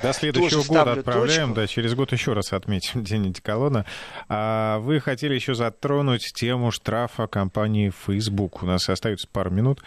до 0.03 0.13
следующего 0.13 0.63
года 0.63 0.93
отправляем, 0.93 1.49
точку. 1.49 1.55
да, 1.55 1.67
через 1.67 1.95
год 1.95 2.13
еще 2.13 2.33
раз 2.33 2.53
отметим 2.53 3.03
День 3.05 3.27
антиколона. 3.27 3.87
А 4.29 4.79
вы 4.81 5.01
хотели 5.01 5.35
еще 5.35 5.55
затронуть 5.55 6.33
тему 6.35 6.71
штрафа 6.71 7.27
компании 7.27 7.91
Facebook. 8.07 8.63
У 8.63 8.67
нас 8.67 8.89
остается 8.89 9.27
пару 9.29 9.51
минут. 9.51 9.83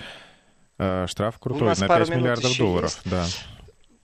А, 0.78 1.06
штраф 1.08 1.38
крутой, 1.40 1.76
на 1.78 1.88
5 1.88 2.10
миллиардов 2.10 2.58
долларов. 2.58 2.96
Есть. 3.06 3.10
Да. 3.10 3.26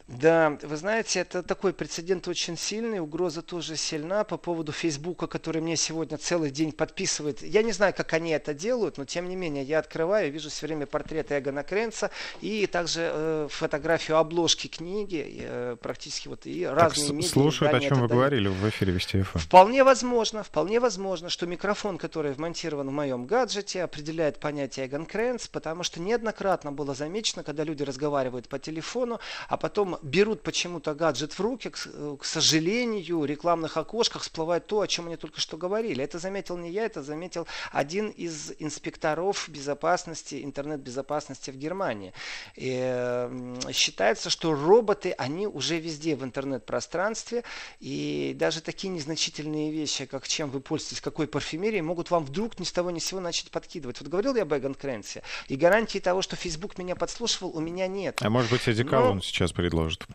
Да, 0.08 0.60
вы 0.62 0.78
знаете, 0.78 1.22
это 1.22 1.41
такой 1.41 1.74
прецедент 1.74 2.28
очень 2.28 2.58
сильный, 2.58 2.99
угроза 2.99 3.41
тоже 3.41 3.76
сильна 3.76 4.24
по 4.24 4.38
поводу 4.38 4.72
Фейсбука, 4.72 5.26
который 5.26 5.64
мне 5.64 5.76
сегодня 5.76 6.20
целый 6.20 6.51
день 6.51 6.74
подписывает. 6.74 7.41
Я 7.41 7.64
не 7.64 7.72
знаю, 7.72 7.91
как 7.95 8.14
они 8.14 8.30
это 8.30 8.53
делают, 8.53 8.99
но 8.99 9.06
тем 9.06 9.28
не 9.28 9.36
менее 9.36 9.64
я 9.64 9.80
открываю, 9.80 10.32
вижу 10.32 10.51
все 10.51 10.68
время 10.68 10.86
портреты 10.86 11.39
Эгона 11.39 11.64
Кренца 11.64 12.12
и 12.39 12.68
также 12.68 13.10
э, 13.12 13.47
фотографию 13.49 14.18
обложки 14.18 14.68
книги, 14.68 15.26
э, 15.39 15.76
практически 15.82 16.28
вот 16.28 16.45
и 16.45 16.66
так 16.66 16.76
разные 16.76 17.12
медиа. 17.12 17.30
Слушают, 17.30 17.74
о 17.74 17.80
чем 17.80 18.01
вы 18.01 18.08
говорили 18.08 18.47
в 18.47 18.70
эфире 18.70 18.93
Вести 18.93 19.24
ФМ. 19.24 19.39
Вполне 19.39 19.84
возможно, 19.84 20.43
вполне 20.43 20.80
возможно, 20.80 21.30
что 21.30 21.47
микрофон, 21.47 21.97
который 21.97 22.32
вмонтирован 22.34 22.89
в 22.89 22.91
моем 22.91 23.26
гаджете, 23.26 23.82
определяет 23.82 24.39
понятие 24.39 24.86
Эгон 24.86 25.08
Кренц, 25.08 25.47
потому 25.47 25.82
что 25.82 25.99
неоднократно 25.99 26.72
было 26.72 26.93
замечено, 26.93 27.43
когда 27.43 27.64
люди 27.64 27.82
разговаривают 27.82 28.47
по 28.47 28.60
телефону, 28.60 29.20
а 29.47 29.58
потом 29.58 29.95
берут 30.02 30.41
почему-то 30.41 30.93
гаджет 30.93 31.34
в 31.34 31.39
руки, 31.39 31.70
к, 31.70 31.78
к 32.20 32.26
сожалению, 32.26 33.20
в 33.20 33.26
рекламных 33.26 33.78
окошках 33.78 34.24
всплывает 34.24 34.68
то, 34.68 34.82
о 34.82 34.88
чем 34.88 35.08
они 35.08 35.18
только 35.18 35.39
что 35.39 35.58
говорили. 35.58 36.04
Это 36.04 36.20
заметил 36.20 36.58
не 36.58 36.72
я, 36.72 36.86
это 36.86 37.04
заметил 37.04 37.48
один 37.72 38.10
из 38.10 38.54
инспекторов 38.60 39.50
безопасности, 39.50 40.43
интернет-безопасности 40.43 41.52
в 41.52 41.58
Германии. 41.58 42.14
И, 42.56 42.78
э, 42.82 43.54
считается, 43.72 44.30
что 44.30 44.54
роботы, 44.54 45.12
они 45.18 45.48
уже 45.48 45.80
везде 45.80 46.16
в 46.16 46.24
интернет-пространстве, 46.24 47.43
и 47.80 48.36
даже 48.38 48.62
такие 48.62 48.89
незначительные 48.89 49.72
вещи, 49.72 50.06
как 50.06 50.28
чем 50.28 50.50
вы 50.50 50.60
пользуетесь, 50.60 51.02
какой 51.02 51.28
парфюмерией, 51.28 51.82
могут 51.82 52.12
вам 52.12 52.26
вдруг 52.26 52.60
ни 52.60 52.64
с 52.64 52.72
того 52.72 52.91
ни 52.91 53.00
с 53.00 53.06
сего 53.06 53.20
начать 53.20 53.52
подкидывать. 53.52 54.00
Вот 54.00 54.10
говорил 54.10 54.36
я 54.36 54.43
об 54.43 54.54
Эгон 54.54 54.74
Кренсе, 54.74 55.24
и 55.48 55.56
гарантии 55.56 56.00
того, 56.00 56.22
что 56.22 56.36
Facebook 56.36 56.78
меня 56.78 56.96
подслушивал, 56.96 57.56
у 57.56 57.60
меня 57.60 57.88
нет. 57.88 58.22
А 58.22 58.30
может 58.30 58.52
быть, 58.52 58.68
Одеколон 58.68 59.18
Но... 59.18 59.22
сейчас 59.22 59.52
предложит? 59.52 59.85
Предложит. 59.86 60.08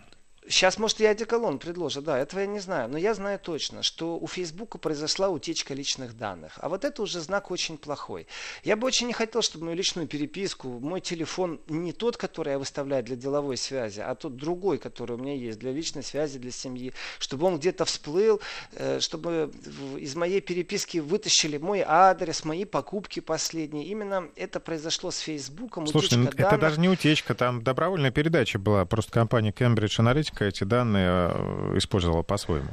Сейчас, 0.51 0.79
может, 0.79 1.01
и 1.01 1.07
одеколон 1.07 1.61
предложит, 1.61 2.03
да, 2.03 2.19
этого 2.19 2.41
я 2.41 2.47
не 2.47 2.59
знаю. 2.59 2.89
Но 2.89 2.99
я 2.99 3.15
знаю 3.15 3.39
точно, 3.39 3.85
что 3.85 4.19
у 4.19 4.27
Фейсбука 4.27 4.79
произошла 4.79 5.29
утечка 5.29 5.75
личных 5.75 6.17
данных. 6.17 6.59
А 6.61 6.69
вот 6.69 6.85
это 6.85 7.03
уже 7.03 7.21
знак 7.21 7.53
очень 7.53 7.79
плохой. 7.79 8.27
Я 8.65 8.77
бы 8.77 8.87
очень 8.87 9.07
не 9.07 9.13
хотел, 9.13 9.43
чтобы 9.43 9.67
мою 9.67 9.77
личную 9.77 10.09
переписку, 10.09 10.69
мой 10.81 11.01
телефон 11.01 11.61
не 11.69 11.93
тот, 11.93 12.17
который 12.17 12.51
я 12.51 12.59
выставляю 12.59 13.05
для 13.05 13.15
деловой 13.15 13.57
связи, 13.57 14.01
а 14.01 14.15
тот 14.17 14.37
другой, 14.37 14.79
который 14.79 15.13
у 15.13 15.19
меня 15.19 15.35
есть 15.35 15.61
для 15.61 15.73
личной 15.73 16.03
связи, 16.03 16.39
для 16.39 16.51
семьи, 16.51 16.93
чтобы 17.21 17.47
он 17.47 17.59
где-то 17.59 17.85
всплыл, 17.85 18.41
э, 18.73 18.99
чтобы 18.99 19.53
из 19.99 20.17
моей 20.17 20.41
переписки 20.41 20.99
вытащили 20.99 21.59
мой 21.59 21.85
адрес, 21.87 22.45
мои 22.45 22.65
покупки 22.65 23.21
последние. 23.21 23.87
Именно 23.87 24.29
это 24.35 24.59
произошло 24.59 25.13
с 25.13 25.21
Фейсбуком. 25.21 25.87
Слушай, 25.87 26.19
ну, 26.19 26.29
это 26.29 26.37
данных. 26.37 26.61
даже 26.61 26.81
не 26.81 26.89
утечка, 26.89 27.35
там 27.37 27.63
добровольная 27.63 28.11
передача 28.11 28.59
была. 28.59 28.85
Просто 28.85 29.13
компания 29.13 29.53
Cambridge 29.53 30.01
Analytica 30.01 30.40
эти 30.49 30.65
данные 30.65 31.09
э, 31.11 31.73
использовала 31.77 32.23
по-своему. 32.23 32.71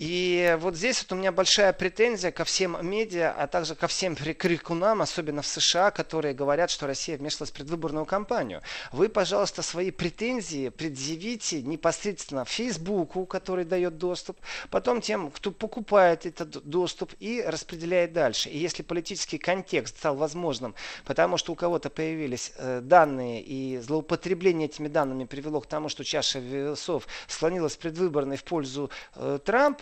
И 0.00 0.56
вот 0.60 0.76
здесь 0.76 1.02
вот 1.02 1.12
у 1.12 1.14
меня 1.20 1.30
большая 1.30 1.74
претензия 1.74 2.30
ко 2.30 2.46
всем 2.46 2.78
медиа, 2.80 3.34
а 3.36 3.46
также 3.46 3.74
ко 3.74 3.86
всем 3.86 4.16
крикунам, 4.16 5.02
особенно 5.02 5.42
в 5.42 5.46
США, 5.46 5.90
которые 5.90 6.32
говорят, 6.32 6.70
что 6.70 6.86
Россия 6.86 7.18
вмешалась 7.18 7.50
в 7.50 7.52
предвыборную 7.52 8.06
кампанию. 8.06 8.62
Вы, 8.92 9.10
пожалуйста, 9.10 9.60
свои 9.60 9.90
претензии 9.90 10.70
предъявите 10.70 11.60
непосредственно 11.60 12.46
Фейсбуку, 12.46 13.26
который 13.26 13.66
дает 13.66 13.98
доступ, 13.98 14.38
потом 14.70 15.02
тем, 15.02 15.30
кто 15.30 15.50
покупает 15.50 16.24
этот 16.24 16.66
доступ 16.66 17.12
и 17.20 17.44
распределяет 17.46 18.14
дальше. 18.14 18.48
И 18.48 18.56
если 18.56 18.82
политический 18.82 19.36
контекст 19.36 19.98
стал 19.98 20.16
возможным, 20.16 20.74
потому 21.04 21.36
что 21.36 21.52
у 21.52 21.54
кого-то 21.54 21.90
появились 21.90 22.52
э, 22.56 22.80
данные 22.80 23.42
и 23.42 23.76
злоупотребление 23.76 24.66
этими 24.66 24.88
данными 24.88 25.26
привело 25.26 25.60
к 25.60 25.66
тому, 25.66 25.90
что 25.90 26.04
чаша 26.04 26.38
весов 26.38 27.06
склонилась 27.28 27.76
предвыборной 27.76 28.38
в 28.38 28.44
пользу 28.44 28.90
э, 29.14 29.38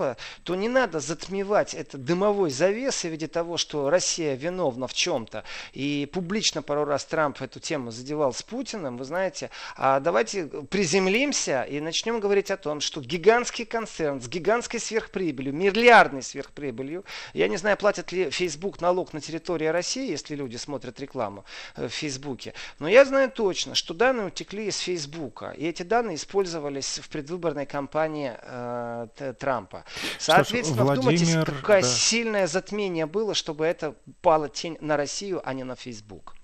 Трампа, 0.08 0.16
то 0.44 0.54
не 0.54 0.68
надо 0.68 1.00
затмевать 1.00 1.74
это 1.74 1.98
дымовой 1.98 2.50
завесой 2.50 3.10
в 3.10 3.12
виде 3.12 3.26
того, 3.26 3.56
что 3.56 3.90
Россия 3.90 4.34
виновна 4.34 4.86
в 4.86 4.94
чем-то. 4.94 5.44
И 5.72 6.08
публично 6.12 6.62
пару 6.62 6.84
раз 6.84 7.04
Трамп 7.04 7.42
эту 7.42 7.60
тему 7.60 7.90
задевал 7.90 8.32
с 8.32 8.42
Путиным, 8.42 8.96
вы 8.96 9.04
знаете. 9.04 9.50
А 9.76 10.00
давайте 10.00 10.46
приземлимся 10.46 11.62
и 11.62 11.80
начнем 11.80 12.20
говорить 12.20 12.50
о 12.50 12.56
том, 12.56 12.80
что 12.80 13.00
гигантский 13.00 13.64
концерн 13.64 14.20
с 14.20 14.28
гигантской 14.28 14.80
сверхприбылью, 14.80 15.54
миллиардной 15.54 16.22
сверхприбылью, 16.22 17.04
я 17.34 17.48
не 17.48 17.56
знаю, 17.56 17.76
платят 17.76 18.12
ли 18.12 18.30
Facebook 18.30 18.80
налог 18.80 19.12
на 19.12 19.20
территории 19.20 19.66
России, 19.66 20.10
если 20.10 20.36
люди 20.36 20.56
смотрят 20.56 21.00
рекламу 21.00 21.44
э, 21.76 21.88
в 21.88 21.92
Фейсбуке, 21.92 22.54
но 22.78 22.88
я 22.88 23.04
знаю 23.04 23.30
точно, 23.30 23.74
что 23.74 23.94
данные 23.94 24.28
утекли 24.28 24.66
из 24.66 24.78
Фейсбука, 24.78 25.54
и 25.56 25.66
эти 25.66 25.82
данные 25.82 26.16
использовались 26.16 26.98
в 26.98 27.08
предвыборной 27.08 27.66
кампании 27.66 28.32
э, 28.40 29.34
Трампа. 29.38 29.84
Соответственно, 30.18 30.84
Владимир, 30.84 31.20
вдумайтесь, 31.20 31.56
какое 31.60 31.82
да. 31.82 31.88
сильное 31.88 32.46
затмение 32.46 33.06
было, 33.06 33.34
чтобы 33.34 33.64
это 33.66 33.94
пала 34.22 34.48
тень 34.48 34.76
на 34.80 34.96
Россию, 34.96 35.40
а 35.44 35.54
не 35.54 35.64
на 35.64 35.76
Фейсбук. 35.76 36.34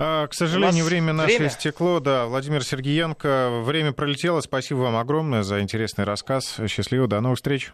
А, 0.00 0.28
к 0.28 0.34
сожалению, 0.34 0.84
время 0.84 1.12
наше 1.12 1.36
время? 1.36 1.48
истекло. 1.48 1.98
Да, 1.98 2.26
Владимир 2.26 2.64
Сергеенко, 2.64 3.62
время 3.64 3.92
пролетело. 3.92 4.40
Спасибо 4.40 4.78
вам 4.78 4.96
огромное 4.96 5.42
за 5.42 5.60
интересный 5.60 6.04
рассказ. 6.04 6.60
Счастливо, 6.68 7.08
до 7.08 7.20
новых 7.20 7.38
встреч. 7.38 7.72